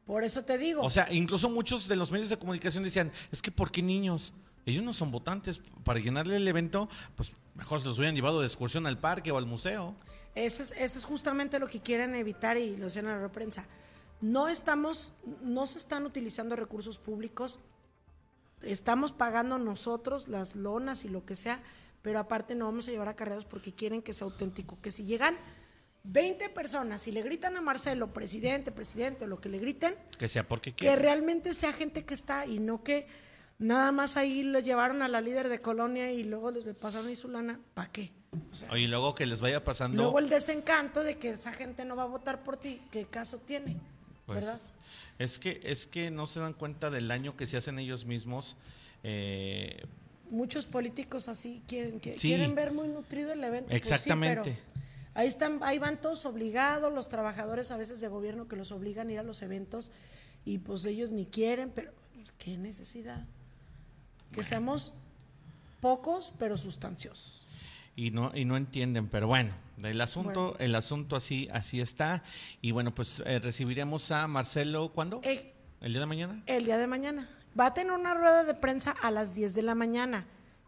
Por 0.07 0.24
eso 0.24 0.44
te 0.44 0.59
digo. 0.59 0.82
O 0.82 0.90
sea, 0.90 1.07
incluso 1.12 1.48
muchos 1.48 1.86
de 1.86 1.96
los 1.96 2.11
medios 2.11 2.28
de 2.30 2.38
comunicación 2.38 2.82
decían, 2.82 3.12
es 3.30 3.40
que 3.42 3.51
¿por 3.53 3.70
qué 3.70 3.82
niños? 3.82 4.32
Ellos 4.66 4.82
no 4.84 4.92
son 4.92 5.11
votantes. 5.11 5.61
Para 5.84 6.01
llenarle 6.01 6.36
el 6.36 6.46
evento, 6.48 6.88
pues 7.16 7.32
mejor 7.55 7.80
se 7.80 7.86
los 7.86 7.98
hubieran 7.98 8.14
llevado 8.14 8.40
de 8.40 8.46
excursión 8.46 8.86
al 8.86 8.98
parque 8.98 9.30
o 9.30 9.38
al 9.38 9.46
museo. 9.46 9.94
Eso 10.34 10.62
es, 10.62 10.72
eso 10.72 10.98
es 10.98 11.05
justamente 11.05 11.59
lo 11.59 11.68
que 11.68 11.80
quieren 11.80 12.14
evitar 12.14 12.57
y 12.57 12.76
lo 12.76 12.86
decían 12.86 13.07
en 13.09 13.20
la 13.22 13.32
prensa. 13.32 13.66
No 14.20 14.48
estamos, 14.48 15.12
no 15.42 15.66
se 15.66 15.78
están 15.78 16.05
utilizando 16.05 16.55
recursos 16.57 16.98
públicos, 16.98 17.59
estamos 18.62 19.12
pagando 19.12 19.59
nosotros 19.59 20.28
las 20.28 20.57
lonas 20.57 21.05
y 21.05 21.09
lo 21.09 21.24
que 21.24 21.36
sea, 21.36 21.62
pero 22.03 22.18
aparte 22.18 22.55
no 22.55 22.64
vamos 22.66 22.88
a 22.88 22.90
llevar 22.90 23.09
acarreados 23.09 23.44
porque 23.44 23.72
quieren 23.74 24.03
que 24.03 24.14
sea 24.14 24.26
auténtico. 24.26 24.78
Que 24.80 24.90
si 24.90 25.05
llegan 25.05 25.36
20 26.05 26.48
personas 26.51 27.07
y 27.07 27.12
le 27.12 27.22
gritan 27.22 27.57
a 27.57 27.61
Marcelo, 27.61 28.12
presidente, 28.12 28.72
presidente, 28.72 29.24
o 29.24 29.28
lo 29.28 29.40
que 29.40 29.48
le 29.48 29.59
griten, 29.59 29.94
Que 30.18 30.28
sea 30.28 30.46
porque 30.48 30.72
que 30.74 30.96
realmente 30.96 31.53
sea 31.55 31.72
gente 31.72 32.05
que 32.05 32.14
está 32.14 32.46
y 32.46 32.59
no 32.59 32.82
que 32.82 33.07
nada 33.59 33.92
más 33.92 34.16
ahí 34.16 34.42
lo 34.42 34.61
llevaron 34.61 35.03
a 35.03 35.09
la 35.09 35.20
líder 35.20 35.48
de 35.48 35.61
colonia 35.61 36.11
y 36.11 36.24
luego 36.24 36.51
les 36.51 36.64
pasaron 36.74 37.09
ahí 37.09 37.16
su 37.16 37.28
lana. 37.28 37.61
¿Para 37.74 37.92
qué? 37.92 38.12
O 38.51 38.55
sea, 38.55 38.70
Oye, 38.70 38.82
y 38.84 38.86
luego 38.86 39.14
que 39.14 39.26
les 39.26 39.40
vaya 39.40 39.62
pasando. 39.62 40.03
Luego 40.03 40.18
el 40.20 40.28
desencanto 40.30 41.03
de 41.03 41.18
que 41.18 41.30
esa 41.30 41.53
gente 41.53 41.84
no 41.84 41.96
va 41.96 42.05
a 42.05 42.07
votar 42.07 42.42
por 42.42 42.57
ti, 42.57 42.80
¿qué 42.90 43.05
caso 43.05 43.38
tiene? 43.38 43.76
Pues, 44.24 44.40
¿Verdad? 44.40 44.61
Es 45.18 45.38
que, 45.38 45.61
es 45.64 45.86
que 45.86 46.11
no 46.11 46.26
se 46.26 46.40
dan 46.40 46.55
cuenta 46.55 46.88
del 46.88 47.09
daño 47.09 47.36
que 47.36 47.46
se 47.46 47.59
hacen 47.59 47.78
ellos 47.78 48.07
mismos. 48.07 48.57
eh, 49.03 49.82
Muchos 50.30 50.66
políticos 50.66 51.28
así 51.28 51.62
quieren 51.66 52.00
que 52.00 52.14
Sí. 52.18 52.28
quieren 52.28 52.54
ver 52.54 52.72
muy 52.72 52.88
nutrido 52.88 53.32
el 53.32 53.42
evento. 53.44 53.70
pues 53.70 53.82
sí, 53.82 53.88
Exactamente. 53.92 54.42
pero 54.42 54.56
ahí 55.14 55.26
están, 55.28 55.58
ahí 55.62 55.78
van 55.78 56.00
todos 56.00 56.24
obligados, 56.24 56.92
los 56.92 57.08
trabajadores 57.08 57.70
a 57.72 57.76
veces 57.76 58.00
de 58.00 58.08
gobierno 58.08 58.46
que 58.48 58.56
los 58.56 58.70
obligan 58.72 59.08
a 59.08 59.12
ir 59.12 59.18
a 59.18 59.22
los 59.22 59.42
eventos 59.42 59.90
y 60.44 60.58
pues 60.58 60.84
ellos 60.84 61.10
ni 61.10 61.26
quieren, 61.26 61.70
pero 61.74 61.92
pues, 62.14 62.32
qué 62.32 62.56
necesidad. 62.56 63.26
Que 64.32 64.42
seamos 64.44 64.92
pocos 65.80 66.32
pero 66.38 66.56
sustanciosos. 66.58 67.46
y 67.96 68.10
no 68.12 68.30
y 68.34 68.44
no 68.44 68.56
entienden 68.56 69.08
pero 69.08 69.26
bueno 69.26 69.52
el 69.82 70.00
asunto 70.00 70.50
Bueno. 70.50 70.56
el 70.60 70.74
asunto 70.76 71.16
así 71.16 71.48
así 71.52 71.80
está 71.80 72.22
y 72.62 72.70
bueno 72.70 72.94
pues 72.94 73.22
eh, 73.26 73.38
recibiremos 73.40 74.10
a 74.12 74.28
Marcelo 74.28 74.92
¿cuándo? 74.92 75.20
Eh, 75.24 75.52
el 75.80 75.92
día 75.92 76.00
de 76.00 76.06
mañana 76.06 76.42
El 76.46 76.64
día 76.66 76.78
de 76.78 76.86
mañana. 76.86 77.28
Va 77.59 77.66
a 77.66 77.74
tener 77.74 77.92
una 77.92 78.14
rueda 78.14 78.44
de 78.44 78.55
prensa 78.55 78.94
a 79.03 79.11
las 79.11 79.34
10 79.34 79.55
de 79.55 79.62
la 79.62 79.74
mañana. 79.74 80.26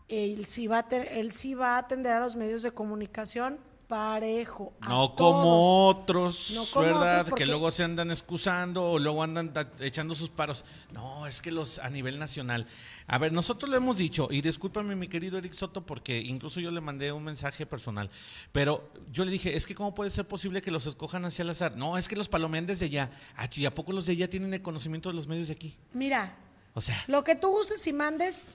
Él 0.08 0.44
sí 0.46 0.66
va 0.66 0.78
a, 0.78 0.88
te- 0.88 1.20
él 1.20 1.32
sí 1.32 1.54
va 1.54 1.76
a 1.76 1.78
atender 1.78 2.12
a 2.12 2.20
los 2.20 2.36
medios 2.36 2.62
de 2.62 2.72
comunicación 2.72 3.58
parejo. 3.86 4.72
no 4.88 5.14
como 5.14 5.86
otros 5.88 6.52
No 6.54 6.64
como 6.72 6.86
verdad 6.86 7.18
otros, 7.20 7.30
porque- 7.30 7.44
que 7.44 7.50
luego 7.50 7.70
se 7.70 7.84
andan 7.84 8.10
excusando 8.10 8.90
o 8.92 8.98
luego 8.98 9.22
andan 9.22 9.52
echando 9.80 10.14
sus 10.14 10.30
paros. 10.30 10.64
No 10.92 11.26
es 11.26 11.42
que 11.42 11.50
los 11.50 11.78
a 11.78 11.90
nivel 11.90 12.18
nacional. 12.18 12.66
A 13.06 13.18
ver 13.18 13.32
nosotros 13.32 13.70
lo 13.70 13.76
hemos 13.76 13.98
dicho 13.98 14.28
y 14.30 14.40
discúlpame 14.40 14.96
mi 14.96 15.08
querido 15.08 15.36
Eric 15.38 15.52
Soto 15.52 15.84
porque 15.84 16.18
incluso 16.20 16.58
yo 16.60 16.70
le 16.70 16.80
mandé 16.80 17.12
un 17.12 17.24
mensaje 17.24 17.66
personal 17.66 18.08
pero 18.52 18.88
yo 19.10 19.24
le 19.24 19.30
dije 19.30 19.56
es 19.56 19.66
que 19.66 19.74
cómo 19.74 19.92
puede 19.94 20.08
ser 20.10 20.26
posible 20.26 20.62
que 20.62 20.70
los 20.70 20.86
escojan 20.86 21.24
hacia 21.26 21.42
el 21.42 21.50
azar 21.50 21.76
no 21.76 21.98
es 21.98 22.08
que 22.08 22.16
los 22.16 22.28
palomean 22.28 22.64
desde 22.66 22.86
allá. 22.86 23.10
Ah, 23.36 23.48
a 23.66 23.74
poco 23.74 23.92
los 23.92 24.06
de 24.06 24.12
allá 24.12 24.30
tienen 24.30 24.54
el 24.54 24.62
conocimiento 24.62 25.10
de 25.10 25.14
los 25.16 25.26
medios 25.26 25.48
de 25.48 25.54
aquí 25.54 25.76
Mira, 25.92 26.34
o 26.74 26.80
sea 26.80 27.02
lo 27.06 27.24
que 27.24 27.34
tú 27.34 27.50
gustes 27.50 27.86
y 27.86 27.92
mandes, 27.92 28.48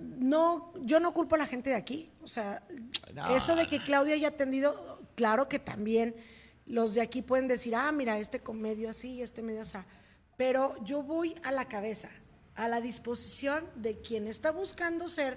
no, 0.00 0.72
yo 0.82 0.98
no 1.00 1.12
culpo 1.12 1.34
a 1.34 1.38
la 1.38 1.46
gente 1.46 1.70
de 1.70 1.76
aquí. 1.76 2.10
O 2.22 2.26
sea, 2.28 2.62
No. 3.12 3.36
eso 3.36 3.54
de 3.54 3.68
que 3.68 3.82
Claudia 3.82 4.14
haya 4.14 4.28
atendido, 4.28 5.02
claro 5.14 5.48
que 5.48 5.58
también 5.58 6.14
los 6.66 6.94
de 6.94 7.02
aquí 7.02 7.22
pueden 7.22 7.48
decir, 7.48 7.74
ah, 7.74 7.92
mira, 7.92 8.18
este 8.18 8.40
medio 8.52 8.90
así, 8.90 9.20
este 9.22 9.42
medio 9.42 9.62
así. 9.62 9.78
Pero 10.36 10.74
yo 10.84 11.02
voy 11.02 11.34
a 11.44 11.52
la 11.52 11.66
cabeza, 11.66 12.08
a 12.54 12.68
la 12.68 12.80
disposición 12.80 13.68
de 13.76 14.00
quien 14.00 14.26
está 14.26 14.52
buscando 14.52 15.08
ser 15.08 15.36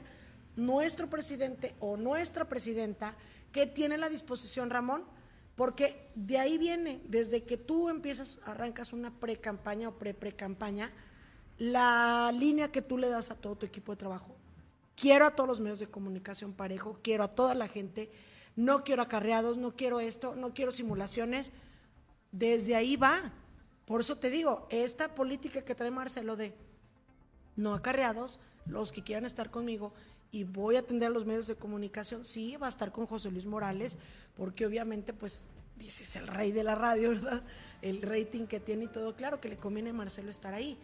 nuestro 0.56 1.10
presidente 1.10 1.76
o 1.80 1.98
nuestra 1.98 2.48
presidenta, 2.48 3.16
que 3.52 3.66
tiene 3.68 3.98
la 3.98 4.10
disposición, 4.10 4.70
Ramón, 4.70 5.06
porque 5.56 6.10
de 6.16 6.40
ahí 6.40 6.58
viene, 6.58 7.02
desde 7.06 7.44
que 7.44 7.58
tú 7.58 7.90
empiezas, 7.90 8.40
arrancas 8.46 8.94
una 8.94 9.20
pre-campaña 9.20 9.90
o 9.90 10.00
pre-pre-campaña, 10.00 10.92
la 11.64 12.30
línea 12.34 12.74
que 12.74 12.82
tú 12.82 12.98
le 12.98 13.08
das 13.08 13.32
a 13.32 13.36
todo 13.36 13.56
tu 13.56 13.66
equipo 13.66 13.94
de 13.94 13.98
trabajo. 13.98 14.36
Quiero 14.98 15.26
a 15.26 15.32
todos 15.32 15.48
los 15.48 15.62
medios 15.62 15.80
de 15.80 15.88
comunicación 15.88 16.52
parejo, 16.52 17.00
quiero 17.02 17.24
a 17.24 17.30
toda 17.30 17.56
la 17.56 17.70
gente, 17.70 18.12
no 18.58 18.84
quiero 18.84 19.02
acarreados, 19.02 19.58
no 19.58 19.74
quiero 19.74 20.02
esto, 20.02 20.36
no 20.36 20.54
quiero 20.54 20.74
simulaciones. 20.74 21.54
Desde 22.34 22.76
ahí 22.76 22.98
va. 22.98 23.18
Por 23.86 24.02
eso 24.02 24.18
te 24.18 24.30
digo, 24.30 24.68
esta 24.72 25.16
política 25.16 25.62
que 25.62 25.74
trae 25.74 25.90
Marcelo 25.90 26.36
de 26.36 26.54
no 27.56 27.74
acarreados, 27.74 28.42
los 28.66 28.92
que 28.92 29.02
quieran 29.02 29.24
estar 29.24 29.50
conmigo 29.50 29.94
y 30.32 30.44
voy 30.44 30.76
a 30.76 30.80
atender 30.80 31.08
a 31.08 31.14
los 31.14 31.26
medios 31.26 31.48
de 31.48 31.56
comunicación, 31.56 32.26
sí, 32.26 32.58
va 32.58 32.66
a 32.66 32.70
estar 32.70 32.92
con 32.92 33.06
José 33.06 33.32
Luis 33.32 33.46
Morales, 33.46 34.00
porque 34.36 34.66
obviamente 34.66 35.14
pues 35.14 35.48
dices 35.78 36.18
el 36.18 36.28
rey 36.28 36.52
de 36.52 36.64
la 36.64 36.76
radio, 36.76 37.12
¿verdad? 37.12 37.42
El 37.82 38.02
rating 38.02 38.48
que 38.48 38.60
tiene 38.60 38.84
y 38.86 38.88
todo, 38.88 39.16
claro 39.16 39.40
que 39.40 39.48
le 39.48 39.56
conviene 39.56 39.92
a 39.92 39.94
Marcelo 39.94 40.30
estar 40.30 40.54
ahí, 40.54 40.78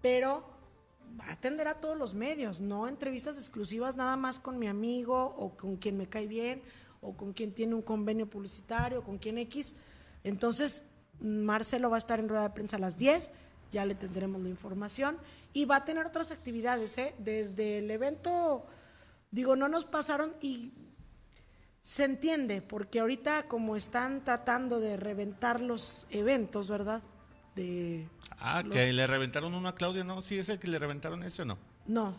pero 0.00 0.44
atender 1.20 1.68
a 1.68 1.80
todos 1.80 1.96
los 1.96 2.14
medios, 2.14 2.60
no 2.60 2.88
entrevistas 2.88 3.36
exclusivas 3.36 3.96
nada 3.96 4.16
más 4.16 4.38
con 4.38 4.58
mi 4.58 4.68
amigo 4.68 5.26
o 5.36 5.56
con 5.56 5.76
quien 5.76 5.96
me 5.96 6.08
cae 6.08 6.26
bien 6.26 6.62
o 7.00 7.16
con 7.16 7.32
quien 7.32 7.52
tiene 7.52 7.74
un 7.74 7.82
convenio 7.82 8.28
publicitario, 8.28 9.02
con 9.02 9.18
quien 9.18 9.38
X. 9.38 9.74
Entonces, 10.24 10.84
Marcelo 11.20 11.90
va 11.90 11.96
a 11.96 11.98
estar 11.98 12.20
en 12.20 12.28
rueda 12.28 12.42
de 12.42 12.50
prensa 12.50 12.76
a 12.76 12.80
las 12.80 12.96
10, 12.96 13.32
ya 13.70 13.84
le 13.84 13.94
tendremos 13.94 14.40
la 14.42 14.48
información 14.48 15.18
y 15.52 15.64
va 15.64 15.76
a 15.76 15.84
tener 15.84 16.06
otras 16.06 16.30
actividades, 16.30 16.98
¿eh? 16.98 17.14
Desde 17.18 17.78
el 17.78 17.90
evento, 17.90 18.66
digo, 19.30 19.56
no 19.56 19.68
nos 19.68 19.84
pasaron 19.84 20.34
y 20.40 20.72
se 21.82 22.04
entiende, 22.04 22.62
porque 22.62 23.00
ahorita 23.00 23.48
como 23.48 23.76
están 23.76 24.24
tratando 24.24 24.80
de 24.80 24.96
reventar 24.96 25.60
los 25.60 26.06
eventos, 26.10 26.68
¿verdad? 26.68 27.02
De 27.58 28.08
Ah, 28.40 28.62
los- 28.62 28.72
que 28.72 28.92
le 28.92 29.06
reventaron 29.06 29.52
uno 29.54 29.68
a 29.68 29.74
Claudia, 29.74 30.04
¿no? 30.04 30.22
Sí, 30.22 30.38
es 30.38 30.48
el 30.48 30.58
que 30.58 30.68
le 30.68 30.78
reventaron 30.78 31.22
ese 31.24 31.42
o 31.42 31.44
no. 31.44 31.58
No. 31.86 32.14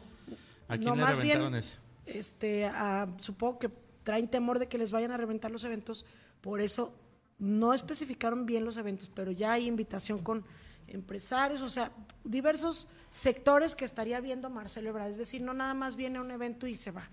¿A 0.68 0.76
quién 0.76 0.84
no, 0.84 0.96
le 0.96 1.02
más 1.02 1.16
reventaron 1.18 1.52
bien, 1.54 1.64
ese? 1.64 1.74
este, 2.06 2.66
a- 2.66 3.08
supongo 3.22 3.58
que 3.60 3.70
traen 4.04 4.28
temor 4.28 4.60
de 4.60 4.68
que 4.68 4.78
les 4.78 4.92
vayan 4.92 5.12
a 5.12 5.18
reventar 5.18 5.50
los 5.52 5.64
eventos, 5.64 6.06
por 6.42 6.60
eso 6.62 6.94
no 7.38 7.74
especificaron 7.74 8.46
bien 8.46 8.66
los 8.66 8.76
eventos, 8.78 9.10
pero 9.14 9.32
ya 9.32 9.54
hay 9.54 9.66
invitación 9.68 10.20
con 10.20 10.44
empresarios, 10.88 11.62
o 11.62 11.70
sea, 11.70 11.92
diversos 12.24 12.88
sectores 13.10 13.76
que 13.76 13.86
estaría 13.86 14.20
viendo 14.20 14.50
Marcelo 14.50 14.90
Ebrard, 14.90 15.12
es 15.12 15.18
decir, 15.20 15.42
no 15.42 15.54
nada 15.54 15.74
más 15.74 15.96
viene 15.96 16.18
a 16.18 16.22
un 16.22 16.32
evento 16.32 16.68
y 16.68 16.76
se 16.76 16.92
va, 16.92 17.04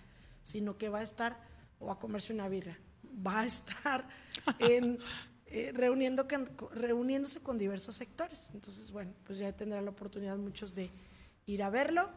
sino 0.43 0.77
que 0.79 0.89
va 0.89 0.99
a 1.01 1.03
estar 1.03 1.39
o 1.79 1.93
a 1.93 1.99
comerse 1.99 2.33
una 2.33 2.49
birra, 2.49 2.79
va 3.27 3.41
a 3.41 3.47
estar 3.47 4.09
en, 4.59 4.99
eh, 5.47 5.70
reuniendo 5.74 6.26
con- 6.28 6.49
reuniéndose 6.72 7.40
con 7.40 7.59
diversos 7.59 7.94
sectores. 7.97 8.51
Entonces, 8.55 8.90
bueno, 8.90 9.12
pues 9.24 9.38
ya 9.38 9.53
tendrán 9.53 9.84
la 9.84 9.90
oportunidad 9.92 10.36
muchos 10.36 10.74
de 10.74 10.90
ir 11.47 11.62
a 11.62 11.70
verlo 11.70 12.11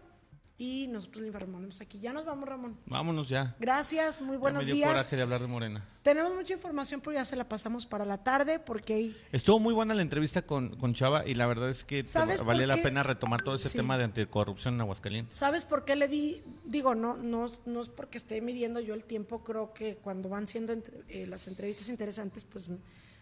y 0.57 0.88
nosotros 0.89 1.21
le 1.21 1.27
informaremos 1.27 1.80
aquí. 1.80 1.99
Ya 1.99 2.11
nos 2.11 2.25
vamos, 2.25 2.49
Ramón. 2.49 2.77
Vámonos 2.86 3.30
ya. 3.30 3.55
Gracias, 3.61 4.19
muy 4.19 4.36
buenos 4.36 4.63
ya 4.65 4.67
me 4.67 4.73
dio 4.73 4.75
días. 4.88 4.89
coraje 4.91 5.15
de 5.15 5.21
hablar 5.21 5.41
de 5.41 5.47
Morena. 5.47 5.88
Tenemos 6.01 6.36
mucha 6.36 6.51
información, 6.53 6.99
pero 6.99 7.13
ya 7.13 7.23
se 7.23 7.38
la 7.38 7.47
pasamos 7.47 7.86
para 7.86 8.03
la 8.03 8.17
tarde 8.23 8.59
porque 8.59 8.93
ahí 8.95 9.17
Estuvo 9.32 9.59
muy 9.59 9.73
buena 9.73 9.93
la 9.93 10.01
entrevista 10.01 10.41
con, 10.41 10.75
con 10.77 10.93
Chava 10.93 11.25
y 11.25 11.34
la 11.36 11.45
verdad 11.45 11.69
es 11.69 11.86
que 11.86 12.05
¿Sabes 12.05 12.43
vale 12.43 12.67
la 12.67 12.75
pena 12.75 13.03
retomar 13.03 13.41
todo 13.41 13.55
ese 13.55 13.69
Sí. 13.69 13.77
tema 13.77 13.97
de 13.97 14.03
anticorrupción 14.05 14.73
en 14.73 14.82
Aguascalientes. 14.82 15.38
¿Sabes 15.38 15.63
por 15.63 15.86
qué 15.86 15.95
le 15.95 16.09
di? 16.09 16.41
Digo, 16.65 16.93
no, 16.93 17.15
no, 17.15 17.49
no 17.65 17.82
es 17.84 17.89
porque 17.89 18.17
esté 18.17 18.41
midiendo 18.41 18.82
yo 18.82 18.95
el 18.95 19.05
tiempo, 19.05 19.43
creo 19.45 19.71
que 19.73 19.95
cuando 19.97 20.27
van 20.27 20.45
siendo 20.47 20.73
entre- 20.73 21.03
eh, 21.07 21.25
las 21.25 21.47
entrevistas 21.47 21.88
interesantes, 21.88 22.43
pues 22.43 22.69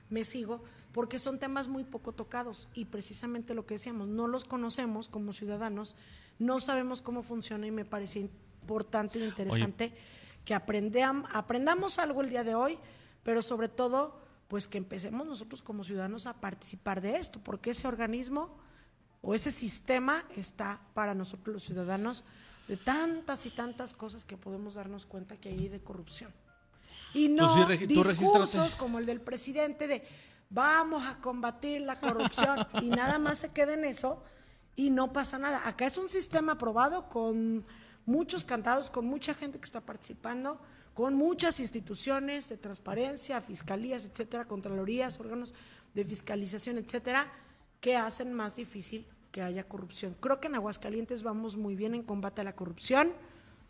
me 0.10 0.24
sigo, 0.26 0.64
porque 0.94 1.20
son 1.20 1.38
temas 1.40 1.68
muy 1.68 1.84
poco 1.84 2.12
tocados 2.14 2.70
y 2.74 2.86
precisamente 2.86 3.54
lo 3.54 3.66
que 3.66 3.76
decíamos, 3.76 4.08
no 4.08 4.28
los 4.28 4.46
conocemos 4.46 5.10
como 5.10 5.34
ciudadanos, 5.34 5.96
no 6.40 6.60
sabemos 6.60 7.02
cómo 7.02 7.24
funciona 7.24 7.68
y 7.68 7.72
me 7.72 7.86
parecía 7.86 8.22
importante 8.24 9.20
e 9.20 9.26
interesante 9.26 9.94
que 10.46 10.56
aprendam- 10.56 11.26
aprendamos 11.34 12.00
algo 12.00 12.22
el 12.22 12.30
día 12.30 12.44
de 12.44 12.56
hoy, 12.56 12.78
pero 13.24 13.42
sobre 13.42 13.68
todo 13.70 14.20
pues 14.48 14.68
que 14.68 14.78
empecemos 14.78 15.28
nosotros 15.28 15.62
como 15.62 15.84
ciudadanos 15.84 16.26
a 16.26 16.40
participar 16.40 17.02
de 17.02 17.18
esto, 17.18 17.42
porque 17.44 17.72
ese 17.72 17.88
organismo 17.88 18.58
o 19.22 19.36
ese 19.36 19.52
sistema 19.52 20.24
está 20.38 20.80
para 20.94 21.14
nosotros 21.14 21.54
los 21.54 21.64
ciudadanos 21.64 22.24
de 22.70 22.78
tantas 22.78 23.46
y 23.46 23.50
tantas 23.50 23.94
cosas 23.94 24.24
que 24.24 24.38
podemos 24.38 24.76
darnos 24.76 25.06
cuenta 25.06 25.36
que 25.38 25.50
hay 25.50 25.68
de 25.68 25.82
corrupción. 25.82 26.32
Y 27.18 27.30
no 27.30 27.68
discursos 27.68 28.76
como 28.76 29.00
el 29.00 29.06
del 29.06 29.22
presidente 29.22 29.88
de 29.88 30.04
vamos 30.50 31.06
a 31.06 31.20
combatir 31.20 31.82
la 31.82 32.00
corrupción 32.00 32.66
y 32.82 32.90
nada 32.90 33.18
más 33.18 33.40
se 33.40 33.52
queda 33.52 33.74
en 33.74 33.86
eso 33.86 34.24
y 34.76 34.92
no 34.92 35.12
pasa 35.12 35.40
nada. 35.40 35.68
Acá 35.68 35.88
es 35.88 35.98
un 35.98 36.10
sistema 36.10 36.54
aprobado 36.54 37.10
con 37.10 37.66
muchos 38.06 38.46
cantados, 38.46 38.90
con 38.90 39.06
mucha 39.06 39.34
gente 39.34 39.58
que 39.58 39.66
está 39.66 39.82
participando, 39.82 40.62
con 40.94 41.16
muchas 41.16 41.60
instituciones 41.60 42.50
de 42.50 42.58
transparencia, 42.58 43.42
fiscalías, 43.42 44.06
etcétera, 44.06 44.46
contralorías, 44.46 45.20
órganos 45.20 45.54
de 45.94 46.06
fiscalización, 46.06 46.78
etcétera, 46.78 47.32
que 47.82 47.96
hacen 47.96 48.32
más 48.32 48.56
difícil 48.56 49.08
que 49.32 49.42
haya 49.42 49.68
corrupción. 49.68 50.16
Creo 50.20 50.40
que 50.40 50.48
en 50.48 50.56
Aguascalientes 50.56 51.24
vamos 51.24 51.58
muy 51.58 51.76
bien 51.76 51.96
en 51.96 52.04
combate 52.04 52.42
a 52.42 52.44
la 52.44 52.56
corrupción 52.56 53.12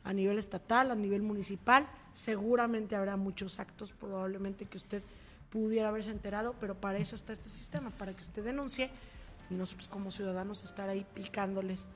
a 0.07 0.13
nivel 0.13 0.39
estatal, 0.39 0.89
a 0.89 0.95
nivel 0.95 1.21
municipal. 1.21 1.85
Seguramente 2.13 2.95
habrá 2.95 3.17
muchos 3.17 3.59
actos, 3.59 3.91
probablemente 3.91 4.65
que 4.65 4.77
usted 4.77 5.03
pudiera 5.49 5.89
haberse 5.89 6.11
enterado, 6.11 6.55
pero 6.59 6.75
para 6.75 6.97
eso 6.97 7.13
está 7.13 7.33
este 7.33 7.49
sistema, 7.49 7.89
para 7.91 8.15
que 8.15 8.23
usted 8.23 8.43
denuncie 8.43 8.89
y 9.49 9.53
nosotros 9.53 9.89
como 9.89 10.11
ciudadanos 10.11 10.63
estar 10.63 10.87
ahí 10.87 11.05
picándoles 11.13 11.87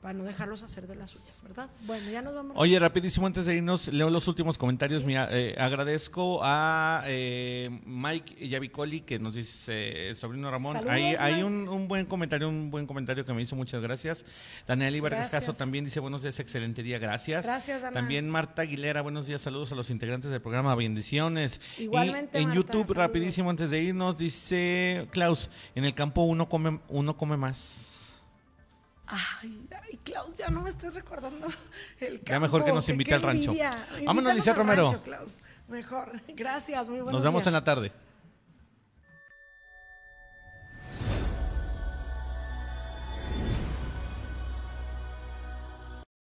para 0.00 0.14
no 0.14 0.22
dejarlos 0.22 0.62
hacer 0.62 0.86
de 0.86 0.94
las 0.94 1.10
suyas, 1.10 1.42
¿verdad? 1.42 1.68
Bueno, 1.80 2.08
ya 2.08 2.22
nos 2.22 2.32
vamos. 2.32 2.52
Oye, 2.56 2.78
rapidísimo, 2.78 3.26
antes 3.26 3.46
de 3.46 3.56
irnos, 3.56 3.88
leo 3.88 4.10
los 4.10 4.28
últimos 4.28 4.56
comentarios. 4.56 5.02
Eh, 5.06 5.56
agradezco 5.58 6.38
a 6.42 7.02
eh, 7.06 7.80
Mike 7.84 8.48
Yavicoli, 8.48 9.00
que 9.00 9.18
nos 9.18 9.34
dice, 9.34 10.14
sobrino 10.14 10.52
Ramón, 10.52 10.76
hay, 10.88 11.16
hay 11.18 11.42
un, 11.42 11.88
buen 11.88 12.06
comentario, 12.06 12.48
un 12.48 12.70
buen 12.70 12.86
comentario 12.86 13.24
que 13.24 13.32
me 13.32 13.42
hizo, 13.42 13.56
muchas 13.56 13.82
gracias. 13.82 14.24
Daniel 14.68 14.94
Ibarres 14.94 15.30
Caso 15.30 15.52
también 15.54 15.84
dice, 15.84 15.98
buenos 15.98 16.22
días, 16.22 16.38
excelente 16.38 16.84
día, 16.84 17.00
gracias. 17.00 17.44
Gracias, 17.44 17.82
Daniel. 17.82 17.94
También 17.94 18.30
Marta 18.30 18.62
Aguilera, 18.62 19.02
buenos 19.02 19.26
días, 19.26 19.42
saludos 19.42 19.72
a 19.72 19.74
los 19.74 19.90
integrantes 19.90 20.30
del 20.30 20.40
programa, 20.40 20.76
bendiciones. 20.76 21.60
Igualmente, 21.76 22.38
En 22.38 22.52
YouTube, 22.52 22.92
rapidísimo, 22.92 23.50
antes 23.50 23.70
de 23.70 23.82
irnos, 23.82 24.16
dice 24.16 25.08
Klaus, 25.10 25.50
en 25.74 25.84
el 25.84 25.94
campo 25.94 26.22
uno 26.22 26.48
come, 26.48 26.78
uno 26.88 27.16
come 27.16 27.36
más. 27.36 27.97
Ay, 29.10 29.66
ay, 29.82 29.98
Klaus, 30.04 30.34
ya 30.36 30.48
no 30.48 30.62
me 30.62 30.68
estés 30.68 30.92
recordando 30.92 31.46
el 32.00 32.18
campo. 32.18 32.30
Ya 32.30 32.40
mejor 32.40 32.64
que 32.64 32.72
nos 32.72 32.88
invite 32.88 33.14
al 33.14 33.22
rancho. 33.22 33.54
Vámonos, 34.04 34.34
Lice 34.34 34.52
Romero. 34.52 35.02
Mejor. 35.68 36.12
Gracias, 36.28 36.88
muy 36.88 37.00
buenos 37.00 37.14
Nos 37.14 37.22
vemos 37.22 37.46
en 37.46 37.52
la 37.54 37.64
tarde. 37.64 37.92